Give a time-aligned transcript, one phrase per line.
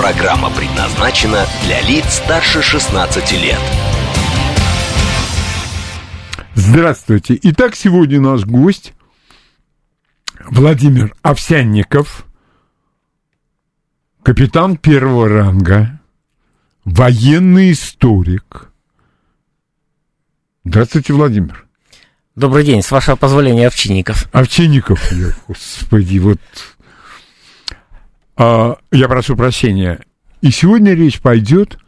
[0.00, 3.58] Программа предназначена для лиц старше 16 лет.
[6.54, 7.38] Здравствуйте.
[7.42, 8.94] Итак, сегодня наш гость
[10.48, 12.24] Владимир Овсянников,
[14.22, 16.00] капитан первого ранга,
[16.86, 18.70] военный историк.
[20.64, 21.66] Здравствуйте, Владимир.
[22.36, 24.30] Добрый день, с вашего позволения, Овчинников.
[24.32, 26.40] Овчинников, я, господи, вот...
[28.42, 30.00] А, я прошу прощения.
[30.40, 31.78] И сегодня речь пойдет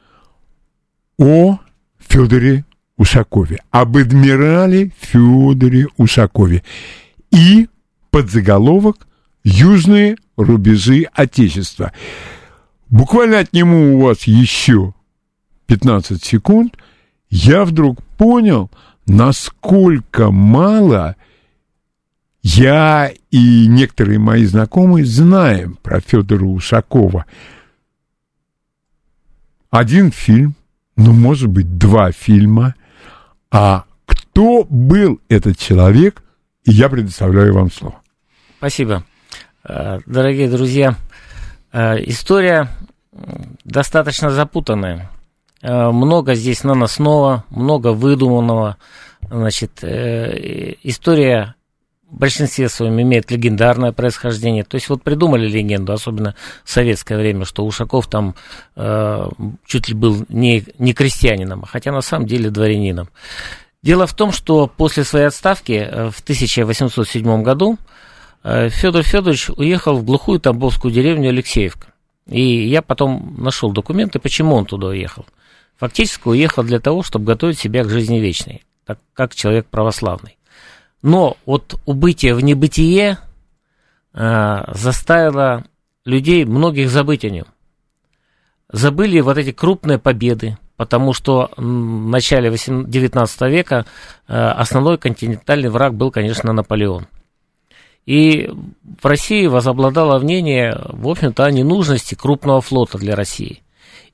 [1.17, 1.59] о
[1.99, 2.67] Федоре
[2.99, 6.63] Усакове, об адмирале Федоре Усакове
[7.31, 7.69] и
[8.11, 9.07] подзаголовок
[9.43, 11.93] «Южные рубежи Отечества».
[12.91, 14.93] Буквально отниму у вас еще
[15.69, 16.77] 15 секунд,
[17.31, 18.71] я вдруг понял,
[19.07, 21.17] насколько мало
[22.43, 27.27] я и некоторые мои знакомые знаем про Федора Усакова.
[29.71, 30.55] Один фильм,
[30.97, 32.75] ну, может быть, два фильма,
[33.51, 36.23] а кто был этот человек,
[36.65, 38.01] и я предоставляю вам слово.
[38.59, 39.05] Спасибо.
[39.65, 40.97] Э, Дорогие друзья,
[41.73, 42.69] э, история
[43.65, 45.11] достаточно запутанная.
[45.61, 48.77] Э, Много здесь наносного, много выдуманного.
[49.31, 51.55] Значит, история
[52.13, 54.65] в большинстве своем имеет легендарное происхождение.
[54.65, 58.35] То есть вот придумали легенду, особенно в советское время, что Ушаков там
[58.77, 59.29] э,
[59.67, 63.09] чуть ли был не, не крестьянином, хотя на самом деле дворянином.
[63.83, 67.79] Дело в том, что после своей отставки э, в 1807 году
[68.45, 71.89] э, Федор Федорович уехал в глухую тамбовскую деревню Алексеевка.
[72.27, 75.25] И я потом нашел документы, почему он туда уехал.
[75.79, 80.37] Фактически уехал для того, чтобы готовить себя к жизни вечной, так как человек православный.
[81.03, 83.19] Но вот убытие в небытие
[84.15, 85.65] э, заставило
[86.05, 87.47] людей многих забыть о нем.
[88.69, 93.85] Забыли вот эти крупные победы, потому что в начале 19 века
[94.29, 97.07] э, основной континентальный враг был, конечно, Наполеон.
[98.07, 98.51] И
[99.01, 103.63] в России возобладало мнение, в общем-то, о ненужности крупного флота для России.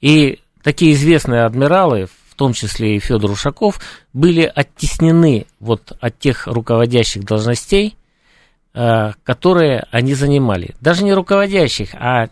[0.00, 3.81] И такие известные адмиралы, том числе и Федор Ушаков,
[4.15, 7.97] были оттеснены вот от тех руководящих должностей,
[8.75, 10.75] э, которые они занимали.
[10.81, 12.28] Даже не руководящих, а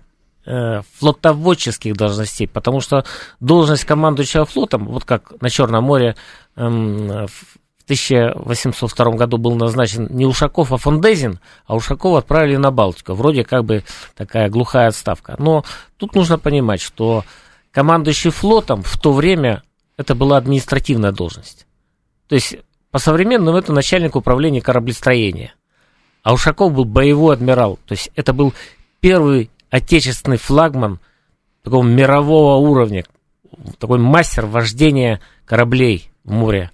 [0.47, 3.05] э, флотоводческих должностей, потому что
[3.41, 6.15] должность командующего флотом, вот как на Черном море
[6.55, 13.15] эм, в 1802 году был назначен не Ушаков, а Фондезин, а Ушакова отправили на Балтику.
[13.15, 13.83] Вроде как бы
[14.15, 15.35] такая глухая отставка.
[15.39, 15.65] Но
[15.97, 17.25] тут нужно понимать, что
[17.73, 19.63] командующий флотом в то время
[19.97, 21.67] это была административная должность.
[22.29, 22.57] То есть
[22.91, 25.55] по современному это начальник управления кораблестроения.
[26.23, 27.79] А Ушаков был боевой адмирал.
[27.87, 28.53] То есть это был
[29.01, 30.99] первый отечественный флагман
[31.63, 33.05] такого мирового уровня,
[33.79, 36.71] такой мастер вождения кораблей в море.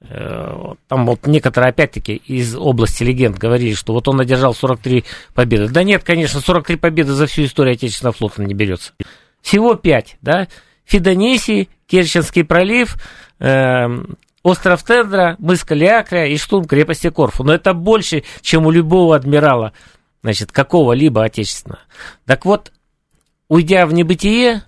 [0.00, 5.68] Э, там вот некоторые, опять-таки, из области легенд говорили, что вот он одержал 43 победы.
[5.68, 8.92] Да нет, конечно, 43 победы за всю историю Отечественного флота не берется.
[9.40, 10.48] Всего 5, да?
[10.84, 12.96] Фидонесий, Керченский пролив,
[13.38, 13.86] э,
[14.42, 17.44] остров Тедра, мыс Калиакрия и штурм крепости Корфу.
[17.44, 19.72] Но это больше, чем у любого адмирала,
[20.22, 21.80] значит, какого-либо отечественного.
[22.26, 22.72] Так вот,
[23.48, 24.62] уйдя в небытие,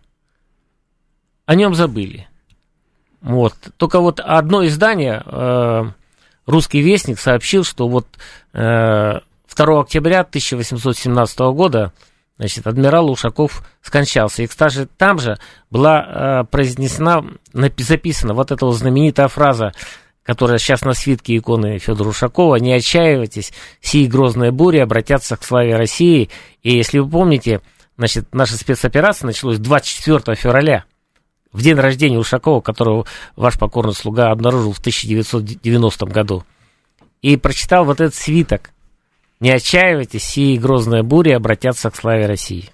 [1.47, 2.29] о нем забыли.
[3.21, 3.55] Вот.
[3.77, 5.85] Только вот одно издание, э,
[6.47, 8.06] «Русский вестник», сообщил, что вот
[8.53, 9.21] э,
[9.56, 11.93] 2 октября 1817 года
[12.38, 14.43] значит, адмирал Ушаков скончался.
[14.43, 15.38] И, кстати, там же
[15.70, 19.73] была э, произнесена, записана вот эта вот знаменитая фраза,
[20.23, 25.76] которая сейчас на свитке иконы Федора Ушакова, «Не отчаивайтесь, сии грозные бури обратятся к славе
[25.76, 26.31] России».
[26.62, 27.61] И если вы помните,
[27.96, 30.84] значит, наша спецоперация началась 24 февраля,
[31.52, 36.44] в день рождения Ушакова, которого ваш покорный слуга обнаружил в 1990 году.
[37.23, 38.70] И прочитал вот этот свиток.
[39.40, 42.70] «Не отчаивайтесь, сии грозные бури обратятся к славе России».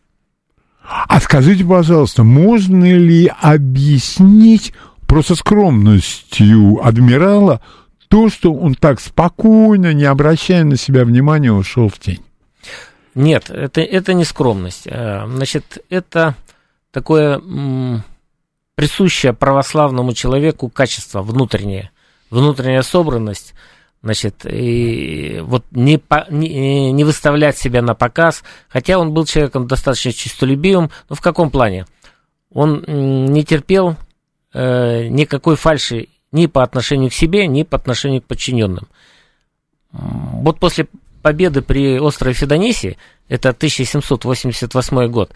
[0.86, 4.74] А скажите, пожалуйста, можно ли объяснить
[5.06, 7.62] просто скромностью адмирала
[8.08, 12.22] то, что он так спокойно, не обращая на себя внимания, ушел в тень?
[13.14, 14.84] Нет, это, это не скромность.
[14.84, 16.34] Значит, это
[16.90, 17.40] такое
[18.74, 21.90] присущее православному человеку качество внутреннее,
[22.30, 23.54] внутренняя собранность,
[24.04, 29.66] значит, и вот не, по, не, не выставлять себя на показ, хотя он был человеком
[29.66, 31.86] достаточно честолюбивым, но в каком плане?
[32.52, 33.96] Он не терпел
[34.52, 38.86] э, никакой фальши ни по отношению к себе, ни по отношению к подчиненным.
[39.90, 40.86] Вот после
[41.22, 42.98] победы при острове Федонисе,
[43.28, 45.32] это 1788 год,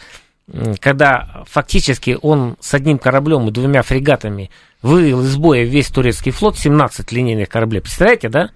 [0.80, 4.50] когда фактически он с одним кораблем и двумя фрегатами
[4.82, 7.80] вывел из боя весь турецкий флот, 17 линейных кораблей.
[7.80, 8.50] Представляете, да?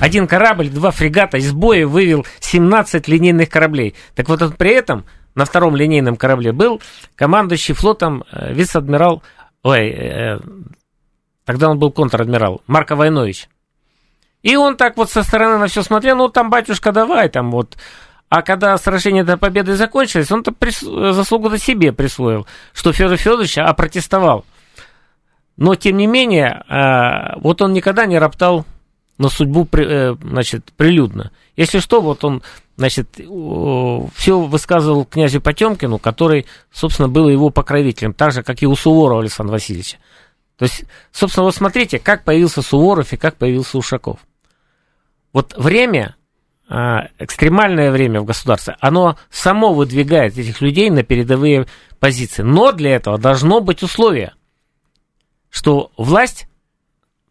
[0.00, 3.94] Один корабль, два фрегата из боя вывел 17 линейных кораблей.
[4.14, 5.04] Так вот, при этом
[5.34, 6.82] на втором линейном корабле был
[7.14, 9.22] командующий флотом э, вице-адмирал,
[9.62, 10.38] ой, э,
[11.44, 13.48] тогда он был контр-адмирал, Марко Войнович.
[14.42, 17.76] И он так вот со стороны на все смотрел, ну там, батюшка, давай, там вот.
[18.28, 20.80] А когда сражение до победы закончилось, он-то прис...
[20.80, 24.44] заслугу-то себе присвоил, что Федор Федорович опротестовал.
[25.56, 28.64] Но, тем не менее, э, вот он никогда не роптал
[29.16, 31.32] на судьбу, э, значит, прилюдно.
[31.56, 32.42] Если что, вот он,
[32.76, 38.76] значит, все высказывал князю Потемкину, который, собственно, был его покровителем, так же, как и у
[38.76, 39.96] Суворова Александра Васильевича.
[40.58, 44.20] То есть, собственно, вот смотрите, как появился Суворов и как появился Ушаков.
[45.32, 46.17] Вот время, а,
[46.68, 51.66] экстремальное время в государстве, оно само выдвигает этих людей на передовые
[51.98, 52.42] позиции.
[52.42, 54.34] Но для этого должно быть условие,
[55.50, 56.46] что власть,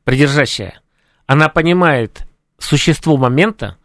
[0.04, 0.82] придержащая,
[1.28, 2.24] она понимает
[2.58, 3.78] существо момента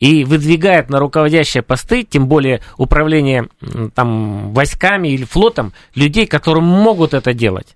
[0.00, 3.48] и выдвигает на руководящие посты, тем более управление
[3.94, 7.74] там, войсками или флотом, людей, которые могут это делать.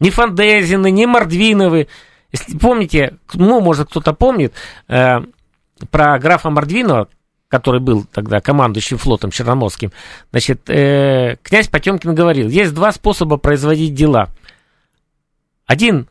[0.00, 1.88] Ни Фандезины, ни Мордвиновы.
[2.30, 4.52] Если помните, ну, может, кто-то помнит,
[4.88, 5.20] э,
[5.90, 7.08] про графа Мордвинова,
[7.48, 9.92] который был тогда командующим флотом Черноморским,
[10.30, 14.28] значит, э, князь Потемкин говорил, есть два способа производить дела.
[15.66, 16.08] Один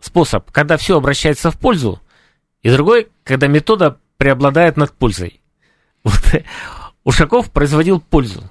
[0.00, 2.00] способ, когда все обращается в пользу,
[2.62, 5.40] и другой, когда метода преобладает над пользой.
[6.04, 6.42] Вот.
[7.04, 8.42] Ушаков производил пользу.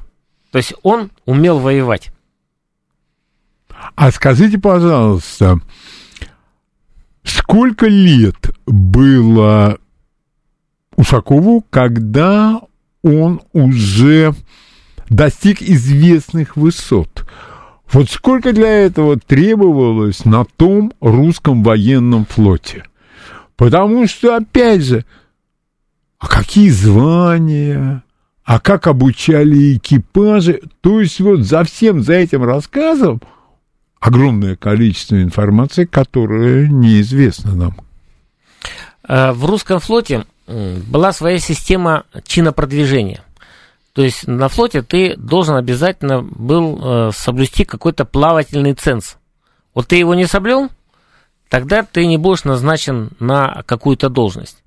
[0.51, 2.11] То есть он умел воевать.
[3.95, 5.59] А скажите, пожалуйста,
[7.23, 9.79] сколько лет было
[10.95, 12.61] Ушакову, когда
[13.03, 14.33] он уже
[15.09, 17.25] достиг известных высот?
[17.91, 22.85] Вот сколько для этого требовалось на том русском военном флоте?
[23.57, 25.05] Потому что, опять же,
[26.19, 28.03] а какие звания,
[28.43, 33.21] а как обучали экипажи, то есть вот за всем, за этим рассказом–
[34.01, 37.77] огромное количество информации, которая неизвестна нам.
[39.07, 40.25] Э, в русском флоте
[40.87, 43.23] была своя система чинопродвижения.
[43.93, 49.17] То есть на флоте ты должен обязательно был э, соблюсти какой-то плавательный ценз.
[49.73, 50.69] Вот ты его не соблюл,
[51.49, 54.63] тогда ты не будешь назначен на какую-то должность.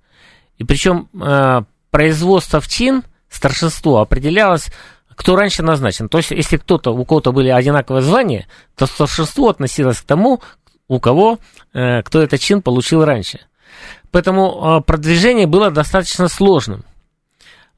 [0.58, 4.70] И причем э, производство в чин, старшинство определялось
[5.14, 6.08] кто раньше назначен.
[6.08, 8.46] То есть, если кто-то, у кого-то были одинаковые звания,
[8.76, 10.42] то старшинство относилось к тому,
[10.88, 11.38] у кого,
[11.72, 13.40] э, кто этот чин получил раньше.
[14.14, 16.84] Поэтому э, продвижение было достаточно сложным.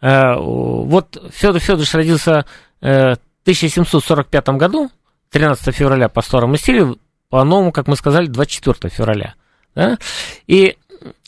[0.02, 2.44] Э, вот Федор Федорович родился
[2.82, 4.90] э, в 1745 году,
[5.30, 6.98] 13 февраля по старому стилю,
[7.31, 9.34] по-новому, как мы сказали, 24 февраля.
[9.74, 9.96] Да?
[10.46, 10.76] И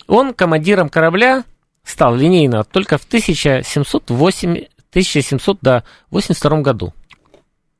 [0.06, 1.44] он командиром корабля
[1.84, 4.50] стал линейно только в 1708,
[4.90, 6.92] 1782 году.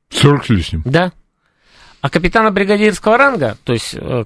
[0.09, 0.81] 40 с лишним.
[0.83, 1.11] Да.
[2.01, 4.23] А капитана бригадирского ранга, то есть э,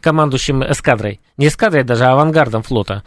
[0.00, 3.02] командующим эскадрой, не эскадрой даже, а авангардом флота,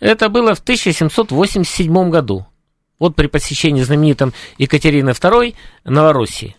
[0.00, 2.46] это было в 1787 году.
[2.98, 6.56] Вот при посещении знаменитым Екатерины II Новороссии.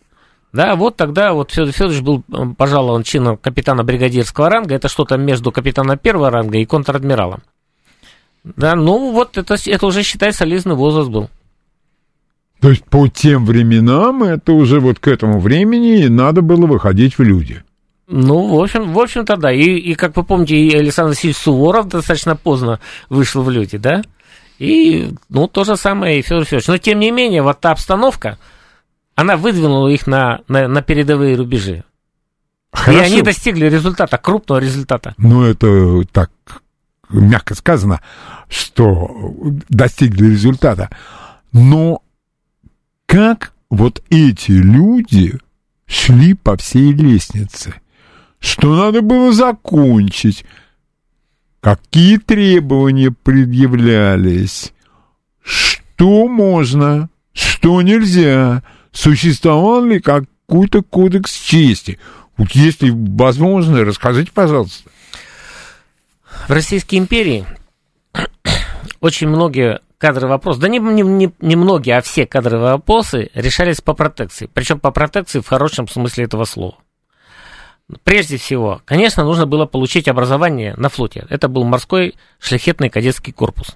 [0.52, 4.74] Да, вот тогда вот Федор Федорович был э, пожалован чином капитана бригадирского ранга.
[4.74, 7.44] Это что-то между капитана первого ранга и контр-адмиралом.
[8.44, 11.30] Да, ну вот это, это уже, считай, солидный возраст был.
[12.62, 17.24] То есть по тем временам это уже вот к этому времени надо было выходить в
[17.24, 17.64] люди.
[18.08, 19.52] Ну, в общем, в общем-то, да.
[19.52, 24.02] И, и, как вы помните, и Александр Васильевич Суворов достаточно поздно вышел в люди, да?
[24.58, 26.68] И, ну, то же самое и Федор Федорович.
[26.68, 28.40] Но, тем не менее, вот та обстановка,
[29.16, 31.84] она выдвинула их на, на, на передовые рубежи.
[32.72, 33.00] Хорошо.
[33.00, 35.14] И они достигли результата, крупного результата.
[35.18, 36.32] Ну, это так
[37.10, 38.02] мягко сказано,
[38.50, 39.12] что
[39.70, 40.90] достигли результата.
[41.54, 42.02] Но
[43.10, 45.40] как вот эти люди
[45.88, 47.74] шли по всей лестнице,
[48.40, 50.46] что надо было закончить,
[51.60, 54.74] какие требования предъявлялись,
[55.42, 58.62] что можно, что нельзя,
[58.92, 61.98] существовал ли как какой-то кодекс чести.
[62.38, 64.88] Вот если возможно, расскажите, пожалуйста.
[66.48, 67.44] В Российской империи
[69.02, 73.82] очень многие кадровые вопросы, да не, не, не, не многие, а все кадровые вопросы решались
[73.82, 74.50] по протекции.
[74.52, 76.78] Причем по протекции в хорошем смысле этого слова.
[78.04, 81.26] Прежде всего, конечно, нужно было получить образование на флоте.
[81.30, 83.76] Это был морской шляхетный кадетский корпус.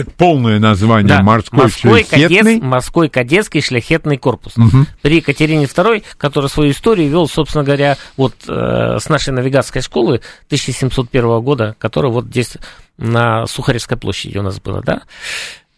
[0.00, 2.56] Это полное название Да, морской, морской, шляхетный.
[2.58, 4.56] кадет- морской кадетский шляхетный корпус.
[4.56, 4.86] Мгм.
[5.02, 10.20] При Екатерине II, который свою историю вел, собственно говоря, вот э, с нашей навигатской школы
[10.48, 12.56] 1701 года, которая вот здесь
[12.98, 15.02] на Сухаревской площади у нас была, да?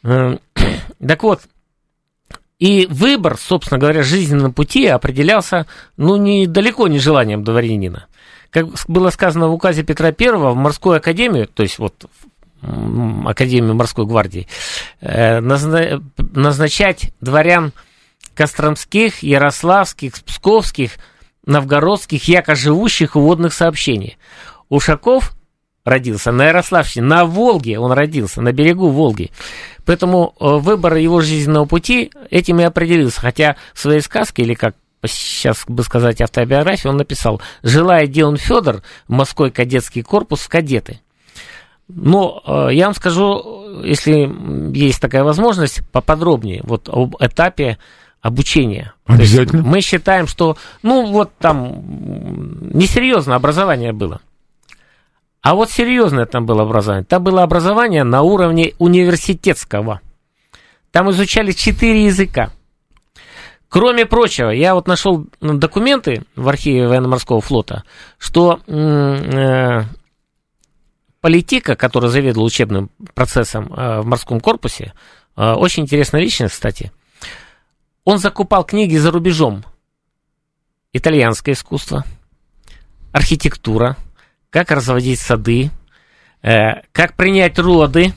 [0.02, 0.36] Э,
[1.06, 1.42] Так вот,
[2.58, 8.06] и выбор, собственно говоря, жизненного пути определялся, ну, не, далеко не желанием дворянина.
[8.50, 12.06] Как было сказано в указе Петра I, в морскую академию, то есть вот
[12.62, 14.48] м, Академию морской гвардии,
[15.00, 17.72] э, назна- назначать дворян
[18.34, 20.92] Костромских, Ярославских, Псковских,
[21.46, 24.18] Новгородских, яко живущих у водных сообщений.
[24.68, 25.32] Ушаков
[25.84, 29.30] родился на Ярославщине, на Волге он родился, на берегу Волги.
[29.84, 33.20] Поэтому э, выбор его жизненного пути этим и определился.
[33.20, 38.82] Хотя в своей сказке, или как сейчас бы сказать автобиографии, он написал «Желая Дион Федор
[39.06, 41.00] в морской кадетский корпус в кадеты».
[41.88, 44.30] Но э, я вам скажу, если
[44.76, 47.78] есть такая возможность, поподробнее вот об этапе
[48.20, 48.94] обучения.
[49.06, 49.62] Обязательно.
[49.62, 54.20] мы считаем, что, ну, вот там м, несерьезное образование было.
[55.40, 57.04] А вот серьезное там было образование.
[57.04, 60.00] Там было образование на уровне университетского.
[60.90, 62.50] Там изучали четыре языка.
[63.68, 67.84] Кроме прочего, я вот нашел документы в архиве военно-морского флота,
[68.18, 69.82] что э,
[71.20, 74.92] политика, который заведовал учебным процессом э, в морском корпусе,
[75.36, 76.92] э, очень интересная личность, кстати.
[78.04, 79.64] Он закупал книги за рубежом.
[80.92, 82.04] Итальянское искусство,
[83.12, 83.96] архитектура,
[84.50, 85.70] как разводить сады,
[86.42, 88.12] э, как принять роды.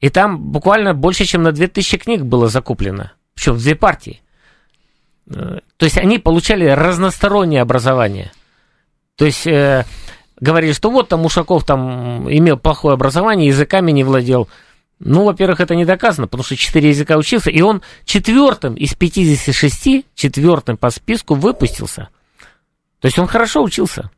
[0.00, 3.12] И там буквально больше, чем на 2000 книг было закуплено.
[3.34, 4.20] Причем в две партии.
[5.26, 8.32] То есть они получали разностороннее образование.
[9.16, 9.46] То есть
[10.40, 14.48] говорили, что вот там Ушаков там имел плохое образование, языками не владел.
[15.00, 20.06] Ну, во-первых, это не доказано, потому что четыре языка учился, и он четвертым из 56,
[20.14, 22.08] четвертым по списку выпустился.
[23.00, 24.10] То есть он хорошо учился.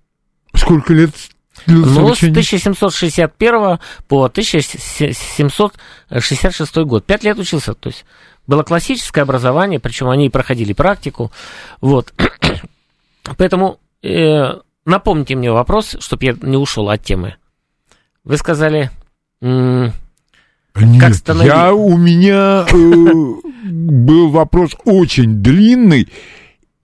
[0.54, 1.10] Сколько лет
[1.66, 2.32] Ну, с обучение?
[2.32, 7.04] 1761 по 1766 год.
[7.04, 7.74] Пять лет учился.
[7.74, 8.06] То есть
[8.46, 11.30] было классическое образование, причем они и проходили практику.
[11.82, 12.14] Вот.
[13.36, 14.54] Поэтому э,
[14.90, 17.36] напомните мне вопрос, чтобы я не ушел от темы.
[18.24, 18.90] Вы сказали...
[19.40, 19.92] м,
[20.76, 26.08] Нет, как станови- я, у меня э, был вопрос очень длинный,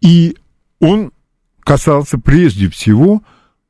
[0.00, 0.36] и
[0.80, 1.12] он
[1.60, 3.22] касался прежде всего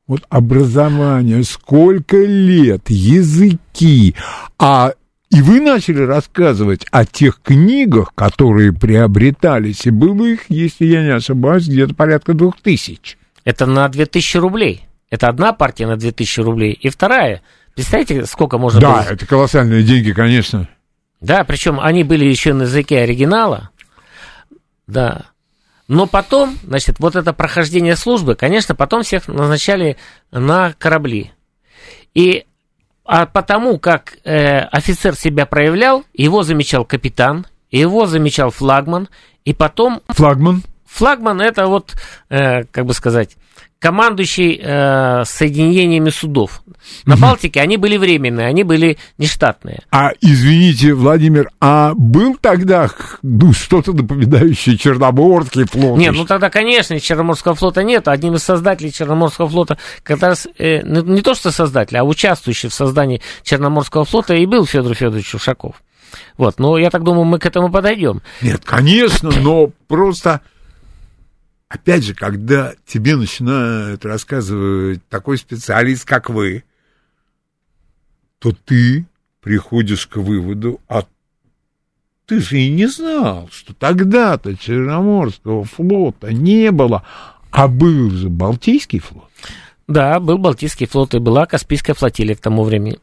[0.07, 4.15] вот образования, сколько лет, языки,
[4.57, 4.93] а
[5.29, 11.09] и вы начали рассказывать о тех книгах, которые приобретались, и было их, если я не
[11.09, 13.17] ошибаюсь, где-то порядка двух тысяч.
[13.47, 14.85] Это на 2000 рублей.
[15.09, 16.73] Это одна партия на 2000 рублей.
[16.73, 17.41] И вторая.
[17.75, 20.67] Представляете, сколько можно Да, было это колоссальные деньги, конечно.
[21.21, 23.69] Да, причем они были еще на языке оригинала.
[24.85, 25.27] Да.
[25.87, 29.95] Но потом, значит, вот это прохождение службы, конечно, потом всех назначали
[30.29, 31.31] на корабли.
[32.13, 32.43] И
[33.05, 39.07] а потому как э, офицер себя проявлял, его замечал капитан, его замечал флагман,
[39.45, 40.63] и потом Флагман.
[40.87, 41.95] Флагман это вот,
[42.29, 43.37] э, как бы сказать,
[43.79, 46.63] командующий э, соединениями судов.
[47.05, 49.81] На Балтике они были временные, они были нештатные.
[49.91, 52.89] А, извините, Владимир, а был тогда
[53.21, 55.97] ну, что-то напоминающее Черноморский флот?
[55.99, 58.07] Нет, ну тогда, конечно, Черноморского флота нет.
[58.07, 62.69] Одним из создателей Черноморского флота, как раз, э, ну, не то что создатель, а участвующий
[62.69, 65.75] в создании Черноморского флота и был Федор Федорович Ушаков.
[66.37, 68.21] Вот, но я так думаю, мы к этому подойдем.
[68.41, 70.41] Нет, конечно, но просто...
[71.69, 76.63] Опять же, когда тебе начинает рассказывать такой специалист, как вы,
[78.39, 79.05] то ты
[79.41, 81.03] приходишь к выводу, а
[82.25, 87.03] ты же и не знал, что тогда-то Черноморского флота не было,
[87.51, 89.29] а был же Балтийский флот.
[89.87, 92.99] Да, был Балтийский флот и была Каспийская флотилия к тому времени.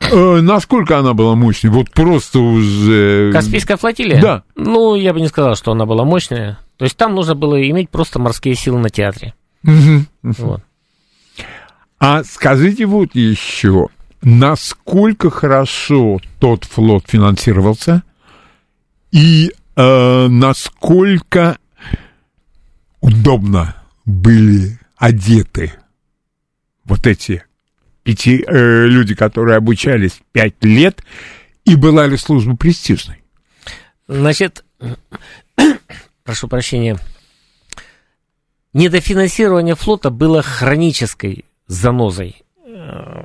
[0.00, 1.70] Э, насколько она была мощной?
[1.70, 3.32] Вот просто уже...
[3.32, 4.20] Каспийская флотилия?
[4.20, 4.42] Да.
[4.56, 6.58] Ну, я бы не сказал, что она была мощная.
[6.80, 9.34] То есть там нужно было иметь просто морские силы на театре.
[10.22, 10.62] Вот.
[11.98, 13.88] А скажите вот еще,
[14.22, 18.02] насколько хорошо тот флот финансировался
[19.12, 21.58] и э, насколько
[23.02, 25.74] удобно были одеты
[26.84, 27.44] вот эти
[28.04, 31.04] пяти э, люди, которые обучались пять лет,
[31.66, 33.22] и была ли служба престижной?
[34.08, 34.64] Значит,
[36.30, 36.96] прошу прощения,
[38.72, 43.24] недофинансирование флота было хронической занозой э,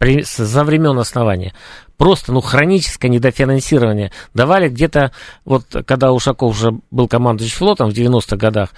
[0.00, 1.54] за времен основания.
[1.96, 4.10] Просто, ну, хроническое недофинансирование.
[4.34, 5.12] Давали где-то,
[5.44, 8.70] вот когда Ушаков уже был командующим флотом в 90-х годах,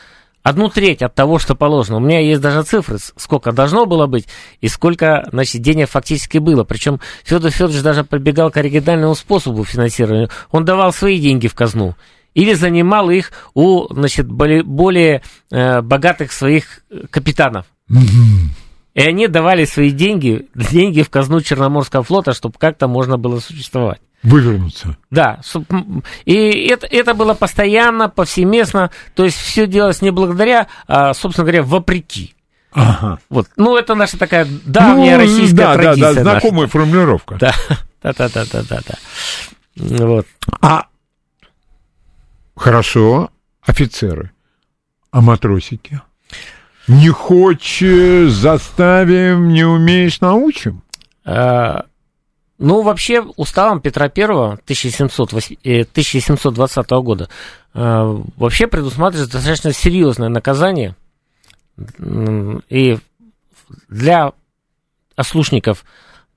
[0.43, 1.97] одну треть от того, что положено.
[1.97, 4.29] У меня есть даже цифры, сколько должно было быть
[4.61, 6.65] и сколько, значит, денег фактически было.
[6.65, 10.29] Причем Федор Федорович даже прибегал к оригинальному способу финансирования.
[10.51, 11.95] Он давал свои деньги в казну
[12.35, 17.67] или занимал их у, значит, более, э, богатых своих капитанов.
[18.95, 24.01] И они давали свои деньги, деньги в казну Черноморского флота, чтобы как-то можно было существовать.
[24.23, 24.97] Вывернуться.
[25.11, 25.41] Да.
[26.27, 28.91] И это, это было постоянно, повсеместно.
[29.15, 32.35] То есть все делалось не благодаря, а, собственно говоря, вопреки.
[32.73, 33.19] Ага.
[33.29, 33.49] Вот.
[33.57, 36.15] Ну, это наша такая давняя ну, российская да, традиция.
[36.15, 36.73] Да, да, знакомая наша.
[36.73, 37.37] формулировка.
[37.41, 37.55] Да,
[38.03, 40.07] да, да, да, да, да, да.
[40.07, 40.27] Вот.
[40.61, 40.87] А
[42.55, 43.31] хорошо,
[43.63, 44.33] офицеры,
[45.11, 46.01] а матросики?
[46.89, 50.83] Не хочешь, заставим, не умеешь, научим?
[51.25, 51.87] А,
[52.59, 57.29] ну, вообще, уставом Петра I 1700, 1720 года
[57.75, 60.97] а, вообще предусматривается достаточно серьезное наказание
[62.69, 62.99] и
[63.89, 64.33] для
[65.17, 65.85] ослушников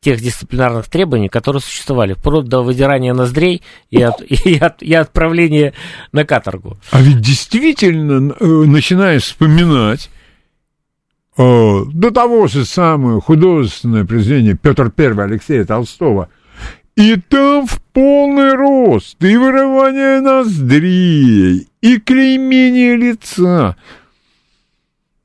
[0.06, 5.74] тех дисциплинарных требований, которые существовали, вплоть до выдирания ноздрей и, от, и, от, и отправления
[6.12, 6.78] на каторгу.
[6.92, 10.10] А ведь действительно э, начинаешь вспоминать
[11.38, 16.30] до того же самое художественное произведение Петр I Алексея Толстого.
[16.96, 23.76] И там в полный рост, и вырывание ноздрей, и клеймение лица.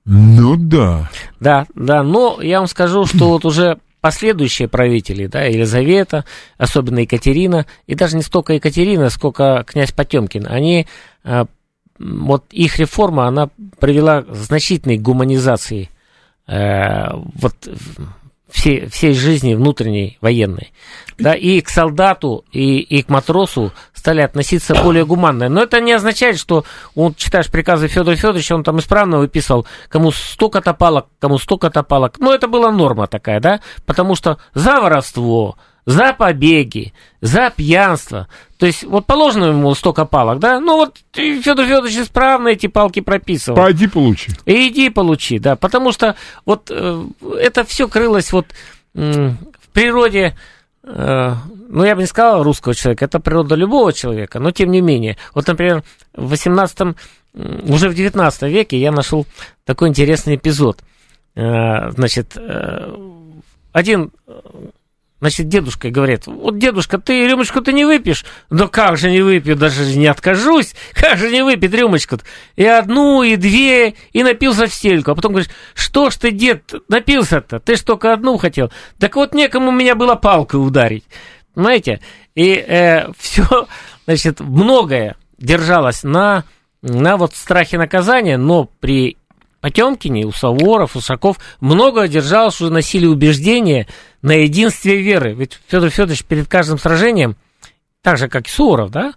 [0.04, 1.08] Ну да.
[1.38, 6.24] Да, да, но я вам скажу, что вот уже последующие правители, да, Елизавета,
[6.58, 10.86] особенно Екатерина, и даже не столько Екатерина, сколько князь Потемкин, они,
[11.24, 11.46] а,
[11.98, 15.90] вот их реформа, она привела к значительной гуманизации
[16.50, 17.54] Э, вот
[18.50, 20.72] всей, всей жизни внутренней военной.
[21.18, 25.48] Да, и к солдату, и, и к матросу стали относиться более гуманно.
[25.48, 30.12] Но это не означает, что он, читаешь приказы Федора Федоровича, он там исправно выписывал, кому
[30.12, 32.18] столько-то палок, кому столько-то палок.
[32.18, 35.56] Но это была норма такая, да, потому что за воровство,
[35.90, 38.28] за побеги, за пьянство.
[38.58, 40.60] То есть, вот положено ему столько палок, да?
[40.60, 43.56] Ну вот Федор Федорович исправно эти палки прописывал.
[43.56, 44.30] Пойди получи.
[44.46, 45.56] И иди получи, да.
[45.56, 46.14] Потому что
[46.46, 47.04] вот э,
[47.40, 48.46] это все крылось вот
[48.94, 50.36] э, в природе,
[50.84, 51.34] э,
[51.68, 55.16] ну я бы не сказал русского человека, это природа любого человека, но тем не менее.
[55.34, 55.82] Вот, например,
[56.14, 56.96] в 18
[57.68, 59.26] уже в 19 веке я нашел
[59.64, 60.84] такой интересный эпизод.
[61.34, 62.94] Э, значит, э,
[63.72, 64.12] один
[65.20, 68.24] Значит, дедушка говорит, вот, дедушка, ты рюмочку-то не выпьешь?
[68.48, 70.74] Да как же не выпью, даже не откажусь.
[70.94, 72.24] Как же не выпить рюмочку-то?
[72.56, 75.10] И одну, и две, и напился в стельку.
[75.10, 77.60] А потом говоришь, что ж ты, дед, напился-то?
[77.60, 78.72] Ты ж только одну хотел.
[78.98, 81.04] Так вот, некому меня было палкой ударить.
[81.54, 82.00] Понимаете?
[82.34, 83.68] И э, все,
[84.06, 86.44] значит, многое держалось на,
[86.80, 89.18] на вот страхе наказания, но при
[89.60, 93.86] Потемкине, у Саворов, Ушаков много держалось, что носили убеждения
[94.22, 95.34] на единстве веры.
[95.34, 97.36] Ведь Федор Федорович перед каждым сражением,
[98.02, 99.14] так же, как и Суворов, да,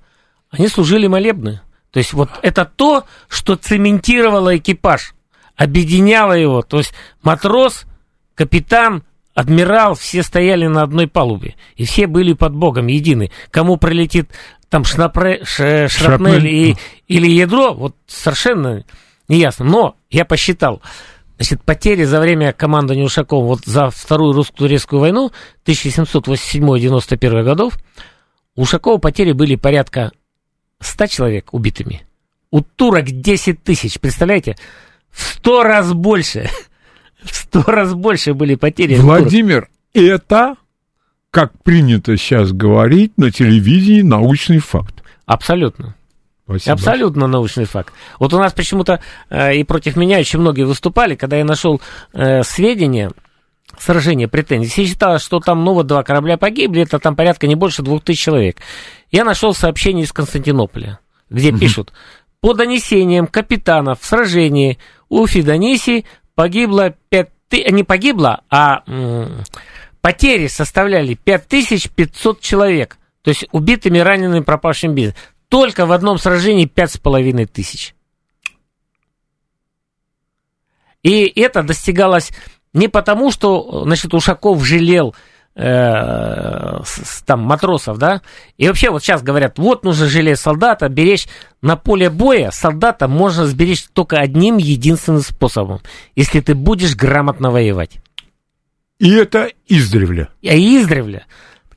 [0.50, 1.62] они служили молебны.
[1.92, 5.13] То есть вот это то, что цементировало экипаж,
[5.56, 6.62] объединяло его.
[6.62, 7.86] То есть матрос,
[8.36, 11.56] капитан, адмирал, все стояли на одной палубе.
[11.76, 13.32] И все были под Богом едины.
[13.52, 14.32] Кому прилетит
[14.70, 16.76] там шнапре, ш, шрапнель и,
[17.08, 18.84] или ядро, вот совершенно
[19.28, 19.66] неясно.
[19.66, 20.82] Но я посчитал,
[21.44, 25.32] значит, потери за время командования Ушаком вот за Вторую русско-турецкую войну
[25.66, 27.78] 1787-91 годов
[28.56, 30.14] у Ушакова потери были порядка
[30.80, 32.04] 100 человек убитыми.
[32.50, 34.56] У турок 10 тысяч, представляете?
[35.12, 36.50] В 100 раз больше.
[37.24, 38.96] В 100 раз больше были потери.
[38.96, 40.56] Владимир, это,
[41.30, 45.04] как принято сейчас говорить, на телевидении научный факт.
[45.26, 45.96] Абсолютно.
[46.60, 46.74] Спасибо.
[46.74, 47.94] Абсолютно научный факт.
[48.20, 51.82] Вот у нас почему-то э, и против меня очень многие выступали, когда я нашел
[52.13, 53.12] э, сведения,
[53.78, 54.70] сражения претензий.
[54.70, 58.04] Все считалось, что там, ну, вот два корабля погибли, это там порядка не больше двух
[58.04, 58.58] тысяч человек.
[59.12, 61.94] Я нашел сообщение из Константинополя, где пишут,
[62.42, 64.78] по донесениям капитанов в сражении
[65.10, 69.44] у Федониси погибло 5 тысяч, не погибло, а м-
[70.02, 72.98] потери составляли 5500 человек.
[73.22, 75.13] То есть убитыми, ранеными, пропавшими без
[75.54, 77.94] только в одном сражении пять с половиной тысяч.
[81.04, 82.32] И это достигалось
[82.74, 85.13] не потому, что, значит, Ушаков жалел
[85.54, 86.80] э,
[87.28, 88.24] там матросов, да,
[88.58, 91.28] и вообще вот сейчас говорят, вот нужно жалеть солдата, беречь
[91.62, 95.82] на поле боя солдата можно сберечь только одним единственным способом,
[96.16, 98.00] если ты будешь грамотно воевать.
[98.98, 100.30] И это издревле.
[100.44, 101.28] А издревле.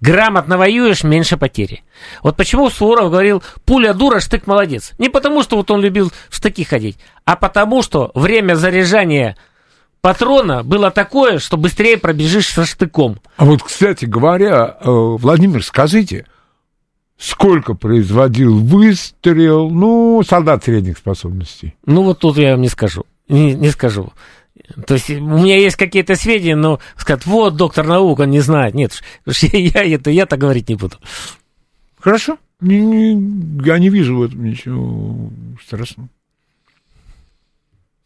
[0.00, 1.82] Грамотно воюешь, меньше потери.
[2.22, 4.92] Вот почему Суворов говорил, пуля дура, штык молодец.
[4.98, 9.36] Не потому, что вот он любил в штыки ходить, а потому, что время заряжания
[10.00, 13.18] патрона было такое, что быстрее пробежишь со штыком.
[13.36, 16.26] А вот, кстати говоря, э, Владимир, скажите,
[17.18, 21.74] сколько производил выстрел, ну, солдат средних способностей?
[21.86, 23.04] Ну, вот тут я вам не скажу.
[23.28, 24.12] Не, не скажу.
[24.86, 28.74] То есть у меня есть какие-то сведения, но сказать, вот доктор наук, он не знает.
[28.74, 29.02] Нет,
[29.42, 30.96] я, я это я-то говорить не буду.
[31.98, 32.38] Хорошо.
[32.60, 35.30] Не, не, я не вижу в этом ничего
[35.64, 36.08] страшного.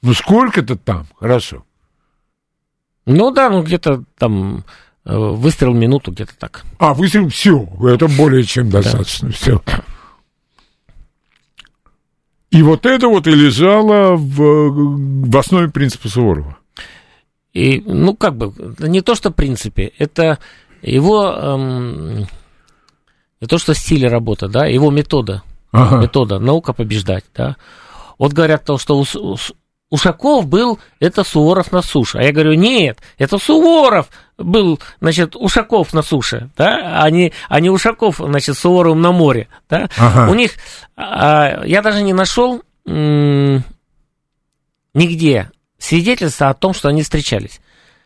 [0.02, 1.64] Ну сколько-то там, хорошо.
[3.06, 4.64] Ну да, ну где-то там
[5.04, 6.64] э, выстрел минуту, где-то так.
[6.78, 9.34] А, выстрел, все, это более чем достаточно, да.
[9.34, 9.62] все.
[12.50, 16.56] И вот это вот и лежало в, в основе принципа Суворова.
[17.52, 20.38] И, ну, как бы, не то, что в принципе, это
[20.82, 22.18] его, эм,
[23.40, 25.98] не то, что стиль работы, да, его метода, ага.
[25.98, 27.56] метода, наука побеждать, да.
[28.18, 29.36] Вот говорят то, что у,
[29.90, 32.18] Ушаков был, это Суворов на суше.
[32.18, 37.60] А я говорю, нет, это Суворов был, значит, Ушаков на суше, да, а не, а
[37.60, 39.90] не Ушаков, значит, Суворовым на море, да.
[39.98, 40.30] Ага.
[40.30, 40.52] У них,
[40.96, 43.64] а, я даже не нашел м-
[44.94, 47.60] нигде свидетельства о том, что они встречались.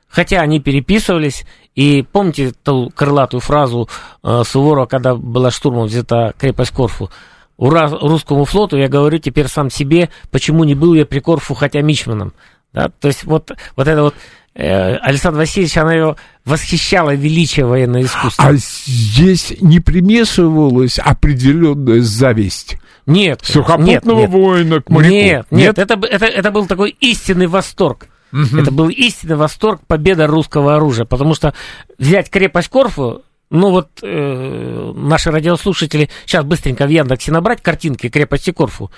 [0.09, 1.45] Хотя они переписывались,
[1.75, 3.89] и помните ту крылатую фразу
[4.23, 7.11] э, Суворова, когда была штурмом взята крепость Корфу,
[7.57, 11.83] Ура русскому флоту, я говорю теперь сам себе, почему не был я при Корфу хотя
[11.83, 12.33] мичманом.
[12.73, 12.89] Да?
[13.01, 14.15] То есть вот, вот это вот
[14.55, 18.47] э, Александр Васильевич, она его восхищала величие военного искусства.
[18.47, 22.77] А здесь не примешивалась определенная зависть?
[23.07, 23.41] Нет.
[23.45, 25.13] Сухопутного нет, воина к моряку?
[25.13, 28.09] Нет, нет, нет это, это, это был такой истинный восторг.
[28.33, 28.59] Угу.
[28.59, 31.55] Это был истинный восторг победа русского оружия, потому что
[31.99, 33.23] взять крепость Корфу
[33.55, 38.91] ну вот э, наши радиослушатели сейчас быстренько в Яндексе набрать картинки крепости Корфу.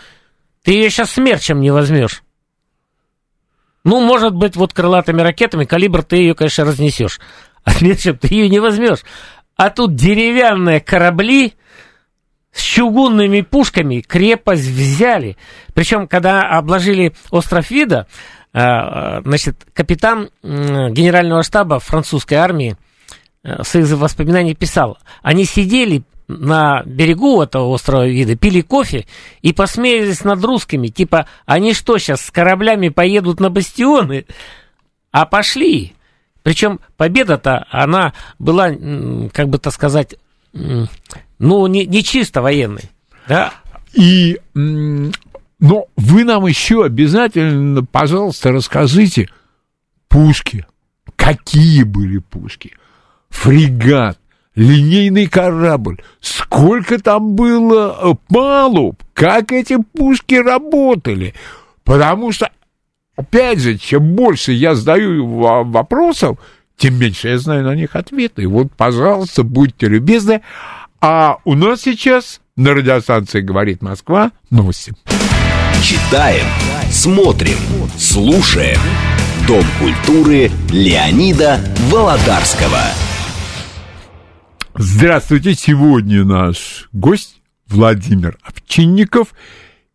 [0.65, 2.23] Ты ее сейчас смерчем не возьмешь.
[3.85, 7.21] Ну, может быть, вот крылатыми ракетами, калибр ты ее, конечно, разнесешь.
[7.65, 9.01] А смерчем ты ее не возьмешь.
[9.57, 11.53] А тут деревянные корабли
[12.51, 15.37] с чугунными пушками крепость взяли.
[15.75, 18.07] Причем, когда обложили остров Вида,
[18.55, 22.79] э, э, значит, капитан генерального штаба французской армии
[23.47, 29.07] Э, в своих воспоминаниях писал, они сидели на берегу этого острова вида, пили кофе
[29.41, 34.27] и посмеялись над русскими, типа, они что, сейчас с кораблями поедут на бастионы?
[35.13, 35.95] А пошли.
[36.43, 38.71] Причем победа-то, она была,
[39.33, 40.17] как бы так сказать,
[40.53, 42.91] ну, не, не чисто военной,
[43.29, 43.55] да?
[43.93, 49.29] И, но вы нам еще обязательно, пожалуйста, расскажите
[50.09, 50.67] пушки.
[51.15, 52.73] Какие были пушки?
[53.31, 54.19] Фрегат,
[54.55, 56.03] линейный корабль.
[56.21, 61.35] Сколько там было э, палуб, как эти пушки работали.
[61.85, 62.51] Потому что,
[63.17, 65.27] опять же, чем больше я задаю
[65.65, 66.39] вопросов,
[66.77, 68.47] тем меньше я знаю на них ответы.
[68.47, 70.43] Вот, пожалуйста, будьте любезны.
[71.01, 74.95] А у нас сейчас на радиостанции «Говорит Москва» новости.
[75.83, 76.47] Читаем,
[76.91, 77.59] смотрим,
[77.97, 78.81] слушаем.
[79.47, 81.61] Дом культуры Леонида
[81.91, 82.81] Володарского.
[84.79, 89.33] Здравствуйте, сегодня наш гость Владимир Овчинников,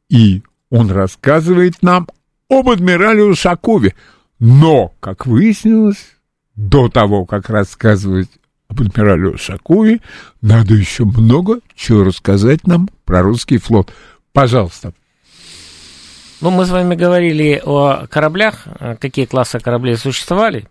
[0.10, 0.42] и
[0.72, 2.08] он рассказывает нам
[2.50, 3.94] об адмирале Ушакове.
[4.40, 6.16] Но, как выяснилось,
[6.56, 8.30] до того, как рассказывать
[8.70, 10.02] об адмирале Ушакове,
[10.42, 13.94] надо еще много чего рассказать нам про русский флот.
[14.34, 14.96] Пожалуйста.
[16.42, 18.66] Ну, мы с вами говорили о кораблях,
[19.00, 20.68] какие классы кораблей существовали.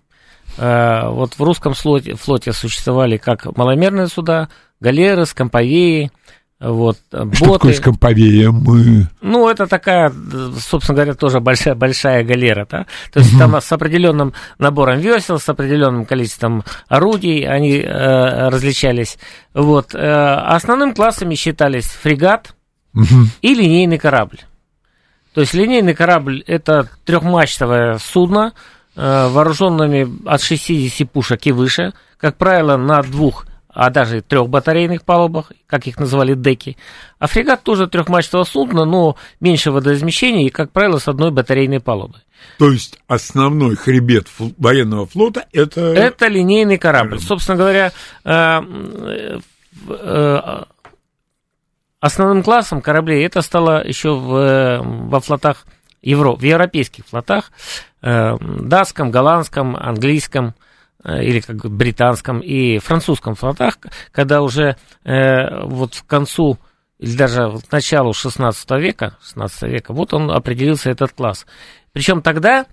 [0.58, 4.48] Э, вот в русском флоте, флоте существовали как маломерные суда,
[4.80, 6.10] галеры, скамповеи,
[6.60, 7.36] вот, боты.
[7.36, 8.50] Что такое скамповея?
[8.50, 9.08] Мы...
[9.22, 10.12] Ну, это такая,
[10.58, 12.86] собственно говоря, тоже большая, большая галера, да?
[13.12, 13.38] То есть угу.
[13.38, 19.18] там с определенным набором весел, с определенным количеством орудий они э, различались.
[19.54, 19.94] Вот.
[19.94, 22.54] Э, основным классами считались фрегат
[22.92, 23.26] угу.
[23.40, 24.40] и линейный корабль.
[25.32, 28.56] То есть линейный корабль– это трехмачтовое судно, Э,
[29.00, 35.52] вооруженными от 60 пушек и выше, как правило, на двух а даже трех батарейных палубах,
[35.66, 36.76] как их называли деки.
[37.18, 42.20] А фрегат тоже трехмачтовое судно, но меньше водоизмещения и, как правило, с одной батарейной палубой.
[42.58, 44.26] То есть основной хребет
[44.58, 45.80] военного флота это...
[45.80, 47.10] Это линейный корабль.
[47.10, 47.24] корабль.
[47.24, 47.92] Собственно говоря,
[48.24, 48.60] э,
[49.88, 50.62] э,
[52.00, 55.64] основным классом кораблей это стало еще в, во флотах
[56.02, 57.52] Евро, в европейских флотах,
[58.02, 60.54] э, датском, голландском, английском,
[61.02, 63.78] Э, или как британском и французском флотах,
[64.12, 66.58] когда уже э, вот в концу
[66.98, 71.46] или даже к началу 16 века, 16 века, вот он определился этот класс.
[71.92, 72.66] Причем тогда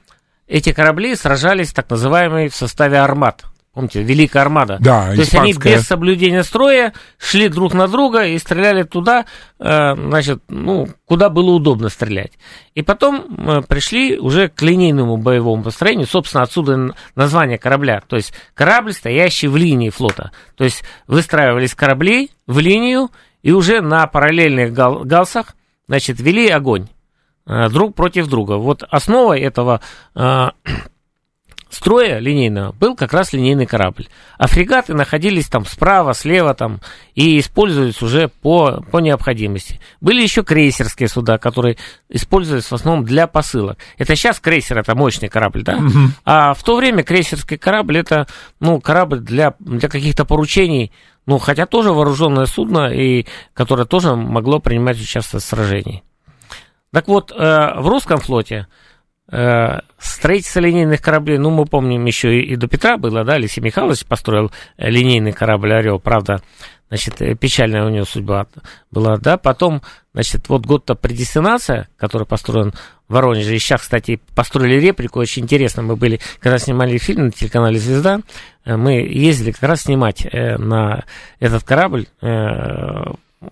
[0.46, 3.46] эти корабли сражались так называемые в составе армат.
[3.78, 4.78] Помните, Великая Армада.
[4.80, 9.28] Да, То есть они без соблюдения строя шли друг на друга и стреляли туда,
[9.60, 12.32] э, значит, ну, куда было удобно стрелять.
[12.74, 18.02] И потом э, пришли уже к линейному боевому построению, собственно, отсюда название корабля.
[18.08, 20.32] То есть корабль, стоящий в линии флота.
[20.56, 23.12] То есть выстраивались корабли в линию
[23.44, 25.56] и уже на параллельных гал галсах,
[25.88, 26.88] значит, вели огонь
[27.46, 28.54] э, друг против друга.
[28.54, 29.82] Вот основа этого
[31.70, 34.08] строя линейного был как раз линейный корабль.
[34.38, 36.82] А фрегаты находились там справа, слева там
[37.16, 39.80] и использовались уже по, по необходимости.
[40.02, 41.78] Были еще крейсерские суда, которые
[42.10, 43.78] использовались в основном для посылок.
[43.98, 45.78] Это сейчас крейсер, это мощный корабль, да?
[45.78, 46.00] Угу.
[46.26, 48.28] А в то время крейсерский корабль это,
[48.60, 50.92] ну, корабль для, для каких-то поручений,
[51.26, 56.04] ну, хотя тоже вооруженное судно, и которое тоже могло принимать участие в сражении.
[56.92, 57.36] Так вот, э,
[57.80, 58.68] в русском флоте
[59.30, 64.06] строительство линейных кораблей, ну, мы помним, еще и, и до Петра было, да, Алексей Михайлович
[64.06, 66.42] построил э, линейный корабль «Орел», правда,
[66.88, 68.48] значит, э, печальная у него судьба
[68.90, 69.82] была, да, потом,
[70.14, 72.74] значит, вот год-то предестинация, который построен
[73.10, 77.32] в Воронеже, и сейчас, кстати, построили реплику, очень интересно, мы были, когда снимали фильм на
[77.32, 78.22] телеканале «Звезда»,
[78.66, 81.04] мы ездили как раз снимать на
[81.40, 82.08] этот корабль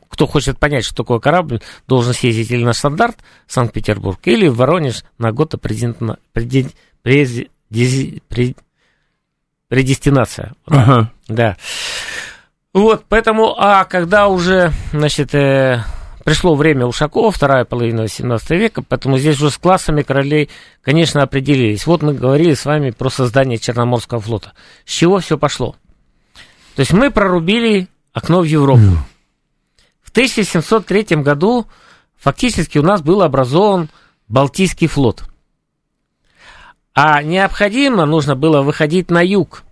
[0.10, 5.04] кто хочет понять, что такое корабль, должен съездить или на стандарт Санкт-Петербург, или в Воронеж
[5.18, 5.96] на год предин,
[6.32, 7.44] предин, през,
[8.28, 8.58] пред,
[9.68, 10.54] предестинация.
[10.66, 11.12] Ага.
[11.28, 11.58] Да.
[12.74, 15.84] Вот, поэтому, а когда уже, значит, э,
[16.26, 20.50] пришло время Ушакова, вторая половина 17 века, поэтому здесь уже с классами королей,
[20.82, 21.86] конечно, определились.
[21.86, 24.54] Вот мы говорили с вами про создание Черноморского флота.
[24.86, 25.76] С чего все пошло?
[26.76, 28.82] То есть мы прорубили окно в Европу.
[28.82, 28.98] Mm.
[30.16, 31.68] 1703 году
[32.16, 33.90] фактически у нас был образован
[34.30, 35.26] Балтийский флот.
[36.94, 39.64] А необходимо нужно было выходить на юг.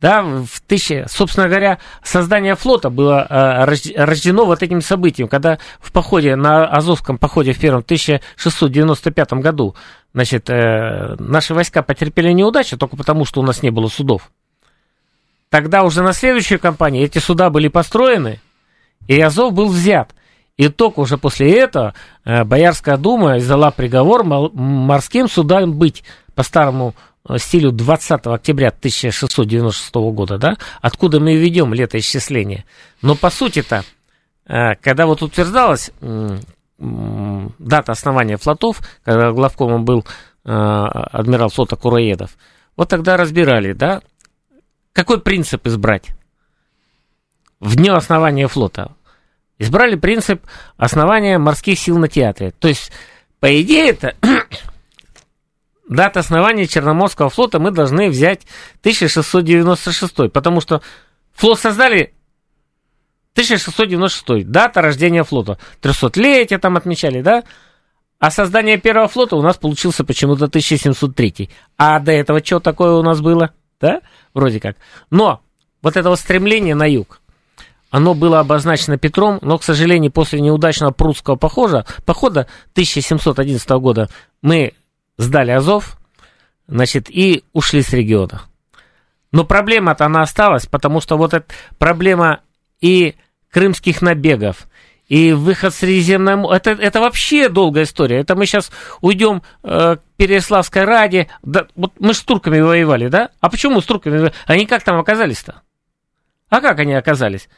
[0.00, 3.64] Да, в тысяче, собственно говоря, создание флота было э,
[4.04, 9.76] рождено вот этим событием, когда в походе, на Азовском походе в первом 1695 году,
[10.12, 14.32] значит, э, наши войска потерпели неудачу только потому, что у нас не было судов.
[15.50, 18.40] Тогда уже на следующую кампанию эти суда были построены,
[19.08, 20.14] и Азов был взят.
[20.56, 26.94] И только уже после этого э, Боярская дума издала приговор морским судам быть по старому
[27.28, 32.64] э, стилю 20 октября 1696 года, да, откуда мы ведем летоисчисление.
[33.02, 33.84] Но по сути-то,
[34.46, 35.90] э, когда вот утверждалась
[36.78, 40.04] дата основания флотов, когда главкомом был
[40.44, 42.36] адмирал флота Кураедов,
[42.76, 44.02] вот тогда разбирали, да,
[44.92, 46.10] какой принцип избрать
[47.64, 48.92] в дне основания флота.
[49.58, 50.46] Избрали принцип
[50.76, 52.52] основания морских сил на театре.
[52.58, 52.92] То есть,
[53.40, 54.14] по идее, это
[55.88, 58.42] дата основания Черноморского флота мы должны взять
[58.80, 60.82] 1696, потому что
[61.32, 62.12] флот создали
[63.32, 65.58] 1696, дата рождения флота.
[65.80, 67.44] 300-летие там отмечали, да?
[68.18, 71.48] А создание первого флота у нас получился почему-то 1703.
[71.78, 73.54] А до этого что такое у нас было?
[73.80, 74.02] Да?
[74.34, 74.76] Вроде как.
[75.10, 75.40] Но
[75.80, 77.20] вот этого стремления на юг,
[77.94, 84.08] оно было обозначено Петром, но, к сожалению, после неудачного прусского похода, похода 1711 года
[84.42, 84.72] мы
[85.16, 85.96] сдали Азов,
[86.66, 88.42] значит, и ушли с региона.
[89.30, 91.46] Но проблема-то она осталась, потому что вот эта
[91.78, 92.40] проблема
[92.80, 93.14] и
[93.48, 94.66] крымских набегов,
[95.06, 98.18] и выход с Средиземного это, это вообще долгая история.
[98.18, 101.28] Это мы сейчас уйдем э, к Переславской Раде.
[101.44, 103.30] Да, вот мы с турками воевали, да?
[103.40, 104.32] А почему с турками?
[104.46, 105.62] Они как там оказались-то?
[106.48, 107.48] А как они оказались?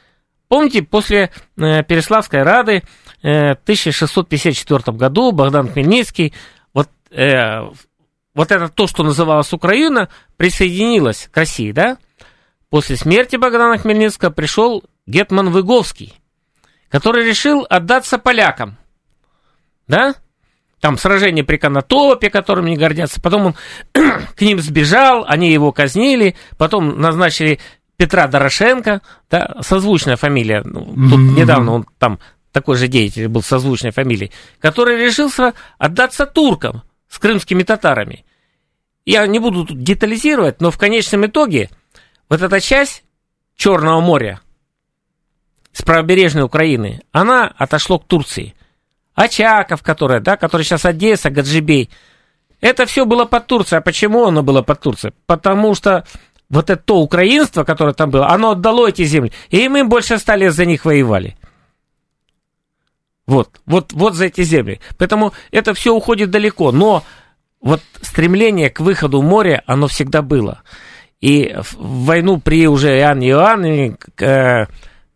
[0.49, 2.83] Помните, после э, Переславской Рады
[3.23, 6.33] э, в 1654 году Богдан Хмельницкий,
[6.73, 7.63] вот, э,
[8.35, 11.99] вот это то, что называлось Украина, присоединилась к России, да?
[12.71, 16.15] После смерти Богдана Хмельницкого пришел Гетман Выговский,
[16.89, 18.77] который решил отдаться полякам,
[19.89, 20.15] да?
[20.81, 23.21] Там сражение при Конотопе, которым не гордятся.
[23.21, 23.55] Потом он
[23.93, 27.59] к ним сбежал, они его казнили, потом назначили
[27.97, 31.41] Петра Дорошенко, да, созвучная фамилия, ну, тут mm-hmm.
[31.41, 32.19] недавно он там
[32.53, 38.25] такой же деятель был созвучной фамилией, который решился отдаться туркам с крымскими татарами.
[39.05, 41.71] Я не буду тут детализировать, но в конечном итоге
[42.29, 43.05] вот эта часть
[43.57, 44.41] Черного моря
[45.73, 48.55] с правобережной Украины, она отошла к Турции.
[49.15, 51.91] Очаков, которая, да, который сейчас Одесса, Гаджибей,
[52.61, 53.79] это все было под Турцией.
[53.79, 55.15] А почему оно было под Турцией?
[55.27, 56.07] Потому что
[56.49, 60.37] вот это то украинство, которое там было, оно отдало эти земли, и мы больше ста
[60.37, 61.37] лет за них воевали.
[63.27, 64.81] Вот, вот, вот за эти земли.
[64.99, 66.71] Поэтому это все уходит далеко.
[66.71, 67.03] Но
[67.61, 70.63] вот стремление к выходу в море, оно всегда было.
[71.21, 74.67] И в войну при уже Иоанне Иоанне э,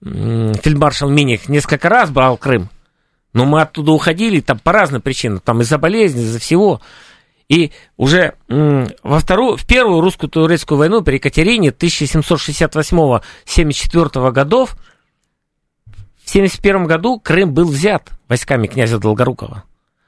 [0.00, 2.68] фельдмаршал Миних несколько раз брал Крым.
[3.32, 5.38] Но мы оттуда уходили там по разным причинам.
[5.38, 6.80] Там из-за болезни, из-за всего.
[7.50, 14.76] И уже во вторую, в первую русско-турецкую войну при Екатерине 1768-74 годов,
[16.24, 19.64] в 71 году Крым был взят войсками князя Долгорукова.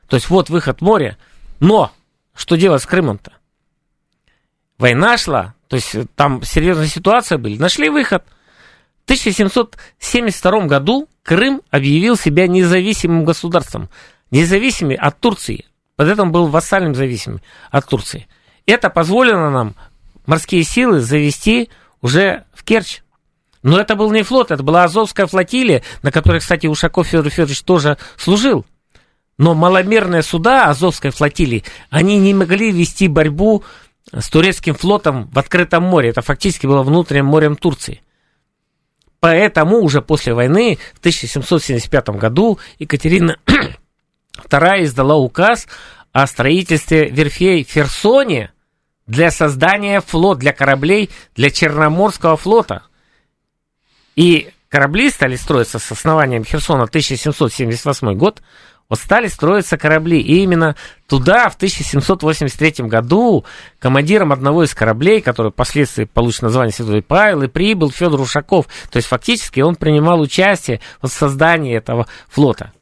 [0.06, 1.18] То есть вот выход море.
[1.58, 1.90] Но
[2.32, 3.32] что делать с Крымом-то?
[4.78, 7.56] Война шла, то есть там серьезная ситуация была.
[7.56, 8.22] Нашли выход.
[9.00, 13.88] В 1772 году Крым объявил себя независимым государством.
[14.30, 15.66] Независимым от Турции.
[16.02, 18.26] Под этим был вассальным зависимым от Турции.
[18.66, 19.76] Это позволило нам
[20.26, 23.02] морские силы завести уже в Керчь.
[23.62, 27.62] Но это был не флот, это была Азовская флотилия, на которой, кстати, Ушаков Федор Федорович
[27.62, 28.66] тоже служил.
[29.38, 33.62] Но маломерные суда Азовской флотилии, они не могли вести борьбу
[34.12, 36.08] с турецким флотом в открытом море.
[36.08, 38.02] Это фактически было внутренним морем Турции.
[39.20, 43.36] Поэтому уже после войны в 1775 году Екатерина
[44.44, 45.66] Вторая издала указ
[46.12, 48.52] о строительстве верфей в Херсоне
[49.06, 52.82] для создания флот, для кораблей, для Черноморского флота.
[54.16, 58.42] И корабли стали строиться с основанием Херсона 1778 год,
[58.88, 60.20] вот стали строиться корабли.
[60.20, 60.76] И именно
[61.08, 63.46] туда в 1783 году
[63.78, 68.66] командиром одного из кораблей, который впоследствии получит название Святой Павел, и прибыл Федор Ушаков.
[68.90, 72.72] То есть фактически он принимал участие в создании этого флота.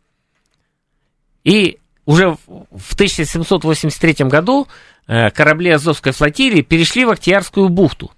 [1.44, 4.68] И уже в 1783 году
[5.07, 8.11] э, корабли Азовской флотилии перешли в Октябрьскую бухту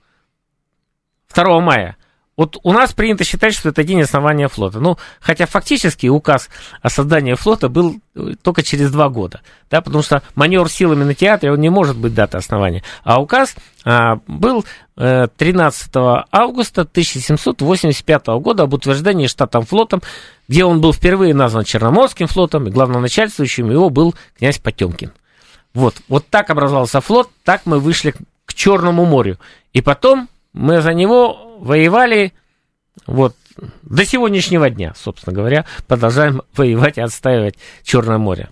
[1.35, 1.97] 2 мая.
[2.37, 4.81] Вот у нас принято считать, что это день основания флота.
[4.81, 6.49] Ну, хотя фактически указ
[6.81, 11.15] о создании флота был э, только через два года, да, потому что маневр силами на
[11.15, 12.83] театре, он не может быть датой основания.
[13.05, 14.65] А указ а, был
[14.97, 20.01] 13 э, августа 1785 года об утверждении штатом флотом,
[20.49, 25.13] где он был впервые назван Черноморским флотом, и главноначальствующим его был князь Потемкин.
[25.75, 28.15] Вот, вот так образовался флот, так мы вышли
[28.47, 29.39] к Черному морю.
[29.73, 32.33] И потом мы за него воевали
[33.07, 33.35] вот
[33.83, 38.49] до сегодняшнего дня, собственно говоря, продолжаем воевать и отстаивать Черное море.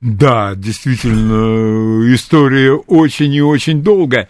[0.00, 4.28] Да, действительно, история очень и очень долгая.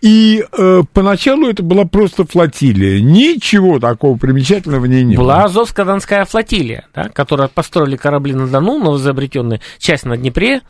[0.00, 3.00] И э, поначалу это была просто флотилия.
[3.00, 5.48] Ничего такого примечательного в ней не была было.
[5.48, 10.60] Была Азовско-Донская флотилия, да, которая построили корабли на Дону, новоизобретенные, часть на Днепре,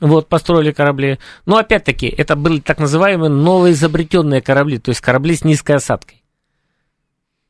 [0.00, 1.18] вот, построили корабли.
[1.46, 6.22] Но опять-таки, это были так называемые новоизобретенные корабли, то есть корабли с низкой осадкой.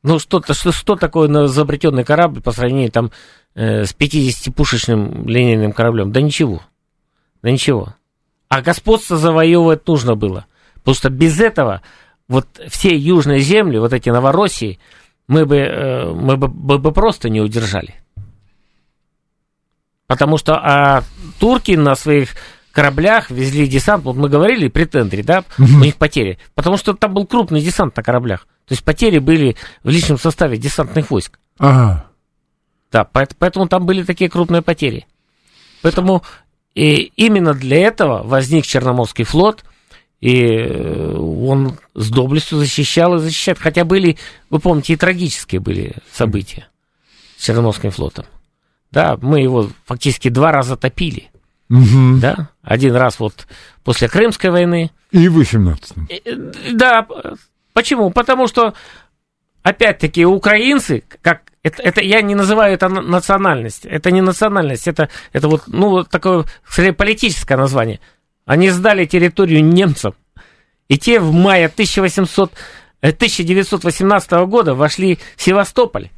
[0.03, 3.11] Ну, что-то, что, что такое новоизобретенный корабль по сравнению там
[3.53, 6.11] э, с 50-пушечным линейным кораблем?
[6.11, 6.61] Да ничего.
[7.41, 7.95] Да ничего.
[8.49, 10.45] А господство завоевывать нужно было.
[10.75, 11.81] Потому что без этого
[12.27, 14.79] вот все южные земли, вот эти Новороссии,
[15.27, 17.95] мы бы, э, мы бы, мы бы просто не удержали.
[20.11, 21.03] Потому что а,
[21.39, 22.31] турки на своих
[22.73, 27.13] кораблях везли десант, вот мы говорили при тендере, да, у них потери, потому что там
[27.13, 31.39] был крупный десант на кораблях, то есть потери были в личном составе десантных войск.
[31.57, 32.07] Ага.
[32.91, 35.07] Да, поэтому там были такие крупные потери.
[35.81, 36.23] Поэтому
[36.75, 39.63] и именно для этого возник Черноморский флот,
[40.19, 43.59] и э, он с доблестью защищал и защищает.
[43.59, 44.17] Хотя были,
[44.49, 46.67] вы помните, и трагические были события
[47.37, 48.25] с Черноморским флотом.
[48.91, 51.29] Да, мы его фактически два раза топили.
[51.69, 52.19] Угу.
[52.19, 53.47] Да, один раз вот
[53.83, 54.91] после Крымской войны.
[55.11, 56.35] И в 18 э,
[56.73, 57.07] Да,
[57.73, 58.11] почему?
[58.11, 58.73] Потому что,
[59.63, 65.47] опять-таки, украинцы, как это, это я не называю это национальность, это не национальность, это, это
[65.47, 68.01] вот, ну, такое скорее политическое название.
[68.45, 70.15] Они сдали территорию немцам,
[70.89, 72.51] и те в мае 1800,
[72.99, 76.09] 1918 э, года вошли в Севастополь.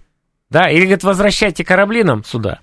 [0.53, 2.59] Да, или, говорит, возвращайте корабли нам сюда.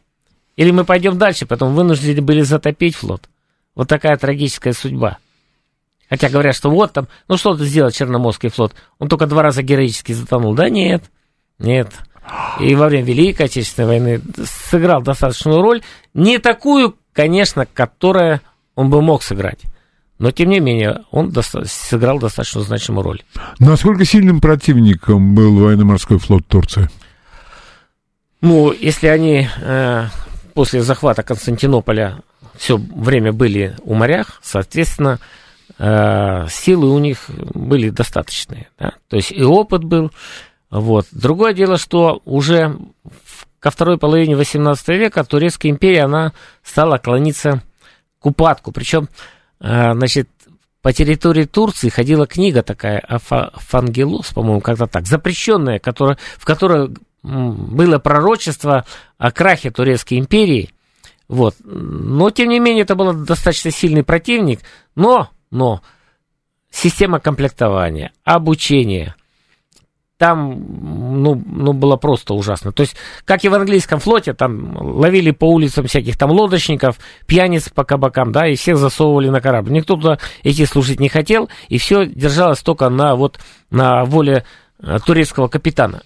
[0.55, 3.29] Или мы пойдем дальше, потом вынуждены были затопить флот.
[3.75, 5.19] Вот такая трагическая судьба.
[6.09, 8.77] Хотя говорят, что вот там, ну что ты сделал Черноморский флот?
[9.01, 10.55] Он только два раза героически затонул.
[10.55, 11.03] Да нет,
[11.59, 11.93] нет.
[12.61, 15.83] И во время Великой Отечественной войны сыграл достаточную роль.
[16.15, 18.41] Не такую, конечно, которая
[18.77, 19.63] он бы мог сыграть.
[20.21, 23.23] Но, тем не менее, он доста- сыграл достаточно значимую роль.
[23.59, 26.89] Насколько сильным противником был военно-морской флот Турции?
[28.41, 30.05] Ну, если они э,
[30.55, 32.21] после захвата Константинополя
[32.57, 35.19] все время были у морях, соответственно,
[35.79, 38.69] э, силы у них были достаточные.
[38.79, 38.95] Да?
[39.09, 40.11] То есть и опыт был.
[40.71, 41.07] Вот.
[41.11, 42.77] Другое дело, что уже
[43.59, 46.33] ко второй половине XVIII века Турецкая империя, она
[46.63, 47.63] стала клониться
[48.21, 48.73] к упадку.
[48.73, 49.09] Причем
[49.61, 50.29] а, значит,
[50.83, 56.91] по территории Турции ходила книга такая, Фангелос, по-моему, как-то так, запрещенная, которая, в которой
[57.23, 58.85] было пророчество
[59.19, 60.71] о крахе Турецкой империи.
[61.29, 61.55] Вот.
[61.63, 64.61] Но, тем не менее, это был достаточно сильный противник.
[64.97, 65.83] Но, но,
[66.71, 69.15] система комплектования, обучение,
[70.17, 72.73] там, ну, ну, было просто ужасно.
[72.73, 72.95] То есть,
[73.25, 78.31] как и в английском флоте, там ловили по улицам всяких там лодочников, пьяниц по кабакам,
[78.31, 79.73] да, и всех засовывали на корабль.
[79.73, 83.39] Никто туда идти служить не хотел, и все держалось только на, вот,
[83.71, 84.45] на воле
[84.83, 86.03] э, турецкого капитана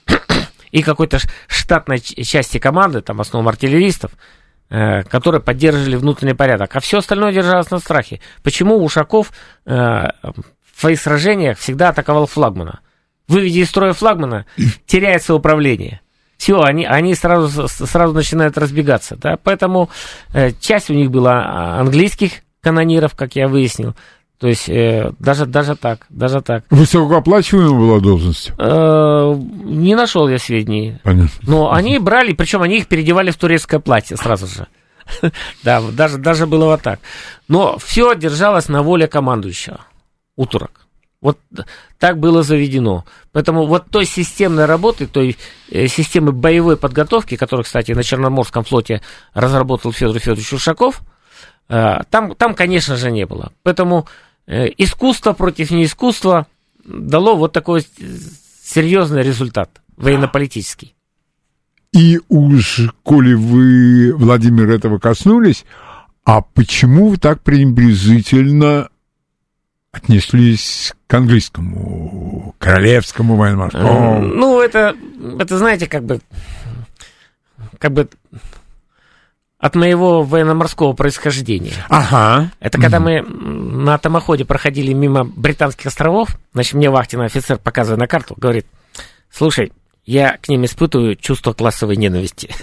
[0.74, 4.10] и какой-то штатной части команды, там, в основном артиллеристов,
[4.70, 6.74] э, которые поддерживали внутренний порядок.
[6.74, 8.20] А все остальное держалось на страхе.
[8.42, 9.32] Почему Ушаков
[9.66, 12.80] э, в своих сражениях всегда атаковал флагмана?
[13.28, 14.46] выведи из строя флагмана,
[14.86, 16.00] теряется управление.
[16.36, 19.16] Все, они, они сразу, сразу начинают разбегаться.
[19.16, 19.38] Да?
[19.42, 19.90] Поэтому
[20.32, 23.94] э, часть у них была а, английских канониров, как я выяснил.
[24.38, 26.64] То есть э, даже, даже так, даже так.
[26.70, 28.52] Высокооплачиваемая была должность?
[28.58, 30.98] Э, не нашел я сведений.
[31.02, 31.30] Понятно.
[31.42, 34.66] Но они брали, причем они их переодевали в турецкое платье сразу же.
[35.62, 37.00] Да, даже, даже было вот так.
[37.48, 39.80] Но все держалось на воле командующего
[40.36, 40.84] у турок.
[41.20, 41.38] Вот
[41.98, 43.06] так было заведено.
[43.32, 45.38] Поэтому вот той системной работы, той
[45.70, 49.00] э, системы боевой подготовки, которую, кстати, на Черноморском флоте
[49.32, 51.00] разработал Федор Федорович Ушаков,
[51.68, 53.52] там, там, конечно же, не было.
[53.62, 54.06] Поэтому
[54.46, 56.46] э, искусство против неискусства
[56.84, 57.86] дало вот такой
[58.62, 60.94] серьезный результат военно-политический.
[61.92, 65.64] И уж, коли вы, Владимир, этого коснулись,
[66.24, 68.88] а почему вы так пренебрежительно
[69.92, 74.22] отнеслись к английскому, королевскому военно-морскому?
[74.22, 74.96] Ну, это,
[75.38, 76.20] это, знаете, как бы,
[77.78, 78.08] как бы
[79.64, 81.72] от моего военно-морского происхождения.
[81.88, 82.50] Ага.
[82.60, 88.06] Это когда мы на томоходе проходили мимо Британских островов, значит, мне вахтенный офицер, показывая на
[88.06, 88.66] карту, говорит,
[89.30, 89.72] слушай,
[90.04, 92.50] я к ним испытываю чувство классовой ненависти.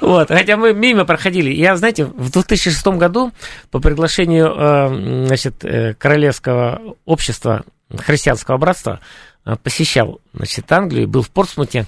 [0.00, 1.50] Вот, хотя мы мимо проходили.
[1.50, 3.32] Я, знаете, в 2006 году
[3.70, 7.64] по приглашению, э, значит, э, Королевского общества
[7.96, 9.00] христианского братства
[9.44, 11.86] э, посещал, значит, Англию, был в Портсмуте,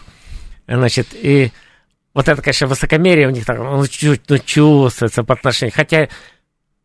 [0.66, 1.52] значит, и
[2.14, 6.08] вот это, конечно, высокомерие у них так, ну, чуть, ну, чувствуется по отношению, хотя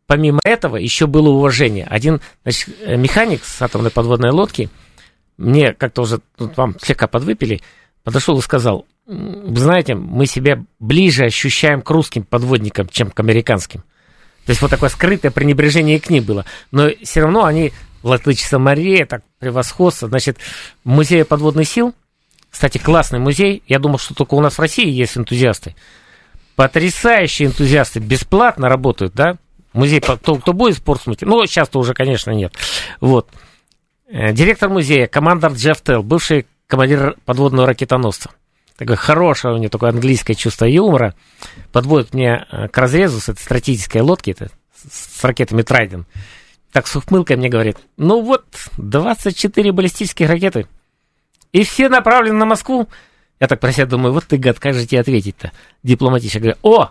[0.06, 1.86] помимо этого еще было уважение.
[1.86, 4.68] Один, значит, механик с атомной подводной лодки–
[5.38, 7.62] мне как-то уже тут вам слегка подвыпили,
[8.02, 13.82] подошел и сказал, вы знаете, мы себя ближе ощущаем к русским подводникам, чем к американским.
[14.44, 16.44] То есть вот такое скрытое пренебрежение к ним было.
[16.72, 17.72] Но все равно они
[18.02, 20.08] в Латвичество море, так превосходство.
[20.08, 20.38] Значит,
[20.84, 21.94] музей подводных сил,
[22.50, 23.62] кстати, классный музей.
[23.66, 25.74] Я думал, что только у нас в России есть энтузиасты.
[26.56, 29.38] Потрясающие энтузиасты бесплатно работают, да?
[29.72, 32.54] Музей, кто, кто будет в Портсмуте, ну, сейчас-то уже, конечно, нет.
[33.00, 33.28] Вот.
[34.10, 38.30] Э, директор музея, командор Джефф Телл, бывший командир подводного ракетоносца.
[38.76, 41.14] Такое хорошее у него такое английское чувство юмора.
[41.72, 46.06] Подводит меня э, к разрезу с этой стратегической лодки, это, с ракетами Трайден.
[46.72, 48.44] Так с ухмылкой мне говорит, ну вот,
[48.78, 50.66] 24 баллистических ракеты.
[51.52, 52.88] И все направлены на Москву.
[53.40, 55.52] Я так про себя думаю, вот ты, гад, как же тебе ответить-то?
[55.82, 56.40] Дипломатично.
[56.40, 56.90] говорю, о,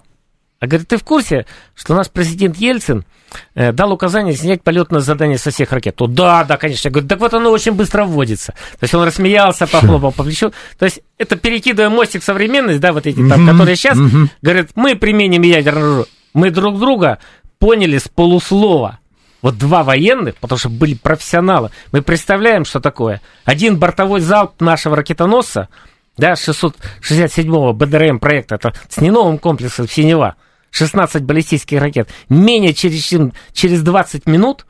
[0.60, 1.46] а говорит, ты в курсе,
[1.76, 3.06] что наш президент Ельцин
[3.54, 5.96] э, дал указание снять полетное задание со всех ракет?
[5.96, 6.88] То да, да, конечно.
[6.88, 8.54] Я говорю, так вот оно очень быстро вводится.
[8.54, 10.52] То есть он рассмеялся, похлопал по плечу.
[10.80, 14.00] То есть это перекидывая мостик современность, да, вот эти там, которые сейчас,
[14.42, 16.06] говорят, мы применим оружие.
[16.34, 17.20] Мы друг друга
[17.60, 19.00] поняли с полуслова.
[19.48, 21.72] Вот два военных, потому что были профессионалы.
[21.94, 23.22] Мы представляем, что такое.
[23.46, 25.70] Один бортовой залп нашего ракетоносца,
[26.18, 30.36] да, 667-го БДРМ проекта, это с неновым комплексом «Синева»,
[30.72, 32.10] 16 баллистических ракет.
[32.28, 33.10] Менее через,
[33.54, 34.66] через 20 минут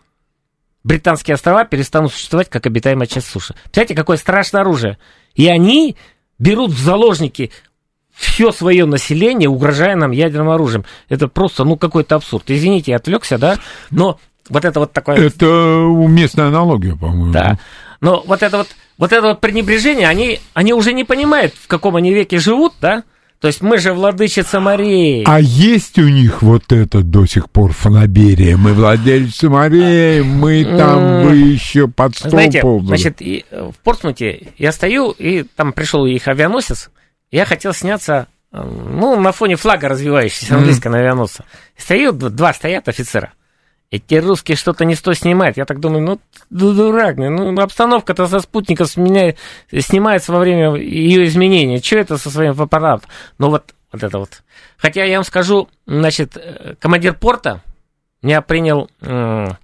[0.83, 3.55] британские острова перестанут существовать как обитаемая часть суши.
[3.63, 4.99] Представляете, какое страшное оружие.
[5.33, 5.97] И они
[6.37, 7.49] берут в заложники
[8.13, 10.85] все свое население, угрожая нам ядерным оружием.
[11.09, 12.43] Это просто, ну, какой-то абсурд.
[12.51, 13.57] Извините, я отвлекся, да,
[13.89, 14.19] но
[14.49, 15.17] вот это вот такое...
[15.17, 17.31] Это уместная аналогия, по-моему.
[17.31, 17.57] Да.
[18.01, 18.67] Но вот это вот,
[18.97, 23.03] вот это вот пренебрежение, они, они уже не понимают, в каком они веке живут, да?
[23.39, 25.23] То есть мы же владычица морей.
[25.27, 28.57] А есть у них вот это до сих пор фанаберия?
[28.57, 32.87] Мы владельцы морей, мы там бы еще под стол Знаете, ползали.
[32.87, 36.89] значит, и, э, в Портсмуте я стою, и там пришел их авианосец,
[37.29, 41.45] я хотел сняться, э, ну, на фоне флага развивающегося английского авианосца.
[41.87, 43.33] Д- два стоят офицера.
[43.89, 45.55] Эти русские что-то не сто снимают.
[45.55, 46.19] Я так думаю, ну,
[46.49, 49.35] ду- дурак, ну, обстановка-то со спутников сменя-
[49.71, 51.81] снимается во время ее изменения.
[51.81, 53.09] Что это со своим аппаратом?
[53.37, 54.43] Ну, вот, вот это вот.
[54.77, 57.61] Хотя я вам скажу, значит, э, командир порта
[58.21, 59.57] меня принял м,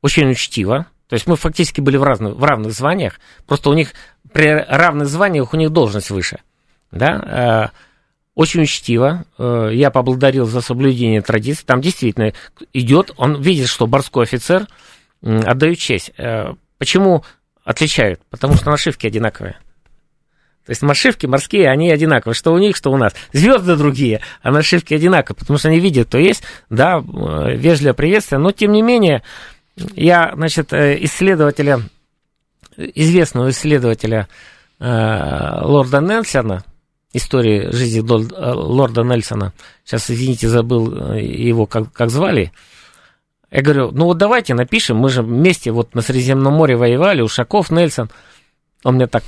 [0.00, 0.86] очень учтиво.
[1.08, 3.20] То есть мы фактически были в, разных, в равных званиях.
[3.46, 3.92] Просто у них
[4.32, 6.38] при равных званиях у них должность выше.
[6.90, 7.70] Да?
[7.72, 7.76] Э,
[8.36, 9.24] очень учтиво.
[9.38, 11.64] Э, Я поблагодарил за соблюдение традиций.
[11.66, 12.32] Там действительно
[12.72, 14.68] идет, он видит, что морской офицер,
[15.22, 16.12] м, отдаю честь.
[16.18, 17.24] Э, Почему
[17.64, 18.20] отличают?
[18.28, 19.54] Потому что нашивки одинаковые.
[20.66, 23.14] То есть нашивки морские, они одинаковые, что у них, что у нас.
[23.32, 28.38] Звезды другие, а нашивки одинаковые, потому что они видят, то есть, да, э, вежливое приветствие,
[28.38, 29.22] но тем не менее,
[29.94, 31.80] я, значит, исследователя,
[32.76, 34.28] известного исследователя
[34.78, 36.64] э, лорда Нельсона,
[37.12, 39.52] истории жизни лорда Нельсона,
[39.84, 42.52] сейчас, извините, забыл э, его, как, как звали,
[43.50, 47.70] я говорю, ну вот давайте напишем, мы же вместе вот на Средиземном море воевали, Ушаков,
[47.70, 48.10] Нельсон.
[48.84, 49.22] Он мне так,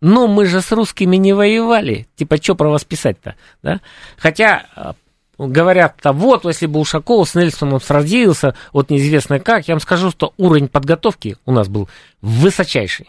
[0.00, 3.80] ну мы же с русскими не воевали, типа что про вас писать-то, да?
[4.16, 4.92] Хотя э,
[5.38, 10.32] говорят-то, вот, если бы Ушаков с Нельсоном сразился, вот неизвестно как, я вам скажу, что
[10.36, 11.88] уровень подготовки у нас был
[12.22, 13.08] высочайший.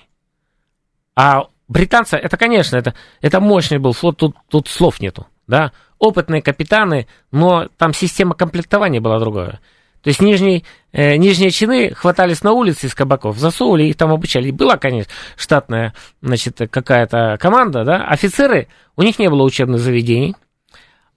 [1.16, 5.72] А британцы, это, конечно, это, это мощный был флот, тут, тут слов нету, да?
[5.99, 9.59] Опытные капитаны, но там система комплектования была другая.
[10.03, 10.63] То есть нижние,
[10.93, 14.49] э, нижние чины хватались на улице из кабаков, засовывали, их там обучали.
[14.49, 20.36] И была, конечно, штатная, значит, какая-то команда, да, офицеры, у них не было учебных заведений.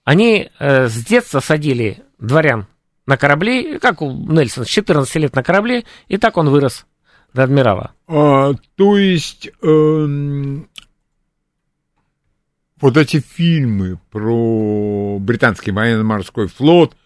[0.03, 2.67] Они э, с детства садили дворян
[3.05, 6.85] на корабли, как у Нельсона, с 14 лет на корабле, и так он вырос
[7.33, 7.91] до адмирала.
[8.13, 10.67] А, то есть эм,
[12.81, 16.97] вот эти фильмы про британский военно-морской флот,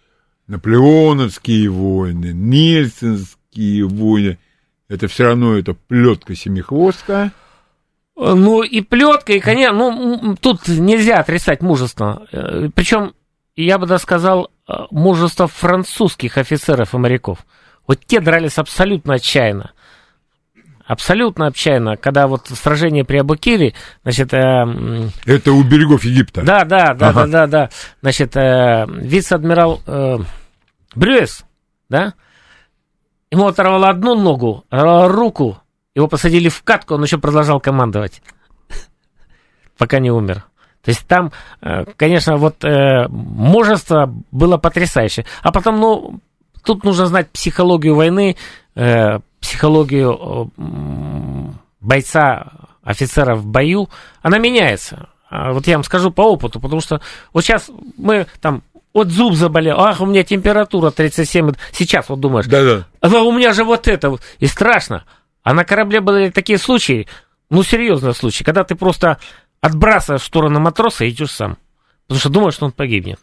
[0.47, 4.39] наполеоновские войны, нельсонские войны,
[4.87, 7.31] это все равно это плетка семихвостка.
[8.15, 12.25] Ну, и плетка, и, конечно, ну, тут нельзя отрицать мужество.
[12.73, 13.13] Причем,
[13.55, 17.45] я бы даже сказал, э, мужество французских офицеров и моряков.
[17.85, 19.74] Вот те дрались абсолютно отчаянно.
[20.85, 23.73] Абсолютно отчаянно, когда вот сражение при Абукире,
[24.03, 26.43] значит, э, Это у берегов Египта.
[26.43, 27.21] да, да, да, Ага.
[27.21, 27.69] да, да, да,
[28.01, 30.17] значит, э, вице-адмирал э,
[30.93, 31.43] Брюес,
[31.89, 32.13] да,
[33.31, 35.57] ему оторвало одну ногу, оторвало руку,
[35.95, 38.21] его посадили в катку, он еще продолжал командовать,
[39.77, 40.45] пока не умер.
[40.83, 41.31] То есть там,
[41.61, 45.25] э, конечно, вот э, мужество было потрясающе.
[45.41, 46.19] А потом, ну,
[46.63, 48.37] тут нужно знать психологию войны,
[48.75, 52.51] э, психологию э, бойца,
[52.83, 53.89] офицера в бою.
[54.21, 55.09] Она меняется.
[55.29, 56.99] А Вот я вам скажу по опыту, потому что
[57.31, 62.47] вот сейчас мы там, вот зуб заболел, ах, у меня температура 37, сейчас вот думаешь,
[62.47, 62.87] Да-да.
[63.01, 64.21] а у меня же вот это, вот».
[64.39, 65.03] и страшно.
[65.43, 67.07] А на корабле были такие случаи,
[67.51, 69.19] ну, серьезные случаи, когда ты просто
[69.61, 71.57] отбрасываешь в сторону матроса и идешь сам.
[72.07, 73.19] Потому что думаешь, что он погибнет.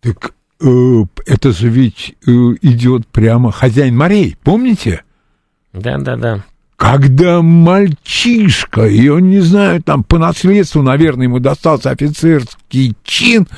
[0.00, 0.66] Так э,
[1.26, 2.30] это же ведь э,
[2.62, 5.02] идет прямо хозяин морей, помните?
[5.78, 6.44] Да, да, да.
[6.76, 13.48] Когда мальчишка, и он, не знаю, там по наследству, наверное, ему достался офицерский чин,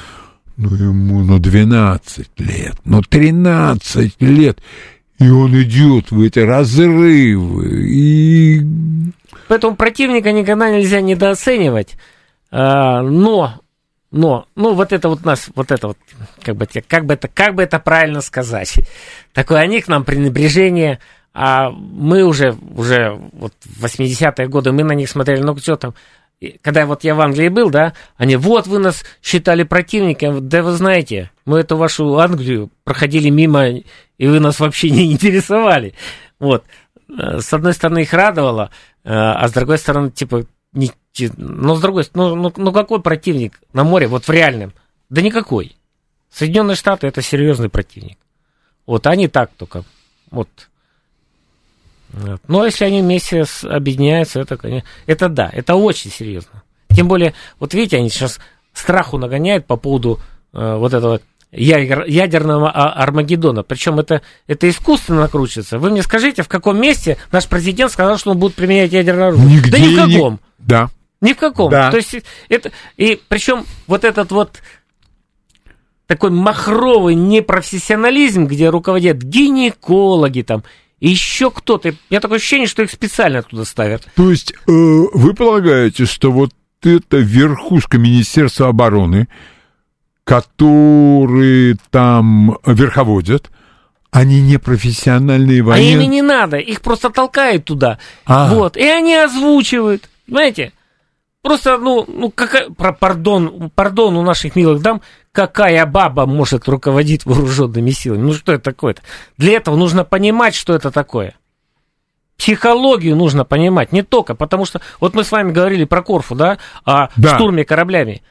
[0.57, 4.59] ну, ему, ну, 12 лет, ну, 13 лет,
[5.19, 8.63] и он идет в эти разрывы, и...
[9.49, 11.97] Поэтому противника никогда нельзя недооценивать.
[12.51, 13.61] А, но,
[14.11, 15.99] но, ну вот это вот нас, вот это вот,
[16.43, 18.81] как бы, как бы это, как бы это правильно сказать.
[19.33, 21.01] Такое они к нам пренебрежение,
[21.33, 25.95] а мы уже, уже вот в 80-е годы мы на них смотрели, ну что там,
[26.63, 30.73] когда вот я в Англии был, да, они, вот вы нас считали противником, да вы
[30.73, 35.95] знаете, мы эту вашу Англию проходили мимо, и вы нас вообще не интересовали.
[36.39, 36.65] Вот.
[37.09, 38.71] Э, С одной стороны, их радовало,
[39.05, 40.91] э, а с другой стороны, типа, не,
[41.37, 44.73] ну, с другой стороны, ну, ну, ну какой противник на море, вот в реальном?
[45.11, 45.77] Да никакой.
[46.31, 48.19] Соединенные Штаты это серьезный противник.
[48.87, 49.85] Вот они так только.
[50.31, 50.49] Вот.
[52.49, 56.63] Но если они вместе с- объединяются, это, конечно, это да, это очень серьезно.
[56.89, 58.41] Тем более, вот видите, они сейчас
[58.73, 60.19] страху нагоняют по поводу
[60.53, 61.21] э, вот этого
[61.53, 63.63] ядерного а, Армагеддона.
[63.63, 65.79] Причем это, это искусственно накручивается.
[65.79, 69.57] Вы мне скажите, в каком месте наш президент сказал, что он будет применять ядерное оружие?
[69.57, 70.33] Нигде да ни в каком.
[70.35, 70.39] Ни...
[70.59, 70.91] Да.
[71.21, 71.71] Ни в каком.
[71.71, 71.91] Да.
[71.91, 72.17] То есть
[72.49, 74.61] это и причем вот этот вот
[76.07, 80.65] такой махровый непрофессионализм, где руководят гинекологи там,
[81.09, 81.91] еще кто-то.
[81.91, 84.07] У меня такое ощущение, что их специально туда ставят.
[84.15, 89.29] То есть э, вы полагаете, что вот это верхушка Министерства обороны,
[90.25, 93.51] которые там верховодят,
[94.11, 95.99] они не профессиональные военные.
[95.99, 97.99] А ими не надо, их просто толкают туда.
[98.27, 98.53] А.
[98.53, 100.73] Вот, и они озвучивают, понимаете?
[101.43, 105.01] Просто, ну, ну какая, пардон, пардон у наших милых дам,
[105.33, 108.23] какая баба может руководить вооруженными силами?
[108.23, 109.03] Ну, что это такое-то?
[109.37, 111.35] Для этого нужно понимать, что это такое.
[112.37, 116.59] Психологию нужно понимать, не только, потому что, вот мы с вами говорили про Корфу, да,
[116.85, 117.35] о да.
[117.35, 118.23] штурме кораблями.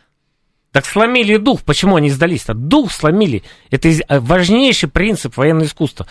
[0.72, 1.62] Так сломили дух.
[1.64, 2.54] Почему они сдались-то?
[2.54, 3.44] Дух сломили.
[3.72, 6.08] Это э, важнейший принцип военного искусства.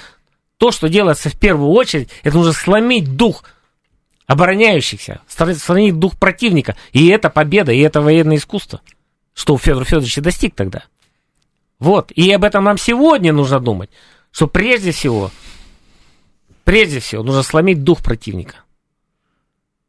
[0.58, 3.44] То, что делается в первую очередь, это нужно сломить дух
[4.26, 6.76] обороняющихся, сломить дух противника.
[6.92, 8.80] И это победа, и это военное искусство.
[9.38, 10.82] Что Федор Федорович и достиг тогда.
[11.78, 12.10] Вот.
[12.10, 13.88] И об этом нам сегодня нужно думать.
[14.32, 15.30] Что прежде всего,
[16.64, 18.56] прежде всего, нужно сломить дух противника.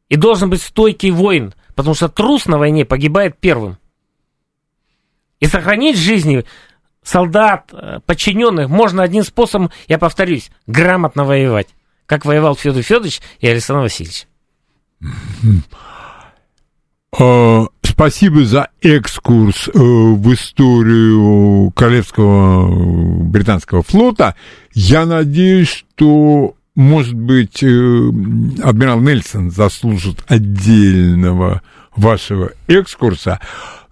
[0.08, 3.76] И должен быть стойкий воин, потому что трус на войне погибает первым.
[5.40, 6.44] И сохранить жизни
[7.02, 11.70] солдат, э, подчиненных можно одним способом, я повторюсь, грамотно воевать.
[12.06, 14.28] Как воевал Федор Федорович и Александр Васильевич.
[18.00, 24.36] Спасибо за экскурс э, в историю Королевского британского флота.
[24.72, 31.60] Я надеюсь, что, может быть, э, адмирал Нельсон заслужит отдельного
[31.94, 33.38] вашего экскурса.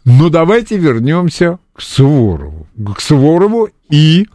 [0.07, 2.67] Но давайте вернемся к Суворову.
[2.97, 4.27] К Суворову и...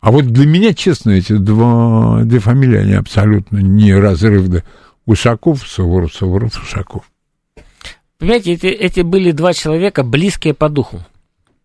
[0.00, 4.64] А вот для меня, честно, эти два, две фамилии, они абсолютно неразрывны.
[5.04, 7.04] Ушаков, Суворов, Суворов, Ушаков.
[8.18, 11.00] Понимаете, эти, эти были два человека, близкие по духу.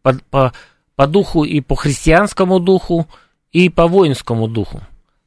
[0.02, 0.54] По, по,
[0.95, 3.08] по духу и по христианскому духу,
[3.52, 4.82] и по воинскому духу.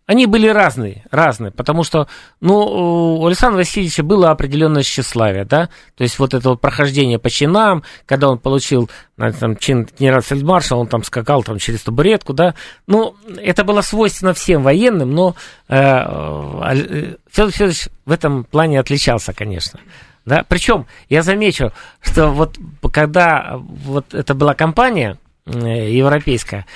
[0.07, 2.09] Они были разные, разные, потому что,
[2.41, 7.31] ну, у Александра Васильевича было определенное тщеславие, да, то есть вот это вот прохождение по
[7.31, 12.55] чинам, когда он получил там, чин генерал-фельдмаршал, он там скакал там через табуретку, да,
[12.87, 15.37] ну, это было свойственно всем военным, но
[15.69, 19.81] э, э, Федор Федорович в этом плане отличался, конечно.
[20.25, 20.45] Да?
[20.49, 22.59] Причем я замечу, что вот
[22.93, 26.67] когда вот это была компания э, европейская,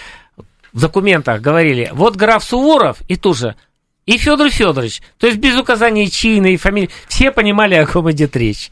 [0.72, 3.56] в документах говорили, вот граф Суворов, и тут же,
[4.04, 5.02] и Федор Федорович.
[5.18, 6.90] То есть без указания чина и фамилии.
[7.08, 8.70] Все понимали, о ком идет речь.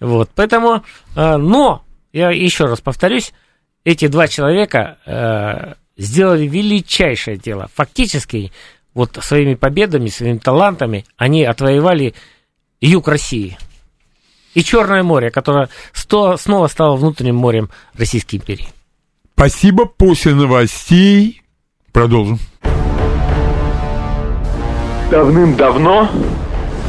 [0.00, 0.84] Вот, поэтому,
[1.16, 3.32] э, но, я еще раз повторюсь,
[3.84, 7.68] эти два человека э, сделали величайшее дело.
[7.74, 8.52] Фактически,
[8.94, 12.14] вот своими победами, своими талантами, они отвоевали
[12.80, 13.58] юг России.
[14.54, 18.68] И Черное море, которое сто, снова стало внутренним морем Российской империи.
[19.34, 19.84] Спасибо.
[19.84, 21.42] После новостей
[21.92, 22.38] продолжим.
[25.10, 26.08] Давным-давно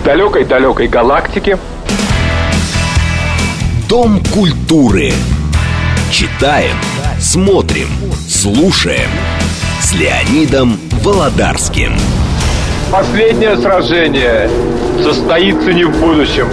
[0.01, 1.57] в далекой-далекой галактике
[3.89, 5.11] Дом культуры.
[6.11, 6.75] Читаем,
[7.19, 7.87] смотрим,
[8.27, 9.09] слушаем
[9.79, 11.93] с Леонидом Володарским.
[12.91, 14.49] Последнее сражение
[15.03, 16.47] состоится не в будущем.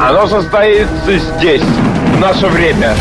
[0.00, 2.94] Оно состоится здесь, в наше время.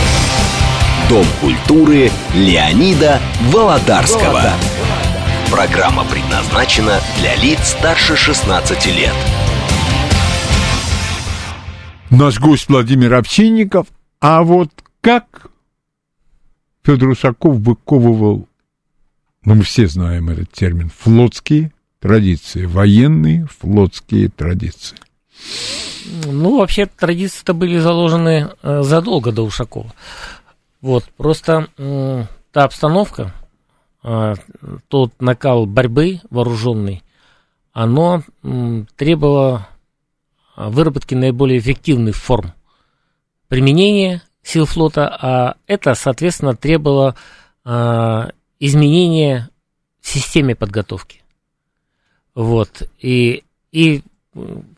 [1.10, 3.20] Дом культуры Леонида
[3.52, 4.52] Володарского.
[5.52, 9.14] Программа предназначена для лиц старше 16 лет.
[12.10, 13.88] Наш гость Владимир Овчинников.
[14.20, 14.70] А вот
[15.02, 15.52] как
[16.84, 18.48] Федор Ушаков выковывал,
[19.44, 21.72] ну мы все знаем этот термин, флотские
[22.06, 24.96] традиции, военные флотские традиции.
[26.26, 29.92] Ну, вообще традиции-то были заложены э, задолго до Ушакова.
[30.82, 33.34] Вот, просто э, та обстановка,
[34.04, 34.36] э,
[34.88, 37.02] тот накал борьбы вооруженный,
[37.74, 39.68] оно э, требовало
[40.56, 42.54] выработки наиболее эффективных форм
[43.48, 47.16] применения сил флота, а это, соответственно, требовало
[47.66, 48.30] э,
[48.60, 49.50] изменения
[50.02, 51.25] в системе подготовки.
[52.36, 54.02] Вот, и, и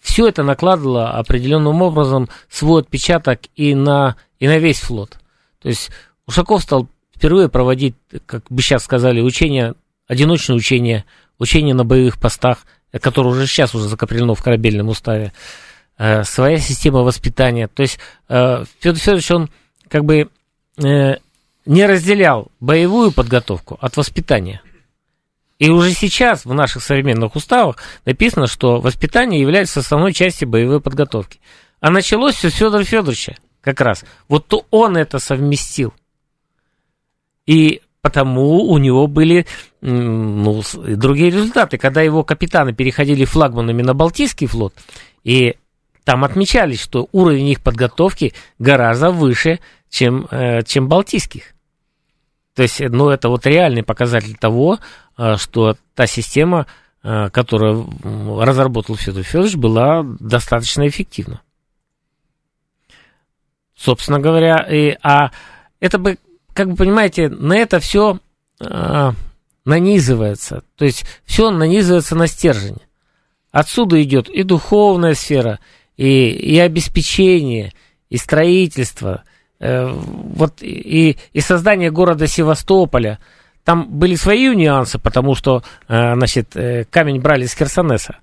[0.01, 5.17] все это накладывало определенным образом свой отпечаток и на, и на весь флот.
[5.61, 5.89] То есть
[6.27, 7.95] Ушаков стал впервые проводить,
[8.27, 9.73] как бы сейчас сказали, учения,
[10.07, 11.05] одиночные учения,
[11.39, 12.59] учения на боевых постах,
[13.01, 15.33] которые уже сейчас уже закреплено в корабельном уставе,
[15.97, 17.67] э, своя система воспитания.
[17.67, 17.99] То есть
[18.29, 19.49] э, Федор Федорович, он
[19.87, 20.29] как бы
[20.77, 21.15] э,
[21.65, 24.61] не разделял боевую подготовку от воспитания.
[25.59, 31.39] И уже сейчас в наших современных уставах написано, что воспитание является основной частью боевой подготовки.
[31.79, 34.05] А началось все с Федора Федоровича как раз.
[34.27, 35.93] Вот то он это совместил.
[37.45, 39.45] И потому у него были
[39.81, 41.77] ну, другие результаты.
[41.77, 44.73] Когда его капитаны переходили флагманами на Балтийский флот,
[45.23, 45.55] и
[46.03, 51.53] там отмечались, что уровень их подготовки гораздо выше, чем, э, чем Балтийских.
[52.57, 54.79] То есть, ну, это вот реальный показатель того,
[55.15, 56.65] э, что та система,
[57.03, 57.87] э, которую
[58.43, 61.41] разработал Федор Федорович, была достаточно эффективна.
[63.75, 65.29] Собственно говоря, и, а
[65.79, 66.17] это бы,
[66.55, 68.17] как вы понимаете, на это все
[68.59, 69.13] а,
[69.63, 70.63] нанизывается.
[70.77, 72.77] То есть все нанизывается на стержень.
[73.51, 75.59] Отсюда идет и духовная сфера,
[75.95, 77.71] и, и обеспечение,
[78.09, 79.26] и строительство, э,
[79.59, 83.19] вот, и, и создание города Севастополя.
[83.63, 88.17] Там были свои нюансы, потому что, э, значит, э, камень брали из Херсонеса.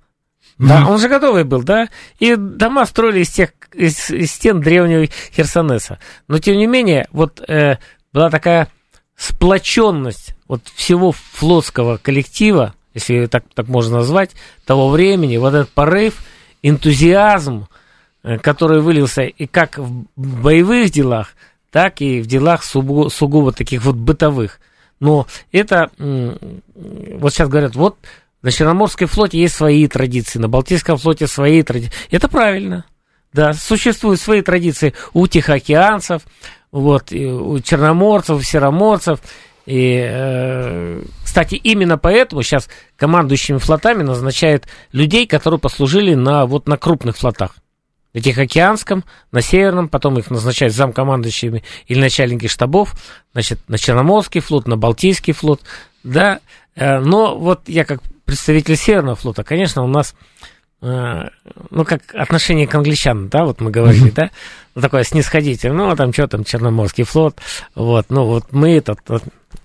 [0.59, 1.89] Да, он же готовый был, да?
[2.21, 5.99] И дома строили из тех из, из стен древнего Херсонеса.
[6.29, 7.79] Но тем не менее, вот э,
[8.13, 8.69] была такая
[9.17, 14.31] сплоченность вот всего флотского коллектива, если так, так можно назвать,
[14.65, 16.23] того времени, вот этот порыв,
[16.63, 17.67] энтузиазм, э,
[18.43, 21.35] который вылился и как в боевых делах,
[21.71, 24.61] так и в делах сугубо, сугубо таких вот бытовых.
[25.01, 27.97] Но это, вот сейчас говорят, вот
[28.43, 31.93] на Черноморской флоте есть свои традиции, на Балтийском флоте свои традиции.
[32.11, 32.85] Это правильно.
[33.33, 36.23] Да, существуют свои традиции у тихоокеанцев,
[36.71, 39.19] вот, у черноморцев, у сероморцев.
[39.67, 46.77] И, э, кстати, именно поэтому сейчас командующими флотами назначают людей, которые послужили на, вот, на
[46.77, 47.57] крупных флотах.
[48.15, 52.95] На Тихоокеанском, на Северном, потом их назначают замкомандующими или начальники штабов,
[53.33, 55.61] значит, на Черноморский флот, на Балтийский флот,
[56.05, 56.39] да,
[56.77, 60.15] э, но вот я как представитель Северного флота, конечно, у нас,
[60.85, 64.31] ну, как отношение к англичанам, да, вот мы говорили, да,
[64.75, 67.39] ну, такое снисходительное, ну, там, что там, Черноморский флот,
[67.75, 69.23] вот, ну, вот мы этот, вот,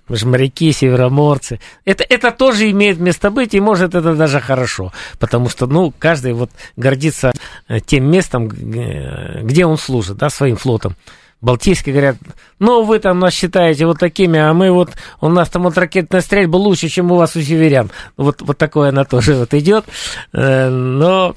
[0.08, 1.60] мы же моряки, североморцы.
[1.84, 6.32] Это, это тоже имеет место быть, и может это даже хорошо, потому что, ну, каждый
[6.32, 7.32] вот гордится
[7.68, 10.96] э, тем местом, где он служит, да, своим флотом.
[11.40, 12.16] Балтийские говорят,
[12.58, 16.20] ну, вы там нас считаете вот такими, а мы вот, у нас там вот ракетная
[16.20, 17.90] стрельба лучше, чем у вас у северян.
[18.16, 19.86] Вот, вот такое она тоже вот идет.
[20.32, 21.34] Э, но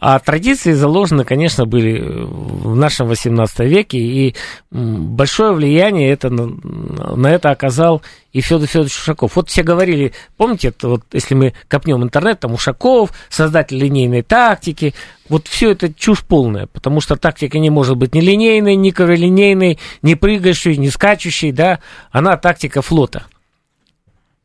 [0.00, 4.34] а традиции заложены, конечно, были в нашем 18 веке, и
[4.70, 9.36] большое влияние это, на это оказал и Федор Федорович Ушаков.
[9.36, 14.94] Вот все говорили, помните, это вот если мы копнем интернет, там Ушаков, создатель линейной тактики,
[15.28, 19.78] вот все это чушь полная, потому что тактика не может быть ни линейной, ни королинейной,
[20.02, 21.78] ни прыгающей, ни скачущей, да,
[22.10, 23.26] она тактика флота.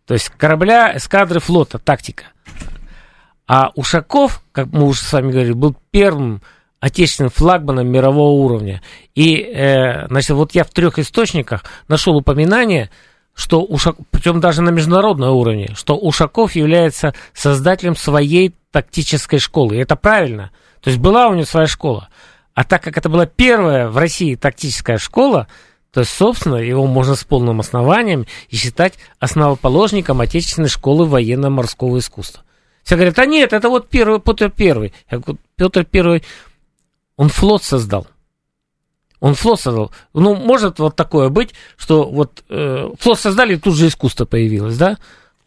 [0.06, 2.26] То есть корабля, эскадры флота, тактика–
[3.50, 6.44] а Ушаков, как мы уже с вами говорили, был первым
[6.80, 8.84] отечественным флагманом мирового уровня.
[9.16, 12.92] И, э, значит, вот я в трех источниках нашел упоминание,
[13.34, 19.78] что Ушаков, причем даже на международном уровне, что Ушаков является создателем своей тактической школы.
[19.78, 20.52] И это правильно.
[20.80, 22.10] То есть была у него своя школа.
[22.54, 25.48] А так как это была первая в России тактическая школа,
[25.92, 32.44] то есть, собственно, его можно с полным основанием и считать основоположником отечественной школы военно-морского искусства.
[32.90, 34.96] Все говорят, а нет, это вот первый, Петр Первый.
[35.12, 36.24] Я говорю, Петр Первый,
[37.18, 38.08] он флот создал.
[39.20, 39.92] Он флот создал.
[40.16, 44.76] Ну, может вот такое быть, что вот э, флот создали, и тут же искусство появилось,
[44.76, 44.98] да?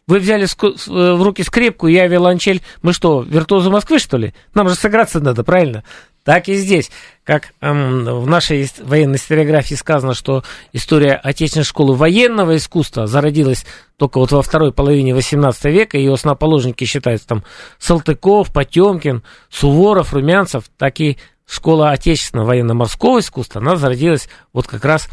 [0.07, 2.61] Вы взяли э, в руки скрипку, я виолончель.
[2.81, 4.33] Мы что, виртуозы Москвы, что ли?
[4.53, 5.83] Нам же сыграться надо, правильно?
[6.23, 6.89] Так и здесь.
[7.25, 13.65] Как эм, в нашей военной историографии сказано, что история отечественной школы военного искусства зародилась
[13.97, 15.97] только вот во второй половине 18 века.
[15.97, 17.43] Ее основоположники считаются там
[17.77, 20.65] Салтыков, Потемкин, Суворов, Румянцев.
[20.77, 25.09] Так и школа отечественного военно-морского искусства, она зародилась вот как раз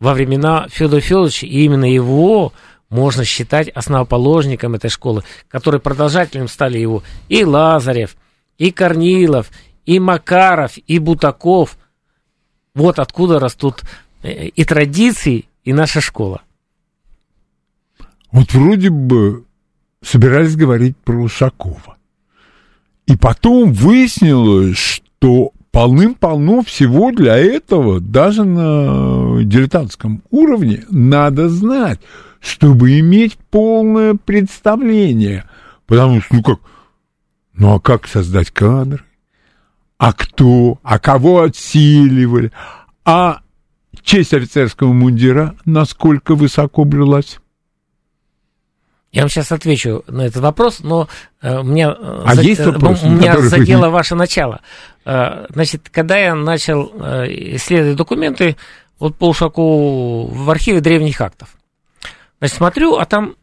[0.00, 1.46] во времена Федора Федоровича.
[1.46, 2.52] И именно его
[2.88, 8.16] можно считать основоположником этой школы, которые продолжателем стали его и Лазарев,
[8.58, 9.50] и Корнилов,
[9.86, 11.78] и Макаров, и Бутаков.
[12.74, 13.82] Вот откуда растут
[14.22, 16.42] э, и традиции, и наша школа.
[18.30, 19.44] Вот вроде бы
[20.02, 21.96] собирались говорить про Ушакова.
[23.06, 32.00] И потом выяснилось, что полным-полно всего для этого, даже на дилетантском уровне, надо знать,
[32.40, 35.48] чтобы иметь полное представление.
[35.86, 36.58] Потому что, ну как,
[37.54, 39.05] ну а как создать кадры?
[39.98, 42.52] А кто, а кого отсиливали,
[43.04, 43.40] а
[44.02, 47.38] честь офицерского мундира насколько высоко блюлась?
[49.12, 51.08] Я вам сейчас отвечу на этот вопрос, но
[51.40, 53.92] э, меня, э, а за, есть э, меня задело вы...
[53.92, 54.60] ваше начало.
[55.06, 57.24] Э, значит, когда я начал э,
[57.56, 58.56] исследовать документы
[58.98, 61.56] вот по Ушакову в архиве древних актов,
[62.40, 63.36] значит, смотрю, а там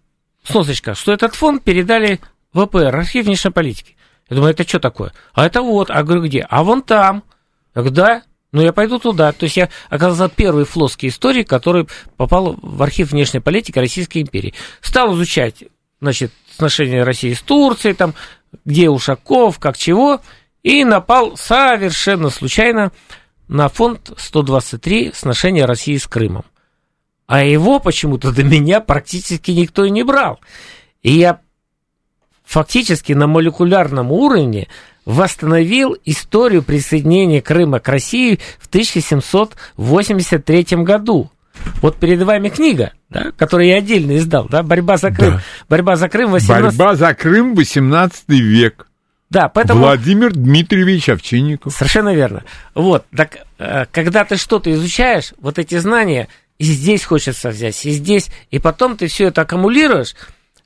[0.43, 2.19] сносочка, что этот фонд передали
[2.53, 3.95] ВПР, архив внешней политики.
[4.34, 5.13] Я думаю, это что такое?
[5.36, 6.41] А это вот, а говорю, где?
[6.49, 7.23] А вон там.
[7.75, 9.31] Я да, ну я пойду туда.
[9.31, 14.55] То есть я оказался первый флотский историк, который попал в архив внешней политики Российской империи.
[14.81, 15.65] Стал изучать,
[16.01, 18.15] значит, отношения России с Турцией, там,
[18.65, 20.19] где Ушаков, как чего,
[20.63, 22.91] и напал совершенно случайно
[23.47, 26.45] на фонд 123 сношения России с Крымом.
[27.27, 30.39] А его почему-то до меня практически никто и не брал.
[31.03, 31.39] И я
[32.53, 34.67] фактически на молекулярном уровне
[35.05, 41.31] восстановил историю присоединения Крыма к России в 1783 году.
[41.81, 45.33] Вот перед вами книга, да, которую я отдельно издал, да, «Борьба за Крым».
[45.33, 45.41] Да.
[45.67, 46.77] «Борьба за Крым» 18...
[46.77, 48.87] Борьба за Крым 18 век.
[49.31, 49.79] Да, поэтому...
[49.79, 51.73] Владимир Дмитриевич Овчинников.
[51.73, 52.43] Совершенно верно.
[52.75, 56.27] Вот, так, э, когда ты что-то изучаешь, вот эти знания
[56.59, 60.13] и здесь хочется взять, и здесь, и потом ты все это аккумулируешь,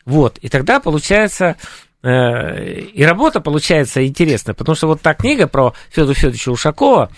[0.07, 1.57] вот, и тогда получается
[2.01, 7.11] э, и работа получается интересная, потому что вот та книга про Федора Федоровича Ушакова,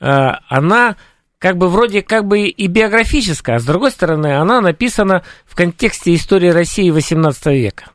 [0.00, 0.06] э,
[0.48, 0.96] она
[1.38, 6.16] как бы вроде как бы и биографическая, а с другой стороны, она написана в контексте
[6.16, 7.90] истории России XVIII века.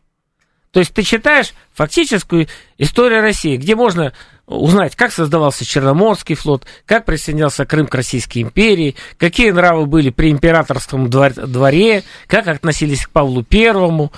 [0.72, 4.14] То есть ты читаешь фактическую историю России, где можно
[4.48, 10.32] узнать, как создавался Черноморский флот, как присоединялся Крым к Российской империи, какие нравы были при
[10.32, 14.14] императорском дворе, как относились к Павлу Первому,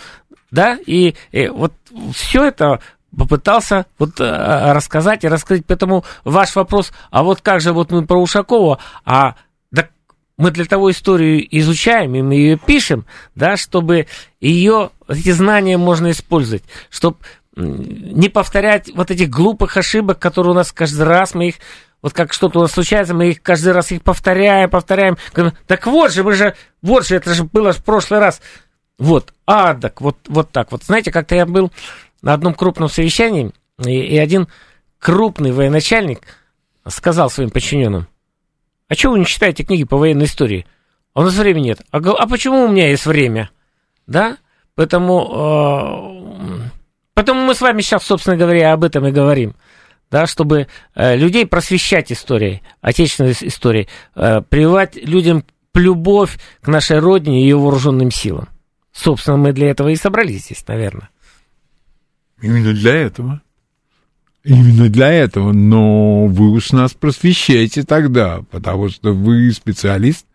[0.51, 1.73] да, и, и вот
[2.13, 2.79] все это
[3.15, 5.65] попытался вот э, рассказать и раскрыть.
[5.65, 9.35] Поэтому ваш вопрос, а вот как же вот мы про Ушакова, а
[9.71, 9.89] да,
[10.37, 14.07] мы для того историю изучаем, и мы ее пишем, да, чтобы
[14.39, 17.17] ее, эти знания можно использовать, чтобы
[17.55, 21.55] не повторять вот этих глупых ошибок, которые у нас каждый раз, мы их
[22.01, 25.17] вот как что-то у нас случается, мы их каждый раз их повторяем, повторяем.
[25.67, 28.41] Так вот же, мы же, вот же, это же было в прошлый раз.
[28.99, 30.83] Вот, а, так, вот, вот так вот.
[30.83, 31.71] Знаете, как-то я был
[32.21, 33.51] на одном крупном совещании,
[33.83, 34.49] и, и один
[34.99, 36.21] крупный военачальник
[36.85, 38.07] сказал своим подчиненным,
[38.89, 40.65] а чего вы не читаете книги по военной истории?
[41.13, 41.81] А у нас времени нет.
[41.91, 43.49] А, а почему у меня есть время?
[44.05, 44.37] Да?
[44.75, 46.69] Поэтому, э,
[47.13, 49.55] поэтому мы с вами сейчас, собственно говоря, об этом и говорим.
[50.11, 55.45] Да, чтобы э, людей просвещать историей, отечественной историей, э, прививать людям
[55.75, 58.49] любовь к нашей родине и ее вооруженным силам.
[59.01, 61.09] Собственно, мы для этого и собрались здесь, наверное.
[62.41, 63.41] Именно для этого.
[64.43, 65.53] Именно для этого.
[65.53, 70.25] Но вы уж нас просвещаете тогда, потому что вы специалист.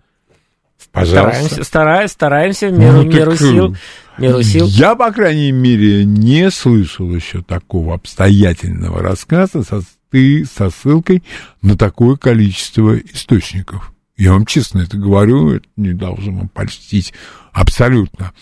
[0.92, 1.40] Пожалуйста.
[1.40, 3.76] Стараемся, стараемся, стараемся в меру, ну, меру сил.
[4.16, 4.66] Меру сил.
[4.66, 11.22] Я, по крайней мере, не слышал еще такого обстоятельного рассказа со, ты, со ссылкой
[11.62, 13.93] на такое количество источников.
[14.16, 17.12] Я вам честно это говорю, это не должно польстить
[17.52, 18.32] абсолютно.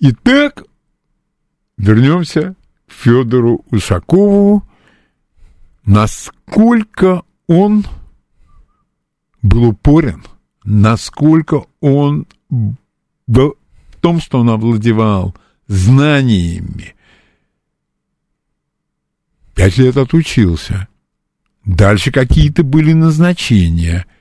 [0.00, 0.64] Итак,
[1.76, 2.54] вернемся
[2.86, 4.66] к Федору Ушакову.
[5.84, 7.84] Насколько он
[9.42, 10.24] был упорен,
[10.64, 13.54] насколько он в
[14.00, 15.36] том, что он овладевал
[15.66, 16.94] знаниями,
[19.54, 20.88] пять лет отучился.
[21.66, 24.06] Дальше какие-то были назначения–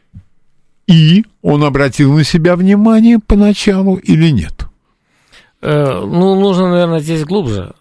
[0.88, 4.66] и он обратил на себя внимание поначалу или нет?
[5.62, 7.74] Э, ну, нужно, наверное, здесь глубже.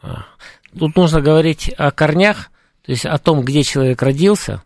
[0.79, 2.51] Тут нужно говорить о корнях,
[2.85, 4.63] то есть о том, где человек родился,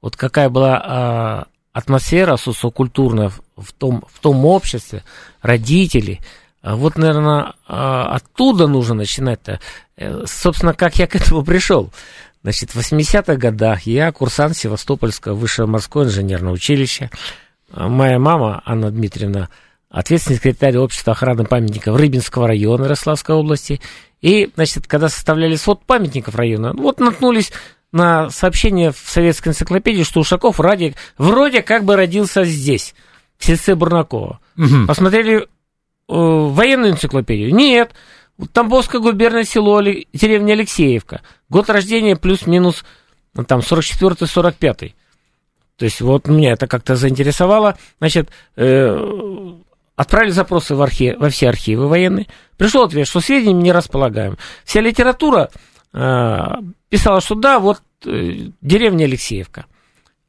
[0.00, 5.04] вот какая была а, атмосфера социокультурная в том, в том обществе,
[5.42, 6.20] родители.
[6.62, 9.60] А вот, наверное, а, оттуда нужно начинать-то.
[9.96, 11.90] Э, собственно, как я к этому пришел.
[12.42, 17.10] Значит, в 80-х годах я курсант Севастопольского высшего морского инженерного училища.
[17.72, 19.48] А моя мама, Анна Дмитриевна,
[19.88, 23.80] ответственный секретарь общества охраны памятников Рыбинского района Ярославской области.
[24.20, 27.52] И, значит, когда составляли свод памятников района, вот наткнулись
[27.92, 32.94] на сообщение в советской энциклопедии, что Ушаков ради, вроде как бы родился здесь,
[33.36, 34.40] в сельце Бурнакова.
[34.56, 34.86] Угу.
[34.86, 35.46] Посмотрели э,
[36.08, 37.54] военную энциклопедию.
[37.54, 37.92] Нет,
[38.52, 41.22] Тамбовское губернное село, деревня Алексеевка.
[41.48, 42.84] Год рождения плюс-минус
[43.34, 44.92] ну, там 44-45.
[45.80, 47.78] То есть вот меня это как-то заинтересовало.
[48.00, 49.54] Значит, э,
[49.96, 52.26] отправили запросы в архив, во все архивы военные.
[52.58, 54.36] Пришел ответ, что сведениями не располагаем.
[54.64, 55.48] Вся литература
[55.94, 56.46] э,
[56.90, 59.64] писала, что да, вот э, деревня Алексеевка.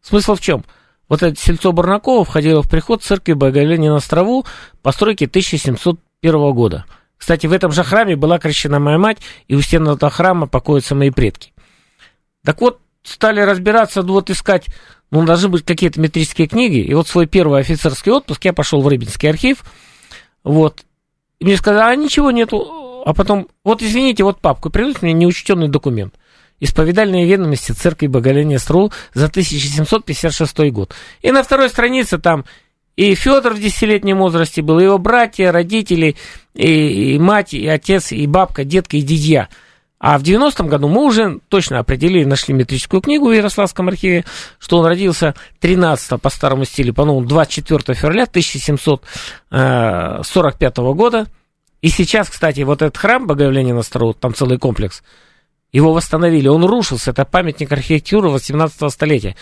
[0.02, 0.64] Смысл в чем?
[1.10, 4.46] вот это сельцо Барнакова входило в приход церкви Богоявления на Острову
[4.82, 6.86] постройки 1701 года.
[7.18, 9.18] Кстати, в этом же храме была крещена моя мать,
[9.50, 11.52] и у стен этого храма покоятся мои предки.
[12.46, 14.68] Так вот, стали разбираться, вот искать,
[15.12, 18.88] ну, должны быть какие-то метрические книги, и вот свой первый офицерский отпуск я пошел в
[18.88, 19.64] Рыбинский архив,
[20.44, 20.84] вот,
[21.40, 25.68] и мне сказали, а ничего нету, а потом, вот извините, вот папку, приносит мне неучтенный
[25.68, 26.16] документ.
[26.60, 30.94] Исповедальные ведомости Церкви Боголения СРУ за 1756 год.
[31.24, 32.46] И на второй странице там
[32.96, 36.16] и Федор в десятилетнем возрасте был, и его братья, родители,
[36.54, 39.50] и, и мать, и отец, и бабка, детка, и дядья.
[40.04, 44.26] А в 90-м году мы уже точно определили, нашли метрическую книгу в Ярославском архиве,
[44.58, 51.28] что он родился 13 по старому стилю, по-новому 24 февраля 1745 э, года.
[51.82, 55.04] И сейчас, кстати, вот этот храм Богоявления на Стару, там целый комплекс–
[55.72, 59.36] его восстановили, он рушился, это памятник архитектуры 18 столетия.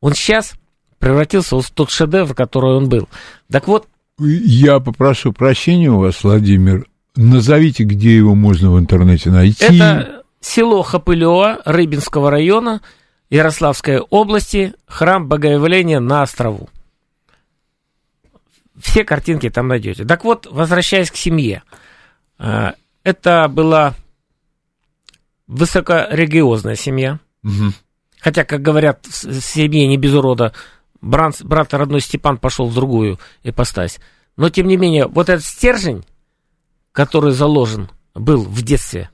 [0.00, 0.54] Он сейчас
[0.98, 3.08] превратился в тот шедевр, который он был.
[3.50, 3.88] Так вот...
[4.18, 6.86] Я попрошу прощения у вас, Владимир.
[7.16, 9.64] Назовите, где его можно в интернете найти.
[9.64, 12.80] Это село Хапылева Рыбинского района
[13.30, 16.68] Ярославской области, храм Богоявления на острову.
[18.78, 20.04] Все картинки там найдете.
[20.04, 21.62] Так вот, возвращаясь к семье.
[22.38, 22.72] Э,
[23.04, 23.94] это была
[25.46, 27.20] высокорелигиозная семья.
[27.44, 27.72] Угу.
[28.20, 30.52] Хотя, как говорят, в семье не без урода,
[31.00, 33.98] брат, брат родной Степан пошел в другую ипостась.
[34.36, 36.04] Но, тем не менее, вот этот стержень,
[36.92, 39.10] который заложен был в детстве,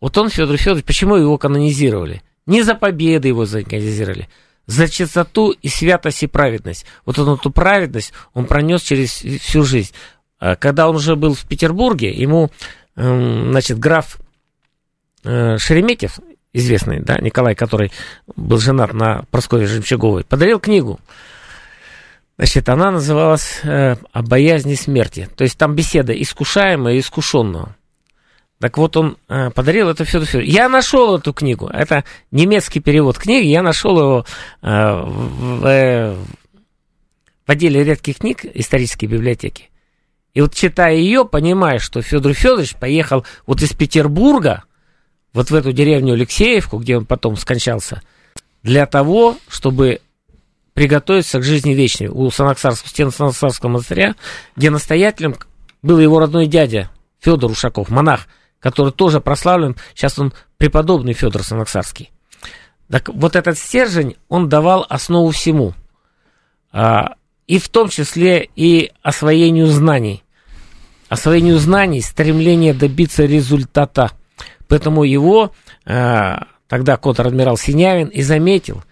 [0.00, 2.22] вот он, Федор Федорович, почему его канонизировали?
[2.46, 4.28] Не за победы его канонизировали,
[4.66, 6.84] за чистоту и святость и праведность.
[7.06, 9.92] Вот он эту праведность он пронес через всю жизнь.
[10.38, 12.50] А когда он уже был в Петербурге, ему,
[12.96, 14.18] эм, значит, граф
[15.24, 16.18] Э, Шереметьев,
[16.52, 17.90] известный, да, Николай, который
[18.36, 21.00] был женат на Прасковье Жемчуговой, подарил книгу.
[22.36, 25.28] Значит, она называлась э, «О боязни смерти».
[25.36, 27.76] То есть там беседа искушаемая и искушенного.
[28.58, 30.52] Так вот, он э, подарил это Федору Федоровичу.
[30.52, 31.66] Я нашел эту книгу.
[31.66, 33.46] Это немецкий перевод книги.
[33.46, 34.26] Я нашел его
[34.62, 36.14] э, в, э,
[37.46, 39.70] в отделе редких книг исторической библиотеки.
[40.32, 44.64] И вот читая ее, понимаешь, что Федор Федорович поехал вот из Петербурга
[45.32, 48.02] вот в эту деревню Алексеевку, где он потом скончался,
[48.62, 50.00] для того, чтобы
[50.74, 54.14] приготовиться к жизни вечной у Санаксарского, стен Санаксарского монастыря,
[54.56, 55.36] где настоятелем
[55.82, 58.26] был его родной дядя Федор Ушаков, монах,
[58.60, 62.10] который тоже прославлен, сейчас он преподобный Федор Санаксарский.
[62.90, 65.74] Так вот этот стержень, он давал основу всему,
[66.72, 67.14] а,
[67.46, 70.22] и в том числе и освоению знаний.
[71.08, 74.12] Освоению знаний, стремление добиться результата–
[74.68, 75.52] Поэтому его
[75.84, 76.36] э,
[76.68, 78.82] тогда контр-адмирал Синявин и заметил.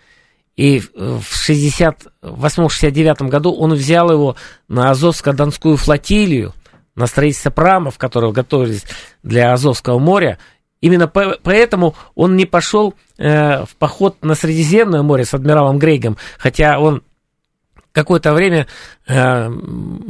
[0.57, 4.37] И в 68-69 году он взял его
[4.69, 6.53] на Азовско-Донскую флотилию,
[6.95, 8.85] на строительство прамов, которые готовились
[9.23, 10.39] для Азовского моря.
[10.83, 16.19] Именно по- поэтому он не пошел э, в поход на Средиземное море с адмиралом Грейгом,
[16.39, 17.03] хотя он
[17.93, 18.67] какое-то время
[19.07, 19.51] э,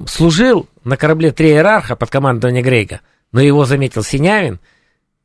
[0.09, 4.59] служил на корабле «Три иерарха» под командованием Грейга, но его заметил Синявин–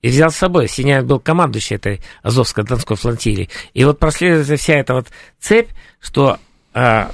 [0.02, 0.68] и взял с собой.
[0.68, 3.50] Синяев был командующий этой Азовско-Донской флотилии.
[3.74, 5.08] И вот проследуется вся эта вот
[5.40, 5.70] цепь,
[6.00, 6.38] что
[6.74, 7.08] э,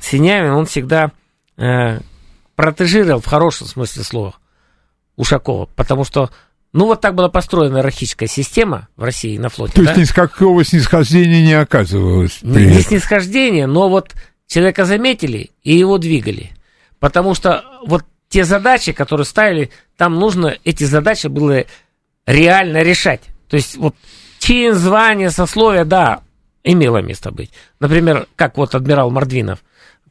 [0.00, 1.12] Синявин, он всегда
[1.56, 2.00] э,
[2.56, 4.34] протежировал в хорошем смысле слова
[5.16, 6.30] Ушакова, потому что
[6.72, 9.74] ну, вот так была построена иерархическая система в России на флоте.
[9.74, 9.92] То да?
[9.92, 12.38] есть никакого снисхождения не оказывалось?
[12.42, 14.12] Не, не снисхождение, но вот
[14.46, 16.52] человека заметили и его двигали.
[16.98, 21.64] Потому что вот те задачи, которые ставили, там нужно эти задачи было
[22.26, 23.22] реально решать.
[23.48, 23.94] То есть вот
[24.38, 26.22] чин, звание, сословие, да,
[26.64, 27.50] имело место быть.
[27.80, 29.62] Например, как вот адмирал Мордвинов,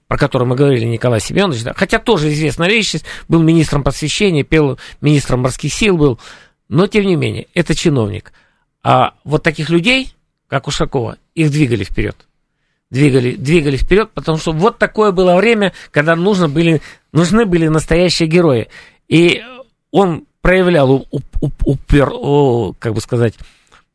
[0.07, 4.77] про которого мы говорили, Николай Семенович, да, хотя тоже известная личность, был министром посвящения, пел
[4.99, 6.19] министром морских сил был,
[6.67, 8.33] но тем не менее, это чиновник.
[8.83, 10.13] А вот таких людей,
[10.47, 12.17] как Ушакова, их двигали вперед.
[12.89, 16.81] Двигали, двигали вперед, потому что вот такое было время, когда нужно были,
[17.13, 18.67] нужны были настоящие герои.
[19.07, 19.41] И
[19.91, 22.09] он проявлял уп, уп, упер,
[22.79, 23.35] как бы сказать,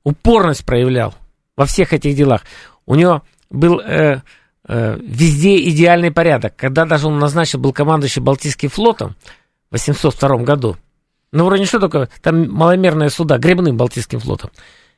[0.05, 1.15] упорность проявлял
[1.57, 2.43] во всех этих делах.
[2.87, 4.21] У него был э,
[4.69, 6.55] э, везде идеальный порядок.
[6.57, 9.17] Когда даже он назначил, был командующий Балтийским флотом
[9.71, 10.77] в 802 году,
[11.33, 14.51] ну, вроде что такое, там маломерные суда, гребным Балтийским флотом.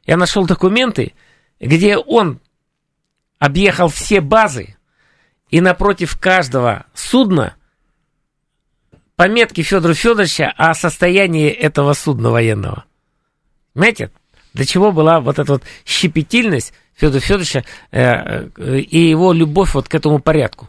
[0.04, 1.14] Я нашел документы,
[1.58, 2.40] где он
[3.38, 4.76] объехал все базы,
[5.50, 7.54] и напротив каждого судна
[9.18, 12.84] пометки Федора Федоровича о состоянии этого судна военного.
[13.74, 14.12] Понимаете,
[14.54, 20.20] для чего была вот эта вот щепетильность Федора Федоровича и его любовь вот к этому
[20.20, 20.68] порядку.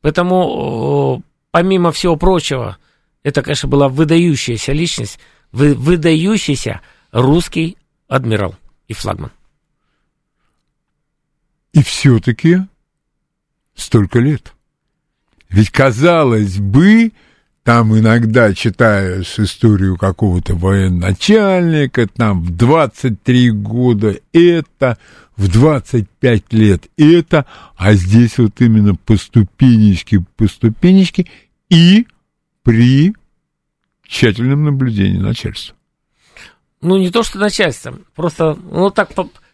[0.00, 2.78] Поэтому, помимо всего прочего,
[3.24, 5.18] это, конечно, была выдающаяся личность,
[5.50, 7.76] выдающийся русский
[8.06, 8.54] адмирал
[8.86, 9.32] и флагман.
[11.72, 12.58] И все-таки
[13.74, 14.52] столько лет.
[15.48, 17.10] Ведь, казалось бы,
[17.70, 24.98] там иногда читаешь историю какого-то военачальника, там в 23 года это,
[25.36, 27.46] в 25 лет это,
[27.76, 31.28] а здесь вот именно по ступенечке, по ступенечке
[31.68, 32.08] и
[32.64, 33.14] при
[34.04, 35.76] тщательном наблюдении начальства.
[36.80, 39.10] Ну, не то, что начальством, просто, ну, так,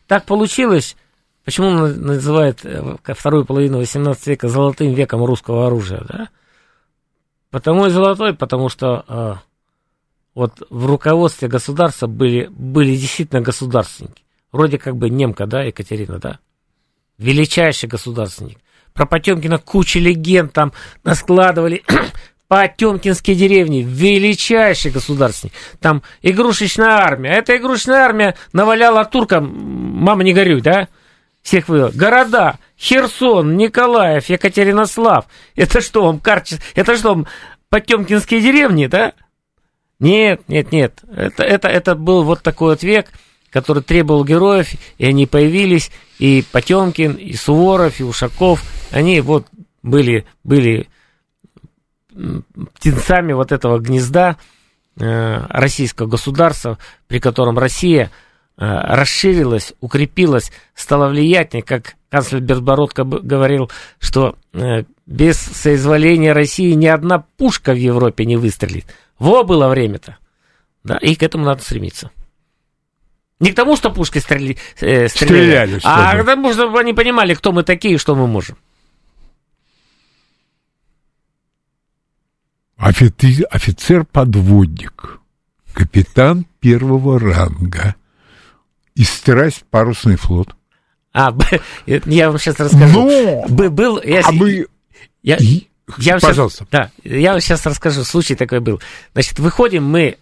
[0.07, 0.97] так получилось,
[1.45, 6.29] почему называют э, вторую половину 18 века золотым веком русского оружия, да?
[7.57, 9.35] Потому и золотой, потому что э,
[10.35, 14.25] вот в руководстве государства были, были действительно государственники.
[14.53, 16.39] Вроде как бы немка, да, Екатерина, да?
[17.17, 18.59] Величайший государственник.
[18.93, 21.83] Про Потемкина куча легенд там наскладывали.
[22.49, 25.55] Потемкинские деревни, величайший государственник.
[25.81, 27.31] Там игрушечная армия.
[27.31, 30.89] Эта игрушечная армия наваляла туркам, мама не горюй, да?
[31.41, 31.91] Всех вывела.
[31.95, 35.27] Города, Херсон, Николаев, Екатеринослав.
[35.55, 36.61] Это что вам, Карчес?
[36.75, 37.27] Это что вам,
[37.69, 39.13] Потемкинские деревни, да?
[39.99, 41.01] Нет, нет, нет.
[41.11, 43.09] Это, это, это был вот такой вот век,
[43.51, 44.69] который требовал героев,
[44.99, 48.63] и они появились, и Потемкин, и Суворов, и Ушаков,
[48.93, 49.47] они вот
[49.83, 50.89] были, были
[52.75, 54.37] птенцами вот этого гнезда
[54.99, 58.11] э, российского государства, при котором Россия
[58.59, 66.87] э, расширилась, укрепилась, стала влиятельнее, как канцлер Бербородко говорил, что э, без соизволения России ни
[66.87, 68.87] одна пушка в Европе не выстрелит.
[69.19, 70.17] Во было время-то.
[70.83, 72.11] Да, и к этому надо стремиться.
[73.39, 77.35] Не к тому, что пушки стреляли, э, стреляли, стреляли а к тому, чтобы они понимали,
[77.35, 78.57] кто мы такие и что мы можем.
[82.79, 85.19] Офицер-подводник,
[85.75, 87.95] капитан первого ранга
[88.95, 90.57] и страсть парусный флот.
[91.17, 91.35] А,
[91.87, 93.09] я вам сейчас расскажу.
[93.49, 94.67] Но, был, я, а мы...
[95.23, 95.39] я,
[95.97, 96.65] я Пожалуйста.
[96.65, 98.05] Сейчас, да, я вам сейчас расскажу.
[98.05, 98.83] Случай такой был.
[99.15, 100.19] Значит, выходим мы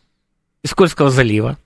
[0.63, 1.59] из Кольского залива,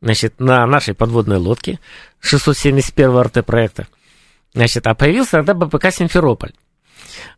[0.00, 1.80] значит, на нашей подводной лодке
[2.20, 3.88] 671 РТ-проекта.
[4.54, 6.52] Значит, а появился тогда БПК «Симферополь».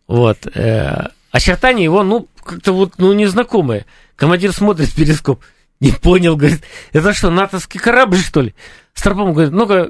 [0.07, 0.47] Вот.
[0.55, 3.87] Э, очертания его, ну, как-то вот, ну, незнакомые.
[4.16, 5.43] Командир смотрит в перископ,
[5.80, 6.62] не понял, говорит,
[6.93, 8.55] это что, натовский корабль, что ли?
[8.93, 9.89] Старпом говорит, ну-ка,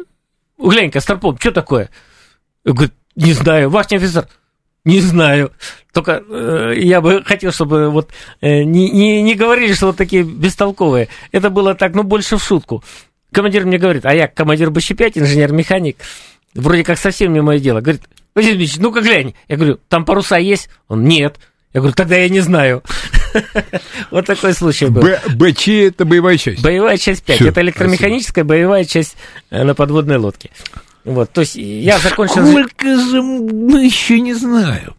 [0.70, 1.90] глянь-ка, Старпом, что такое?
[2.64, 4.28] Говорит, не знаю, ваш офицер,
[4.84, 5.52] не знаю.
[5.92, 8.10] Только э, я бы хотел, чтобы вот
[8.40, 11.08] э, не, не, не говорили, что вот такие бестолковые.
[11.30, 12.82] Это было так, ну, больше в шутку.
[13.32, 15.96] Командир мне говорит, а я командир БЩ-5, инженер-механик,
[16.54, 17.80] вроде как совсем не мое дело.
[17.80, 18.02] Говорит,
[18.34, 19.34] Василий Дмитриевич, ну-ка глянь.
[19.48, 20.68] Я говорю, там паруса есть?
[20.88, 21.38] Он, нет.
[21.72, 22.82] Я говорю, тогда я не знаю.
[24.10, 25.02] Вот такой случай был.
[25.34, 26.62] БЧ– это боевая часть?
[26.62, 27.40] Боевая часть 5.
[27.42, 29.16] Это электромеханическая боевая часть
[29.50, 30.50] э, на подводной лодке.
[31.04, 32.46] Вот, то есть я закончил...
[32.46, 34.94] Сколько же мы еще не знаем.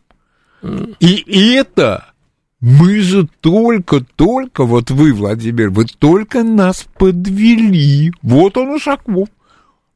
[0.99, 2.13] И это
[2.59, 8.11] мы же только-только, вот вы, Владимир, вы только нас подвели.
[8.21, 9.27] Вот он Ушаков.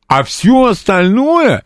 [0.07, 1.63] А все остальное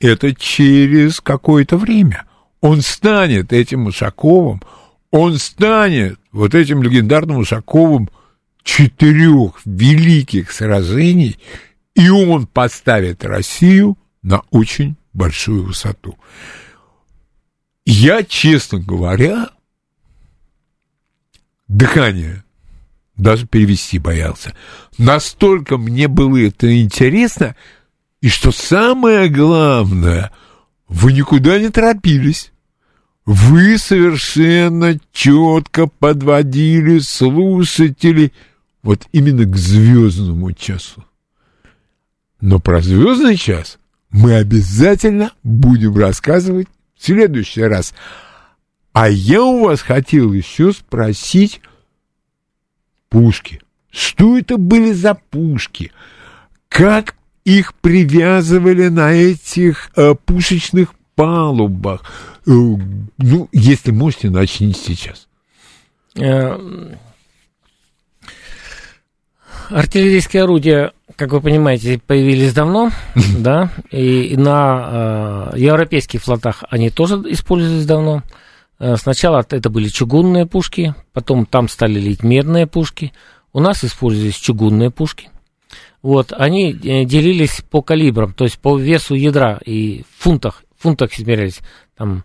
[0.00, 2.24] это через какое-то время
[2.60, 4.62] он станет этим Ушаковым,
[5.10, 8.08] он станет вот этим легендарным Ушаковым
[8.62, 11.38] четырех великих сражений,
[11.94, 16.18] и он поставит Россию на очень большую высоту.
[17.84, 19.48] Я, честно говоря,
[21.66, 22.44] дыхание
[23.16, 24.54] даже перевести боялся.
[24.98, 27.56] Настолько мне было это интересно,
[28.20, 30.32] и что самое главное–
[30.88, 32.52] вы никуда не торопились.
[33.30, 38.32] Вы совершенно четко подводили слушателей
[38.82, 41.04] вот именно к звездному часу.
[42.40, 43.78] Но про звездный час
[44.08, 47.92] мы обязательно будем рассказывать в следующий раз.
[48.94, 51.60] А я у вас хотел еще спросить
[53.10, 53.60] пушки.
[53.90, 55.92] Что это были за пушки?
[56.70, 57.14] Как
[57.44, 62.02] их привязывали на этих э, пушечных палубах.
[62.46, 62.50] Э,
[63.18, 65.26] ну, если можете, начните сейчас.
[66.16, 66.56] Э,
[69.68, 72.90] артиллерийские орудия, как вы понимаете, появились давно,
[73.38, 78.22] да, и на э, европейских флотах они тоже использовались давно.
[78.78, 83.12] Э, сначала это были чугунные пушки, потом там стали лить медные пушки.
[83.52, 85.30] У нас использовались чугунные пушки–
[86.02, 91.12] вот, они делились по калибрам, то есть по весу ядра и в фунтах, в фунтах
[91.18, 91.60] измерялись.
[91.96, 92.24] Там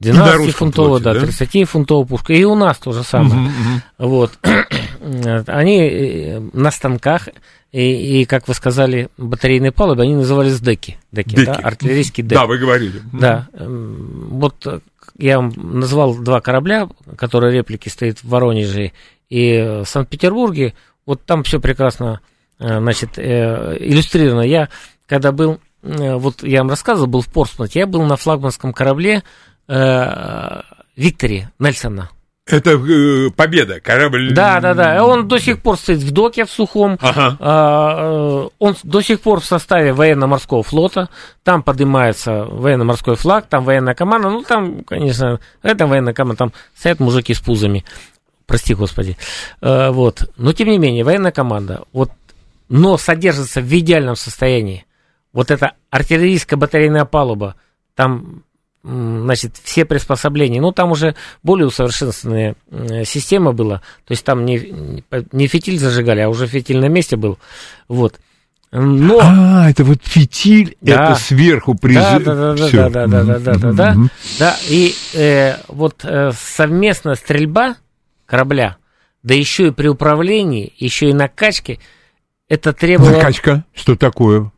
[0.00, 1.20] 12-фунтовая, да, да?
[1.20, 2.32] 30-фунтовая пушка.
[2.32, 3.40] И у нас то же самое.
[3.40, 3.82] Угу, угу.
[3.98, 4.38] Вот.
[5.48, 7.28] Они э, на станках,
[7.72, 10.98] и, и, как вы сказали, батарейные палубы, они назывались деки.
[11.10, 11.46] Деки, деки.
[11.46, 11.54] Да?
[11.54, 12.38] артиллерийские деки.
[12.38, 13.02] Да, вы говорили.
[13.12, 13.48] Да.
[13.54, 14.82] Эм, вот
[15.18, 18.92] я вам назвал два корабля, которые реплики стоят в Воронеже
[19.28, 20.74] и в Санкт-Петербурге.
[21.06, 22.20] Вот там все прекрасно
[22.58, 24.42] Э, значит, э, иллюстрировано.
[24.42, 24.68] Я,
[25.06, 29.22] когда был, э, вот я вам рассказывал, был в Портсмуте, я был на флагманском корабле
[30.96, 32.10] Виктори Нельсона.
[32.46, 34.34] Это э, победа, корабль.
[34.34, 35.02] Да, да, да.
[35.02, 36.98] Он до сих пор стоит в доке в сухом.
[37.00, 37.36] Ага.
[37.40, 41.08] А, он до сих пор в составе военно-морского флота.
[41.42, 44.28] Там поднимается военно-морской флаг, там военная команда.
[44.28, 47.82] Ну, там, конечно, это военная команда, там стоят мужики с пузами.
[48.44, 49.16] Прости, господи.
[49.62, 50.30] А, вот.
[50.36, 51.84] Но, тем не менее, военная команда.
[51.92, 52.10] Вот
[52.68, 54.84] но содержится в идеальном состоянии.
[55.34, 57.56] Вот эта артиллерийская батарейная палуба,
[57.96, 58.44] там,
[58.84, 62.54] значит, все приспособления, ну, там уже более усовершенствованная
[63.04, 65.02] система была, то есть там не,
[65.32, 67.38] не фитиль зажигали, а уже фитиль на месте был,
[67.88, 68.20] вот.
[68.70, 69.18] Но...
[69.22, 71.12] А, это вот фитиль, да.
[71.12, 72.00] это сверху прижи...
[72.00, 73.96] Да, да, да, да, да, да, да, да, да, да,
[74.38, 77.76] да, и э, вот э, совместная стрельба
[78.26, 78.76] корабля,
[79.24, 81.80] да еще и при управлении, еще и накачке,
[82.48, 83.16] это требовало...
[83.16, 83.64] Накачка?
[83.74, 84.52] Что такое?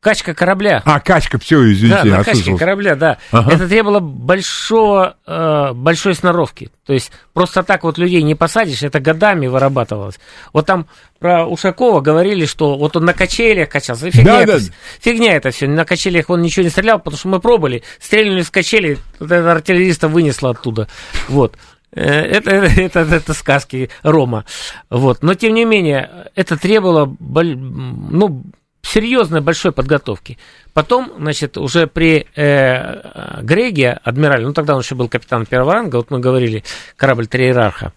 [0.00, 0.80] Качка корабля.
[0.84, 2.04] А, качка, все, извините.
[2.04, 3.18] Да, накачка корабля, да.
[3.32, 3.52] Ага.
[3.52, 6.70] Это требовало большого, э, большой сноровки.
[6.86, 10.20] То есть просто так вот людей не посадишь, это годами вырабатывалось.
[10.52, 10.86] Вот там
[11.18, 14.08] про Ушакова говорили, что вот он на качелях качался.
[14.08, 14.72] Фигня, да, это, да.
[15.00, 15.66] фигня это все.
[15.66, 17.82] На качелях он ничего не стрелял, потому что мы пробовали.
[17.98, 20.86] Стрельнули с качели, вот это артиллериста вынесло оттуда.
[21.28, 21.56] Вот.
[21.90, 24.44] Э, это, это, это, это сказки Рома.
[24.90, 25.22] Вот.
[25.22, 28.44] Но, тем не менее, это требовало ну,
[28.82, 30.38] серьезной большой подготовки.
[30.72, 35.96] Потом, значит, уже при э, Греге, адмирале, ну тогда он еще был капитан первого ранга,
[35.96, 36.64] вот мы говорили,
[36.96, 37.92] корабль Триерарха,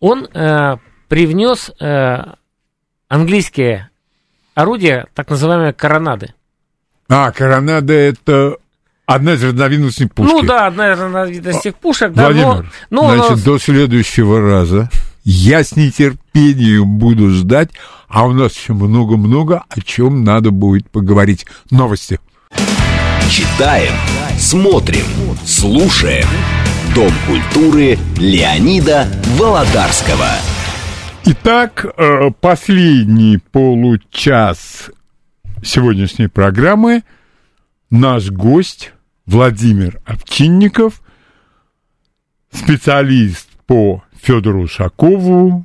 [0.00, 0.76] он э,
[1.08, 2.18] привнес э,
[3.08, 3.90] английские
[4.54, 6.34] орудия, так называемые коронады.
[7.08, 8.56] А, коронады это
[9.06, 10.30] Одна из разновидностей пушки.
[10.30, 12.12] Ну да, одна из разновидностей пушек.
[12.12, 13.52] Да, Владимир, но, но, значит, но...
[13.52, 14.88] до следующего раза
[15.24, 17.70] я с нетерпением буду ждать,
[18.08, 21.46] а у нас еще много-много, о чем надо будет поговорить.
[21.70, 22.18] Новости.
[23.30, 23.92] Читаем,
[24.38, 25.04] смотрим,
[25.44, 26.26] слушаем.
[26.94, 29.06] Дом культуры Леонида
[29.38, 30.28] Володарского.
[31.24, 34.90] Итак, э, последний получас
[35.62, 37.04] сегодняшней программы
[37.90, 38.92] наш гость
[39.26, 41.02] Владимир Овчинников,
[42.50, 45.64] специалист по Федору Ушакову,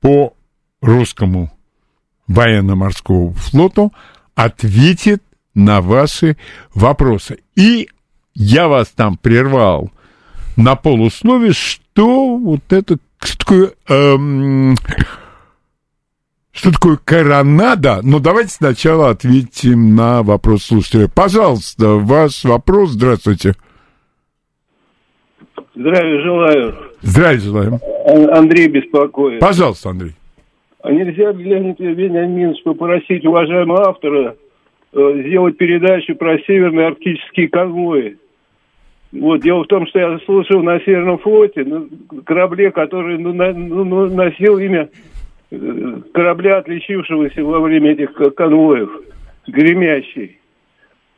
[0.00, 0.34] по
[0.80, 1.50] русскому
[2.26, 3.92] военно-морскому флоту,
[4.34, 5.22] ответит
[5.54, 6.36] на ваши
[6.74, 7.40] вопросы.
[7.56, 7.88] И
[8.34, 9.90] я вас там прервал
[10.56, 14.76] на полусловие, что вот это что такое эм,
[16.52, 18.00] что такое коронада?
[18.02, 21.08] Но давайте сначала ответим на вопрос слушателя.
[21.08, 22.90] Пожалуйста, ваш вопрос.
[22.90, 23.54] Здравствуйте.
[25.74, 26.87] Здравия желаю.
[27.02, 27.78] Здравия желаем.
[28.32, 29.40] Андрей беспокоит.
[29.40, 30.12] Пожалуйста, Андрей.
[30.82, 34.36] А нельзя, Леонид Вениаминович, попросить уважаемого автора
[34.92, 38.16] э, сделать передачу про северные арктические конвои?
[39.12, 41.86] Вот, дело в том, что я слушал на Северном флоте, на
[42.24, 44.88] корабле, который ну, на, ну, носил имя
[46.12, 48.90] корабля, отличившегося во время этих конвоев,
[49.46, 50.38] гремящий.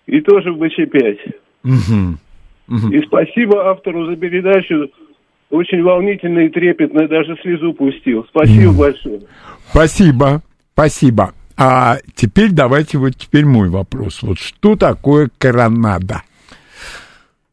[0.06, 1.34] И тоже в БЧ-5.
[1.64, 2.76] Угу.
[2.76, 2.92] Угу.
[2.92, 4.88] И спасибо автору за передачу.
[5.50, 8.24] Очень волнительно и трепетно, даже слезу пустил.
[8.30, 9.20] Спасибо большое.
[9.70, 11.32] Спасибо, спасибо.
[11.56, 14.22] А теперь давайте вот теперь мой вопрос.
[14.22, 16.22] Вот что такое коронада?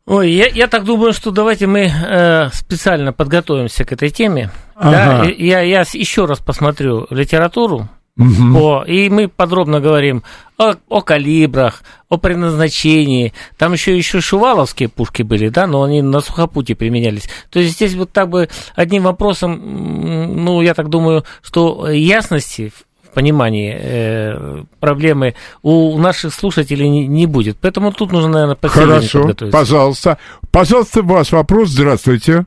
[0.06, 4.52] Ой, я, я так думаю, что давайте мы э, специально подготовимся к этой теме.
[4.76, 5.26] Ага.
[5.26, 5.30] Да?
[5.30, 8.54] Я, я еще раз посмотрю литературу, Угу.
[8.54, 10.24] По, и мы подробно говорим
[10.58, 13.34] о, о калибрах, о предназначении.
[13.58, 17.30] Там еще еще шуваловские пушки были, да, но они на сухопутье применялись.
[17.52, 22.72] То есть здесь вот так бы одним вопросом, ну, я так думаю, что ясности
[23.18, 25.34] понимании э, проблемы
[25.64, 27.58] у наших слушателей не, не будет.
[27.60, 30.20] Поэтому тут нужно, наверное, Хорошо, пожалуйста.
[30.52, 31.70] Пожалуйста, ваш вопрос.
[31.70, 32.46] Здравствуйте.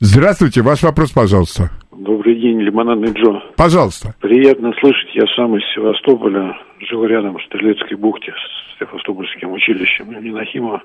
[0.00, 1.70] Здравствуйте, ваш вопрос, пожалуйста.
[2.02, 3.40] Добрый день, Лимонадный Джо.
[3.56, 4.12] Пожалуйста.
[4.20, 10.32] Приятно слышать, я сам из Севастополя, жил рядом в Стрелецкой бухте с Севастопольским училищем имени
[10.32, 10.82] Нахимова.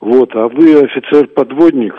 [0.00, 1.94] Вот, а вы офицер-подводник,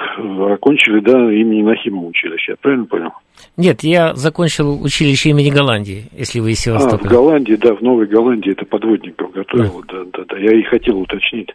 [0.51, 3.11] окончили, да, имени Нахимова училище, я правильно понял?
[3.57, 7.09] Нет, я закончил училище имени Голландии, если вы из А, в Севастополя.
[7.09, 10.37] Голландии, да, в Новой Голландии это подводников готовил, да, да, да.
[10.37, 11.49] Я и хотел уточнить,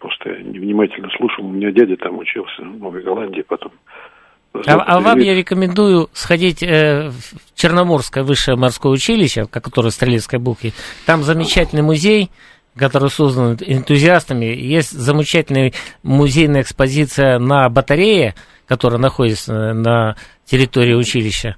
[0.00, 3.72] просто я невнимательно слушал, у меня дядя там учился в Новой Голландии потом.
[4.52, 9.94] А, а вам я рекомендую сходить э, в Черноморское высшее морское училище, ко- которое в
[9.94, 10.72] Стрелецкой бухте.
[11.06, 12.30] Там замечательный музей,
[12.76, 14.46] который создан энтузиастами.
[14.46, 15.72] Есть замечательная
[16.02, 18.34] музейная экспозиция на батарее,
[18.66, 21.56] которая находится э, на территории училища.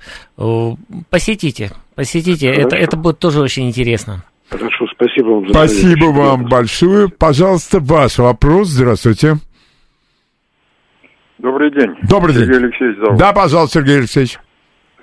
[1.09, 2.49] Посетите, посетите.
[2.49, 2.77] Это, Хорошо.
[2.77, 4.23] это будет тоже очень интересно.
[4.51, 7.09] Хорошо, спасибо вам за Спасибо вам большое.
[7.09, 8.69] Пожалуйста, ваш вопрос.
[8.69, 9.39] Здравствуйте.
[11.43, 11.97] Добрый день.
[12.09, 12.45] Добрый день.
[12.45, 13.19] Сергей Алексеевич зовут.
[13.19, 14.39] Да, пожалуйста, Сергей Алексеевич.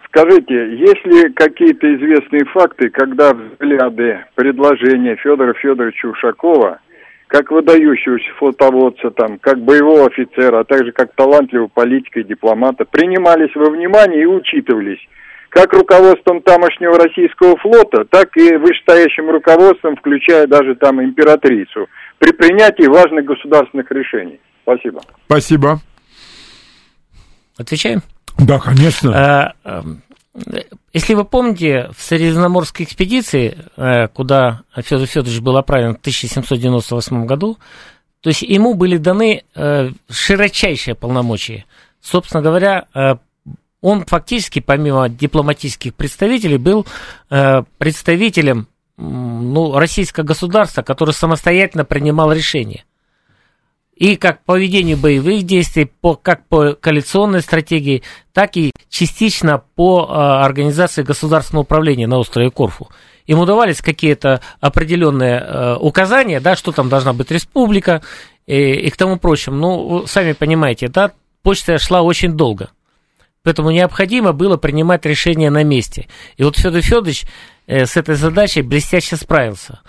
[0.05, 6.79] Скажите, есть ли какие-то известные факты, когда взгляды, предложения Федора Федоровича Ушакова,
[7.27, 13.53] как выдающегося флотоводца, там, как боевого офицера, а также как талантливого политика и дипломата, принимались
[13.55, 14.99] во внимание и учитывались
[15.49, 21.87] как руководством тамошнего российского флота, так и вышестоящим руководством, включая даже там императрицу,
[22.17, 24.39] при принятии важных государственных решений?
[24.63, 25.01] Спасибо.
[25.25, 25.79] Спасибо.
[27.59, 28.01] Отвечаем?
[28.37, 29.11] Да, конечно.
[29.13, 30.01] А, эм,
[30.93, 37.57] Если вы помните, в Средиземноморской экспедиции, э, куда Федор Федорович был отправлен в 1798 году,
[38.21, 39.43] то есть ему были даны
[40.09, 41.65] широчайшие полномочия.
[42.01, 42.85] Собственно говоря,
[43.81, 46.85] он фактически, помимо дипломатических представителей, был
[47.77, 48.67] представителем
[48.97, 52.83] ну, российского государства, которое самостоятельно принимал решения.
[53.99, 58.01] И как по ведению боевых действий, по, как по коалиционной стратегии,
[58.31, 62.87] так и частично по а, организации государственного управления на острове Корфу.
[63.25, 68.01] Им удавались какие-то определенные э, указания, да, что там должна быть республика
[68.47, 69.57] и, и к тому прочему.
[69.57, 71.11] Ну, сами понимаете, да,
[71.43, 72.71] почта шла очень долго.
[73.43, 76.07] Поэтому необходимо было принимать решения на месте.
[76.37, 77.25] И вот Федор Федорович
[77.67, 79.81] э, с этой задачей блестяще справился.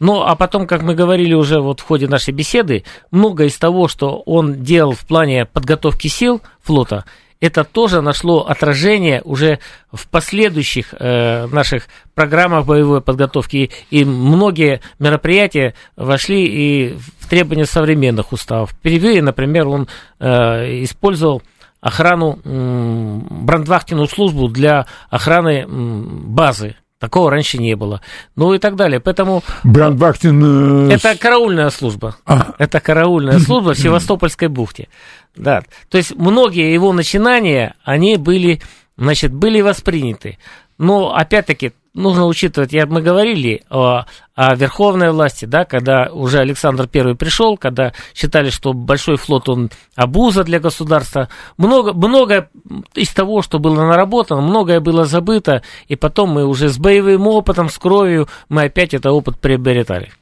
[0.00, 3.86] Ну, а потом, как мы говорили уже вот в ходе нашей беседы, многое из того,
[3.86, 7.04] что он делал в плане подготовки сил флота,
[7.38, 9.60] это тоже нашло отражение уже
[9.92, 13.70] в последующих э, наших программах боевой подготовки.
[13.90, 18.72] И многие мероприятия вошли и в требования современных уставов.
[18.72, 21.42] Впервые, например, он э, использовал
[21.80, 26.76] охрану, брандвахтенную службу для охраны базы.
[27.00, 28.02] Такого раньше не было.
[28.36, 29.00] Ну и так далее.
[29.00, 30.90] Поэтому Брандбахтин...
[30.90, 32.16] э, это караульная служба.
[32.26, 32.52] А.
[32.58, 34.88] Это караульная служба в Севастопольской бухте.
[35.34, 35.62] Да.
[35.88, 38.60] То есть многие его начинания, они были,
[38.98, 40.38] значит, были восприняты.
[40.76, 44.04] Но опять-таки нужно учитывать, я, мы говорили о,
[44.34, 49.70] о верховной власти, да, когда уже Александр I пришел, когда считали, что большой флот он
[49.96, 51.28] обуза для государства.
[51.56, 52.50] Много, многое
[52.94, 57.68] из того, что было наработано, многое было забыто, и потом мы уже с боевым опытом,
[57.68, 60.12] с кровью, мы опять этот опыт приобретали.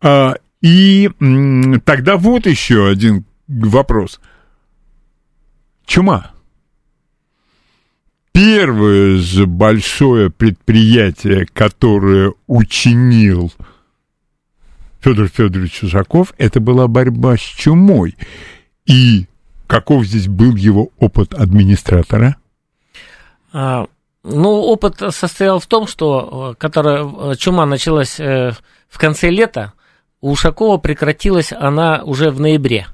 [0.00, 1.10] А, и
[1.84, 4.20] тогда вот еще один вопрос.
[5.86, 6.32] Чума.
[8.38, 13.50] Первое же большое предприятие, которое учинил
[15.00, 18.16] Федор Федорович Ушаков, это была борьба с чумой.
[18.86, 19.26] И
[19.66, 22.36] каков здесь был его опыт администратора?
[23.52, 23.88] А,
[24.22, 28.52] Ну, опыт состоял в том, что э, которая, э, чума началась э,
[28.88, 29.72] в конце лета,
[30.20, 32.86] у Ушакова прекратилась она уже в ноябре.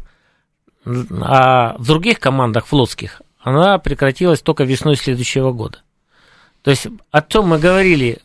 [0.87, 5.83] А в других командах флотских она прекратилась только весной следующего года.
[6.63, 8.21] То есть о чем мы говорили,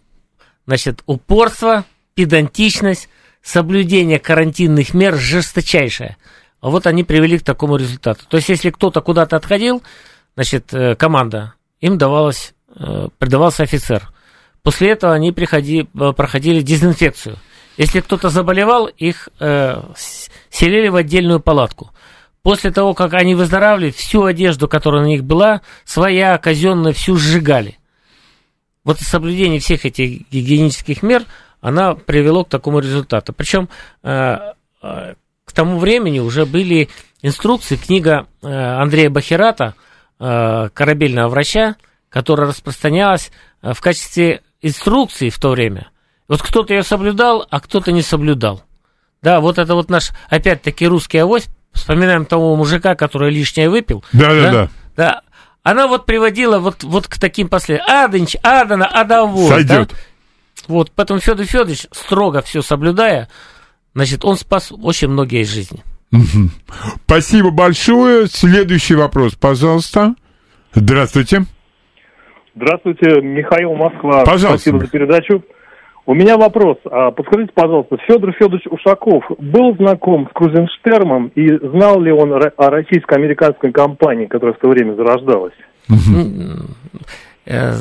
[0.66, 1.84] значит, упорство,
[2.16, 3.10] педантичность,
[3.42, 6.16] соблюдение карантинных мер жесточайшее.
[6.62, 8.26] А вот они привели к такому результату.
[8.28, 9.84] То есть если кто-то куда-то отходил,
[10.36, 14.10] значит, э, команда, им давалось, э, придавался офицер.
[14.64, 17.38] После этого они приходи, э, проходили дезинфекцию.
[17.76, 19.82] Если кто-то заболевал, их э,
[20.50, 21.92] селили в отдельную палатку.
[22.42, 27.78] После того, как они выздоравливали, всю одежду, которая на них была, своя, казенная, всю сжигали.
[28.84, 31.24] Вот соблюдение всех этих гигиенических мер,
[31.62, 33.34] она привело к такому результату.
[33.34, 33.68] Причем
[34.04, 34.38] э,
[34.82, 35.14] э,
[35.44, 36.90] к тому времени уже были
[37.22, 39.76] инструкции, книга э, Андрея Бахерата,
[40.20, 41.76] э, корабельного врача,
[42.08, 45.92] которая распространялась в качестве инструкции в то время.
[46.30, 48.64] Вот кто-то ее соблюдал, а кто-то не соблюдал.
[49.22, 51.48] Да, вот это вот наш, опять-таки, русский авось.
[51.72, 54.04] Вспоминаем того мужика, который лишнее выпил.
[54.14, 54.70] Да-да-да.
[54.96, 55.22] Да.
[55.64, 58.04] Она вот приводила вот, вот к таким последствиям.
[58.04, 59.48] Адынч, Адана, Адовой.
[59.48, 59.90] Сойдет.
[59.90, 59.96] Да?
[60.68, 63.30] Вот, поэтому Федор Федорович, строго все соблюдая,
[63.94, 65.84] значит, он спас очень многие жизни.
[67.06, 68.28] Спасибо большое.
[68.28, 70.16] Следующий вопрос, пожалуйста.
[70.74, 71.46] Здравствуйте.
[72.56, 74.24] Здравствуйте, Михаил Москва.
[74.26, 74.70] Пожалуйста.
[74.70, 75.44] Спасибо за передачу.
[76.10, 76.78] У меня вопрос.
[76.86, 82.70] А, подскажите, пожалуйста, Федор Федорович Ушаков был знаком с Крузенштермом и знал ли он о
[82.72, 85.54] российско-американской компании, которая в то время зарождалась?
[87.46, 87.74] Э,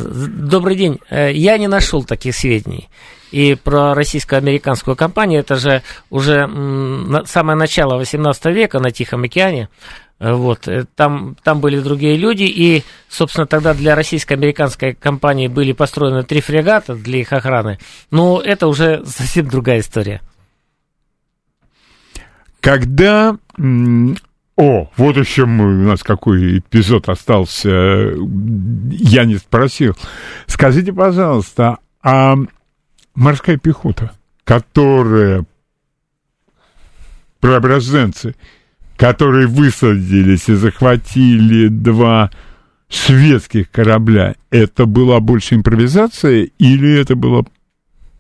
[0.51, 0.99] Добрый день.
[1.09, 2.91] Э, Я не нашел таких сведений.
[3.33, 5.81] И про российско-американскую компанию, это же
[6.11, 6.47] уже
[7.25, 9.71] самое начало 18 века на Тихом океане.
[10.19, 15.73] Э, Вот, э, там, там были другие люди, и, собственно, тогда для российско-американской компании были
[15.73, 17.79] построены три фрегата для их охраны.
[18.11, 20.21] Но это уже совсем другая история.
[22.61, 23.37] Когда...
[24.61, 29.95] О, вот еще мы, у нас какой эпизод остался, я не спросил.
[30.49, 32.35] Скажите, пожалуйста, а
[33.15, 34.11] морская пехота,
[34.43, 35.45] которая
[37.39, 38.35] преображенцы,
[38.99, 42.31] которые высадились и захватили два
[42.91, 47.47] шведских корабля, это была больше импровизация или это было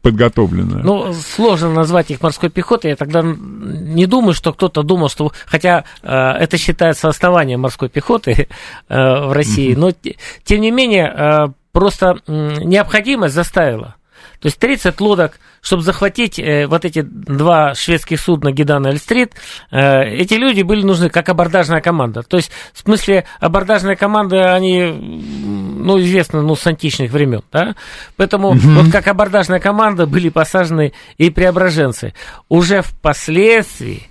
[0.02, 0.80] подготовлено?
[0.84, 2.90] Ну, сложно назвать их морской пехотой.
[2.90, 5.32] Я тогда не думаю, что кто-то думал, что...
[5.46, 8.46] Хотя э, это считается основанием морской пехоты
[8.88, 9.74] э, в России.
[9.74, 13.96] Но, те- тем не менее, э, просто необходимость заставила.
[14.40, 19.32] То есть 30 лодок, чтобы захватить э, вот эти два шведских судна Гидан и Эльстрит,
[19.70, 22.22] э, эти люди были нужны как абордажная команда.
[22.22, 27.74] То есть, в смысле, абордажная команда, они, ну, известны, ну, с античных времен, да?
[28.16, 32.14] Поэтому вот как абордажная команда были посажены и преображенцы.
[32.48, 34.04] Уже впоследствии,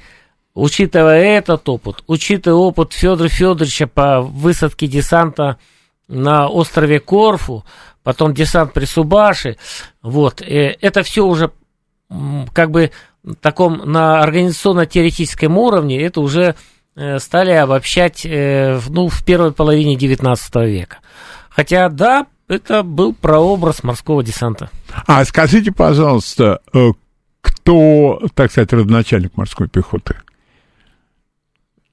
[0.54, 5.58] учитывая этот опыт, учитывая опыт Федора Федоровича по высадке десанта
[6.10, 7.64] на острове Корфу,
[8.08, 9.58] потом десант при Субаши,
[10.02, 11.52] вот, э, это все уже
[12.54, 12.92] как бы
[13.42, 16.56] таком на организационно-теоретическом уровне, это уже
[16.96, 21.00] э, стали обобщать э, ну, в первой половине 19 века.
[21.50, 24.70] Хотя, да, это был прообраз морского десанта.
[25.06, 26.62] А скажите, пожалуйста,
[27.42, 30.16] кто, так сказать, родоначальник морской пехоты?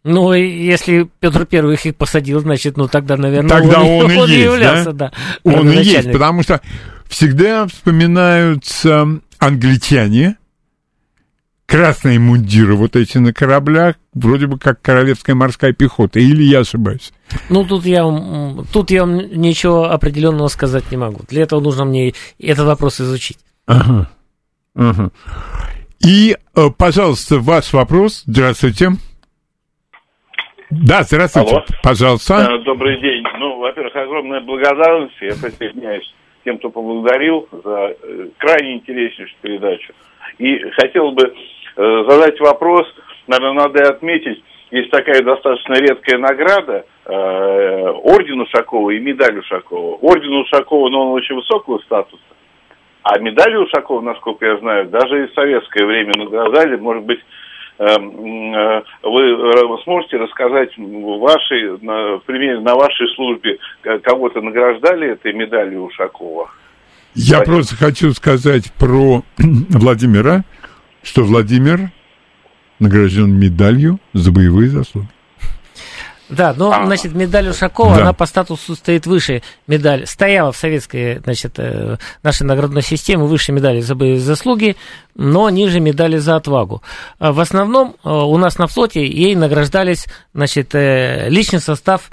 [0.04, 4.44] Ну, и если Петр Первый их посадил, значит, ну тогда, наверное, Тогда он, и есть,
[4.44, 5.12] являлся, да?
[5.44, 5.50] да.
[5.50, 6.60] Он и есть, потому что
[7.08, 9.08] всегда вспоминаются
[9.38, 10.36] англичане,
[11.64, 17.12] красные мундиры вот эти на кораблях, вроде бы как королевская морская пехота, или я ошибаюсь?
[17.48, 21.22] Ну, тут я, вам, тут я вам ничего определенного сказать не могу.
[21.28, 23.38] Для этого нужно мне этот вопрос изучить.
[23.64, 24.10] Ага.
[24.74, 25.10] Ага.
[26.00, 28.24] И, э, пожалуйста, ваш вопрос.
[28.26, 28.98] Здравствуйте.
[30.82, 31.50] Да, здравствуйте.
[31.50, 31.64] Алло.
[31.82, 32.58] Пожалуйста.
[32.64, 33.24] Добрый день.
[33.38, 35.14] Ну, во-первых, огромная благодарность.
[35.20, 39.92] Я присоединяюсь к тем, кто поблагодарил за э, крайне интереснейшую передачу.
[40.38, 41.32] И хотел бы
[41.76, 42.86] э, задать вопрос,
[43.28, 49.96] наверное, надо и отметить, есть такая достаточно редкая награда, э, орден Ушакова и медаль Ушакова.
[49.96, 52.22] Орден Ушакова, но он очень высокого статуса,
[53.02, 57.20] а медаль Ушакова, насколько я знаю, даже и в советское время награждали, может быть,
[57.78, 65.84] вы э, сможете рассказать вашей, на, примере на вашей службе, к- кого-то награждали этой медалью
[65.84, 66.50] Ушакова?
[67.14, 67.56] Я Спасибо.
[67.56, 70.44] просто хочу сказать про Владимира,
[71.02, 71.90] что Владимир
[72.78, 75.08] награжден медалью за боевые заслуги.
[76.34, 76.84] Да, но, А.
[76.86, 78.02] значит, медаль Ушакова, Да.
[78.02, 80.06] она по статусу стоит выше медаль.
[80.06, 84.76] Стояла в советской, значит, э, нашей наградной системе выше медали за боевые заслуги,
[85.14, 86.82] но ниже медали за отвагу.
[87.18, 92.10] А В основном э, у нас на флоте ей награждались, значит, э, личный состав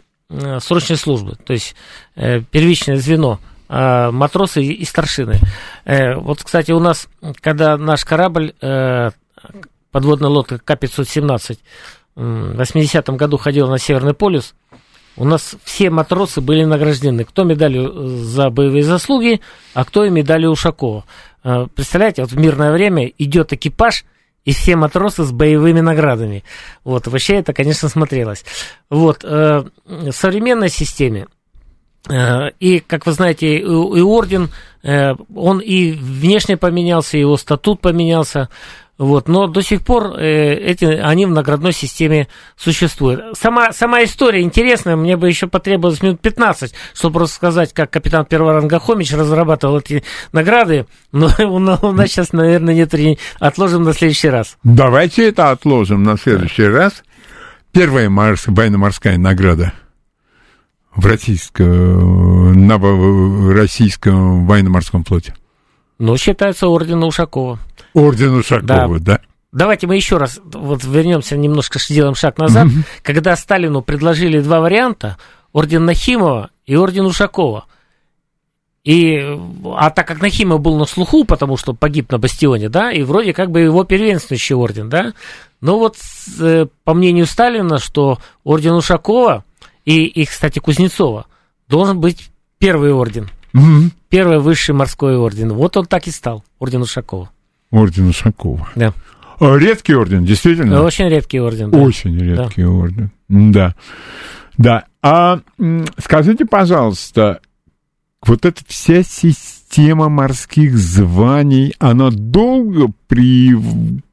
[0.60, 1.76] срочной службы, то есть
[2.16, 5.40] первичное звено а матросы и старшины.
[5.86, 7.08] Вот, кстати, у нас,
[7.42, 8.54] когда наш корабль,
[9.92, 11.58] подводная лодка К-517, м,
[12.22, 14.54] в 80-м году ходила на Северный полюс,
[15.18, 17.26] у нас все матросы были награждены.
[17.26, 19.42] Кто медалью за боевые заслуги,
[19.74, 21.06] а кто и медалью Ушакова.
[21.44, 24.06] Э, Представляете, вот в мирное время идет экипаж,
[24.46, 26.44] и все матросы с боевыми наградами.
[26.84, 28.46] Вот, вообще это, конечно, смотрелось.
[28.90, 31.28] Вот, э, в современной системе
[32.10, 34.50] Э, И, как вы знаете, и, орден,
[34.84, 38.50] он и внешне поменялся, его статут поменялся.
[39.02, 43.36] Вот, но до сих пор э, эти, они в наградной системе существуют.
[43.36, 48.54] Сама, сама история интересная, мне бы еще потребовалось минут 15, чтобы рассказать, как капитан первого
[48.54, 50.04] ранга Хомич разрабатывал эти
[50.34, 51.60] награды, но у у
[51.92, 53.18] нас сейчас, наверное, нет времени.
[53.40, 54.58] Отложим на следующий раз.
[54.64, 57.04] Давайте это отложим на следующий раз.
[57.72, 59.74] Первая морс- военно-морская награда
[60.96, 65.36] в российском, на в- российском военно-морском флоте.
[66.00, 67.60] Ну, считается орден Ушакова.
[67.94, 69.20] Орден Ушакова, да?
[69.52, 72.68] давайте мы еще раз вот вернемся немножко, сделаем шаг назад.
[73.04, 75.18] Когда Сталину предложили два варианта,
[75.54, 77.66] орден Нахимова и орден Ушакова.
[78.84, 79.38] И,
[79.76, 83.32] а так как Нахимов был на слуху, потому что погиб на бастионе, да, и вроде
[83.32, 85.14] как бы его первенствующий орден, да,
[85.60, 85.98] но вот
[86.40, 89.46] э, по мнению Сталина, что орден Ушакова
[89.92, 91.26] и, и, кстати, Кузнецова
[91.68, 93.92] должен быть первый орден, Мгм.
[94.10, 95.54] первый высший морской орден.
[95.54, 97.30] Вот он так и стал, орден Ушакова.
[97.72, 98.70] Орден Ушакова.
[98.76, 98.94] Да.
[99.40, 100.84] А, Редкий орден, действительно?
[100.84, 101.72] Очень редкий орден.
[101.72, 101.80] да.
[101.80, 103.12] Очень редкий орден.
[103.30, 103.76] Да.
[104.58, 104.86] Да.
[105.02, 105.40] А
[105.98, 107.40] скажите, пожалуйста,
[108.24, 113.56] вот эта вся система морских званий, она долго при,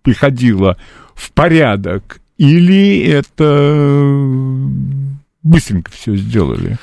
[0.02, 0.78] приходила
[1.14, 2.20] в порядок?
[2.38, 4.54] Или это
[5.42, 6.78] быстренько все сделали?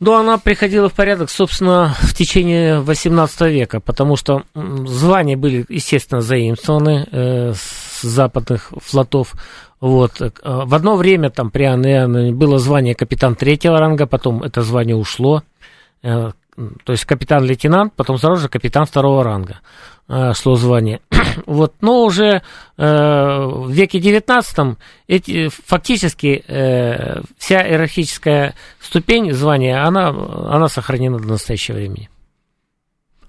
[0.00, 6.22] Ну, она приходила в порядок, собственно, в течение 18 века, потому что звания были, естественно,
[6.22, 9.34] заимствованы э, с западных флотов.
[9.78, 10.22] Вот.
[10.22, 14.96] э, В одно время там при Анне было звание капитан третьего ранга, потом это звание
[14.96, 15.42] ушло.
[16.02, 16.32] Э,
[16.84, 19.60] То есть капитан-лейтенант, потом сразу же капитан второго ранга
[20.08, 21.00] э, шло звание.
[21.46, 21.74] вот.
[21.80, 22.42] Но уже
[22.76, 24.76] э, в веке 19
[25.08, 32.10] эти, фактически э, вся иерархическая ступень звания, она, она сохранена до настоящего времени.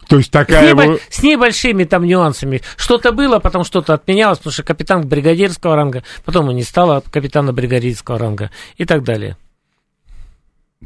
[0.07, 1.01] То есть С, такая небо- вот...
[1.09, 2.61] с небольшими там нюансами.
[2.75, 7.53] Что-то было, потом что-то отменялось, потому что капитан бригадирского ранга, потом и не стало капитана
[7.53, 9.37] бригадирского ранга и так далее.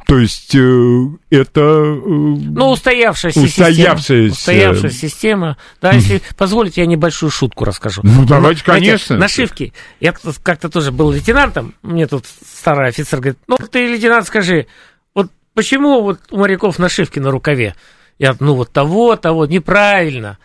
[0.06, 1.62] То есть э, это...
[1.62, 4.36] э, Ну, устоявшаяся, Устоявшаяся.
[4.36, 4.72] система.
[4.72, 5.58] Устоявшая система.
[5.82, 8.02] Да, если позволите, я небольшую шутку расскажу.
[8.04, 9.18] Ну, давайте, Знаете, конечно.
[9.18, 9.74] Нашивки.
[10.02, 10.12] Я
[10.44, 14.68] как-то тоже был лейтенантом, мне тут старый офицер говорит, ну, ты, лейтенант, скажи,
[15.16, 17.74] вот почему вот у моряков нашивки на рукаве?
[18.20, 20.38] Я, ну, вот того, того, неправильно.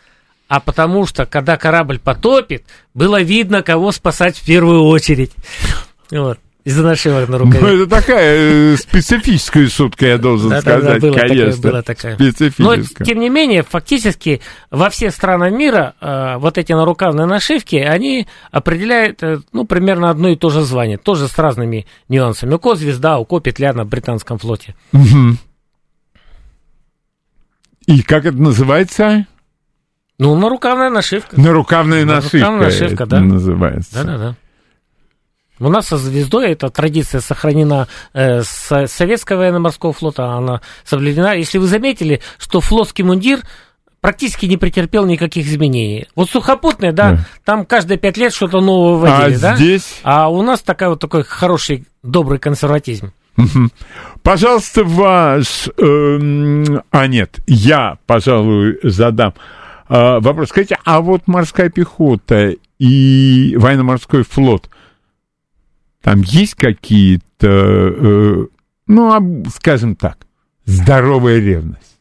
[0.48, 2.64] А потому что, когда корабль потопит,
[2.94, 5.32] было видно, кого спасать в первую очередь.
[6.10, 6.38] Вот.
[6.70, 7.60] Из-за нашивок на рукаве.
[7.60, 11.62] Ну, это такая э, специфическая шутка, я должен сказать, было такое, конечно.
[11.68, 12.14] было такое.
[12.14, 12.96] Специфическая.
[13.00, 14.40] Но, тем не менее, фактически
[14.70, 20.28] во все страны мира э, вот эти нарукавные нашивки, они определяют, э, ну, примерно одно
[20.28, 22.54] и то же звание, тоже с разными нюансами.
[22.54, 24.76] У ко звезда, у ко петля на британском флоте.
[27.86, 29.26] И как это называется?
[30.18, 31.40] Ну, нарукавная нашивка.
[31.40, 32.38] Нарукавная нашивка.
[32.38, 33.20] Нарукавная нашивка, да.
[33.20, 34.04] называется.
[34.04, 34.36] Да-да-да.
[35.60, 41.34] У нас со звездой эта традиция сохранена э, с советского военно-морского флота, она соблюдена.
[41.36, 43.40] Если вы заметили, что флотский мундир
[44.00, 46.08] практически не претерпел никаких изменений.
[46.16, 47.18] Вот сухопутные, да, Да.
[47.44, 49.56] там каждые пять лет что-то новое А вводили, да?
[49.56, 50.00] здесь?
[50.02, 53.12] А у нас такая вот такой хороший, добрый консерватизм.
[54.22, 55.68] Пожалуйста, ваш...
[55.78, 59.34] эм, а, нет, я, пожалуй, задам
[59.88, 60.48] э, вопрос.
[60.48, 64.68] Скажите, а вот морская пехота и военно-морской флот,
[66.02, 68.46] там есть какие-то, э,
[68.86, 70.26] ну, скажем так,
[70.64, 71.98] здоровая ревность?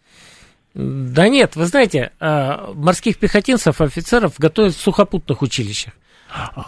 [0.73, 5.93] Да нет, вы знаете, э, морских пехотинцев, офицеров готовят в сухопутных училищах.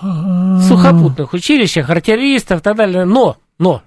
[0.01, 3.05] В сухопутных училищах, артиллеристов и так далее.
[3.05, 3.83] Но, но,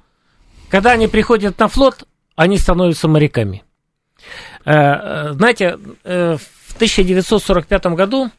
[0.70, 2.06] когда они приходят на флот,
[2.36, 3.64] они становятся моряками.
[4.64, 8.30] Э, э, Знаете, в 1945 году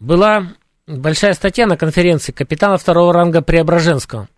[0.00, 0.48] была
[0.88, 4.28] большая статья на конференции капитана второго ранга Преображенского,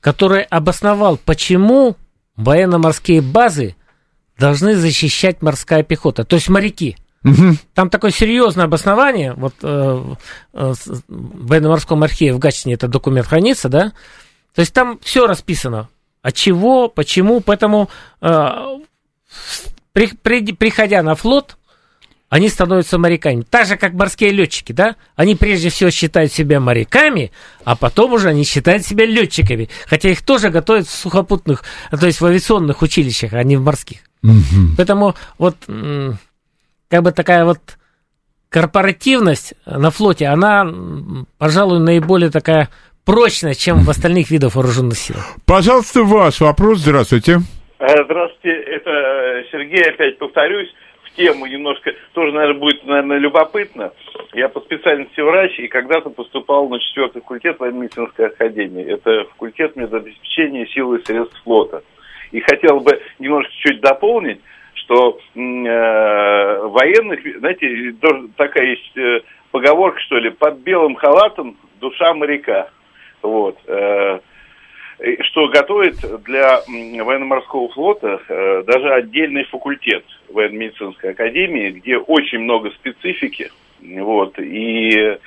[0.00, 1.96] который обосновал, почему
[2.36, 3.74] военно-морские базы
[4.38, 6.96] должны защищать морская пехота, то есть моряки.
[7.74, 10.14] Там такое серьезное обоснование, вот э,
[10.54, 10.72] э,
[11.08, 13.92] в военно-морском архиве в Гатчине этот документ хранится, да,
[14.54, 15.88] то есть там все расписано,
[16.22, 17.90] от чего, почему, поэтому
[18.20, 18.48] э,
[19.92, 21.56] при- при- приходя на флот,
[22.28, 23.42] они становятся моряками.
[23.42, 24.96] Так же, как морские летчики, да?
[25.16, 27.32] Они прежде всего считают себя моряками,
[27.64, 29.68] а потом уже они считают себя летчиками.
[29.86, 34.00] Хотя их тоже готовят в сухопутных, то есть в авиационных училищах, а не в морских.
[34.76, 37.60] Поэтому вот как бы такая вот
[38.48, 40.66] корпоративность на флоте, она,
[41.38, 42.68] пожалуй, наиболее такая
[43.04, 45.16] прочная, чем в остальных видах вооруженных сил.
[45.46, 46.80] Пожалуйста, ваш вопрос.
[46.80, 47.40] Здравствуйте.
[47.78, 50.68] Э, Здравствуйте, это э, Сергей, опять повторюсь,
[51.18, 53.92] тему немножко, тоже, наверное, будет, наверное, любопытно.
[54.32, 58.84] Я по специальности врач и когда-то поступал на четвертый факультет военно-медицинской академии.
[58.84, 61.82] Это факультет медобеспечения силы и средств флота.
[62.30, 64.40] И хотел бы немножко чуть дополнить,
[64.74, 67.94] что э, военных, знаете,
[68.36, 69.20] такая есть э,
[69.50, 72.70] поговорка, что ли, под белым халатом душа моряка.
[73.22, 73.58] Вот.
[73.66, 74.20] э,
[75.22, 83.52] что готовит для военно-морского флота э, даже отдельный факультет военно-медицинской академии, где очень много специфики,
[83.80, 85.18] вот, и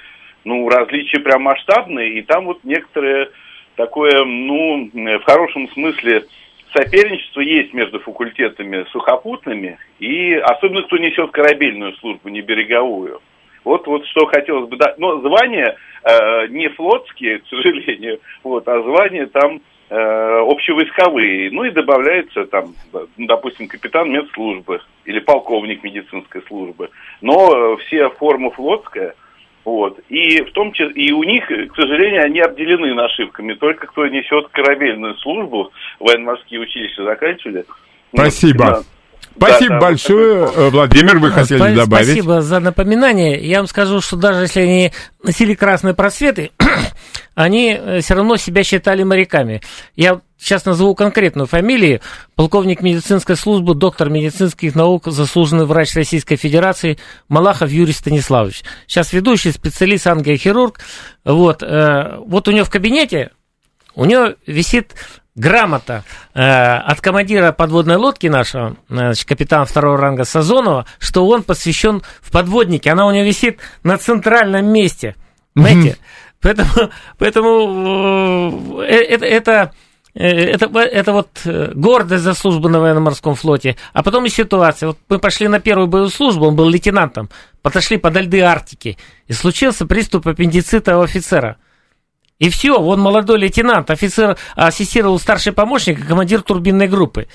[0.43, 3.30] ну, различия прям масштабные, и там вот некоторые
[3.76, 6.26] такое, ну, в хорошем смысле
[6.73, 13.22] соперничество есть между факультетами сухопутными, и особенно кто несет корабельную службу, не береговую.
[13.63, 14.97] Вот, вот что хотелось бы дать.
[14.97, 21.51] Но звания э, не флотские, к сожалению, вот, а звания там э, общевойсковые.
[21.51, 22.73] Ну и добавляется там,
[23.17, 26.89] допустим, капитан медслужбы или полковник медицинской службы.
[27.21, 29.15] Но э, все форма флотская–
[29.63, 29.99] вот.
[30.09, 33.53] И в том числе, и у них, к сожалению, они обделены нашивками.
[33.53, 37.65] Только кто несет корабельную службу, военно-морские училища заканчивали.
[38.13, 38.65] Спасибо.
[38.65, 38.83] Ну,
[39.35, 40.69] Спасибо да, большое, да.
[40.69, 42.07] Владимир, вы хотели Спа- добавить?
[42.07, 43.39] Спасибо за напоминание.
[43.39, 44.91] Я вам скажу, что даже если они
[45.23, 46.51] носили красные просветы,
[47.35, 49.61] они э, все равно себя считали моряками.
[49.95, 52.01] Я сейчас назову конкретную фамилию.
[52.35, 56.97] Полковник медицинской службы, доктор медицинских наук, заслуженный врач Российской Федерации
[57.29, 58.63] Малахов Юрий Станиславович.
[58.87, 60.79] Сейчас ведущий специалист, ангиохирург.
[61.23, 63.31] Вот, э, вот у него в кабинете,
[63.95, 64.93] у него висит
[65.35, 66.03] грамота
[66.33, 72.31] э, от командира подводной лодки нашего, значит, капитана второго ранга Сазонова, что он посвящен в
[72.31, 72.91] подводнике.
[72.91, 75.15] Она у него висит на центральном месте.
[75.53, 75.97] Понимаете?
[76.41, 76.69] Поэтому,
[77.17, 79.71] поэтому э, это, это,
[80.15, 83.77] э, это, это вот э, гордость за службу на военно-морском флоте.
[83.93, 84.87] А потом и ситуация.
[84.87, 87.29] Вот мы пошли на первую боевую службу, он был лейтенантом,
[87.61, 88.97] подошли подо льды Арктики,
[89.27, 91.57] и случился приступ аппендицита у офицера.
[92.41, 97.27] И все, он молодой лейтенант, офицер ассистировал старший помощник командир турбинной группы.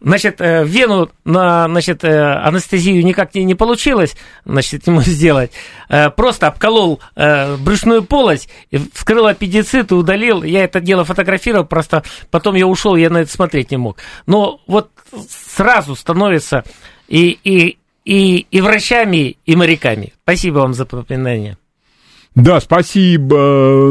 [0.00, 4.14] Значит, э, вену на значит, э, анестезию никак не, не получилось
[4.44, 5.50] значит, ему сделать.
[5.88, 8.48] Э, просто обколол брюшную полость,
[8.92, 10.44] вскрыл аппендицит и удалил.
[10.44, 13.98] Я это дело фотографировал, просто потом я ушел, я на это смотреть не мог.
[14.26, 14.92] Но вот
[15.28, 16.62] сразу становится
[17.08, 20.12] и, и, и, и врачами, и моряками.
[20.22, 21.58] Спасибо вам за напоминание.
[22.34, 23.90] Да, спасибо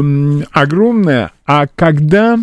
[0.52, 1.32] огромное.
[1.46, 2.38] А когда,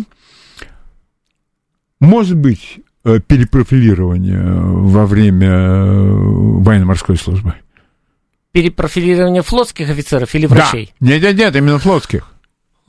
[2.00, 7.54] может быть, э, перепрофилирование во время э, военно-морской службы?
[8.50, 10.92] Перепрофилирование флотских офицеров или врачей?
[10.98, 11.06] Да.
[11.06, 12.32] Нет, нет, нет, именно флотских.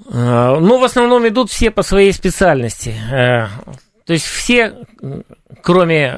[0.10, 2.96] Э, ну, в основном идут все по своей специальности.
[4.06, 4.74] То есть все,
[5.62, 6.10] кроме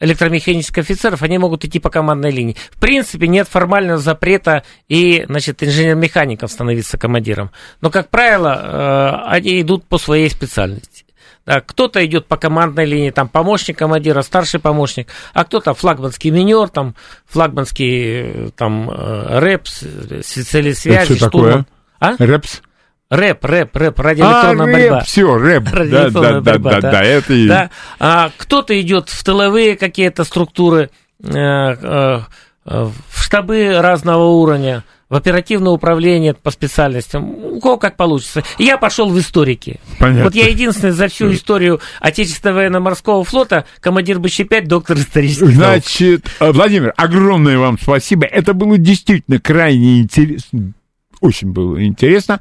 [0.00, 2.56] электромеханических офицеров, они могут идти по командной линии.
[2.70, 7.50] В принципе, нет формального запрета и, значит, инженер-механиков становиться командиром.
[7.80, 11.04] Но, как правило, они идут по своей специальности.
[11.44, 16.94] Кто-то идет по командной линии, там помощник командира, старший помощник, а кто-то флагманский минер, там
[17.26, 19.84] флагманский там рэпс,
[20.22, 21.66] специалист связи, такое?
[21.98, 22.14] А?
[22.18, 22.62] Рэпс?
[23.10, 24.98] Рэп, рэп, рэп, радиоэлектронная а, борьба.
[24.98, 25.64] Рэп, все, рэп.
[25.64, 27.48] Да, да, борьба, да, да, да, это и...
[27.48, 27.70] Да.
[27.98, 32.20] А, кто-то идет в тыловые какие-то структуры, э, э,
[32.64, 38.44] в штабы разного уровня, в оперативное управление по специальностям, у кого как получится.
[38.58, 39.80] Я пошел в историки.
[39.98, 40.24] Понятно.
[40.24, 46.54] Вот я единственный за всю историю Отечественного военно-морского флота, командир БЧ-5, доктор исторических Значит, наук.
[46.54, 48.24] Владимир, огромное вам спасибо.
[48.24, 50.74] Это было действительно крайне интересно.
[51.20, 52.40] Очень было интересно.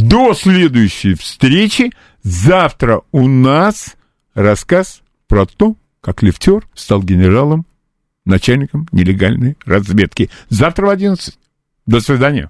[0.00, 1.90] До следующей встречи.
[2.22, 3.96] Завтра у нас
[4.32, 7.66] рассказ про то, как лифтер стал генералом,
[8.24, 10.30] начальником нелегальной разведки.
[10.50, 11.36] Завтра в 11.
[11.86, 12.48] До свидания.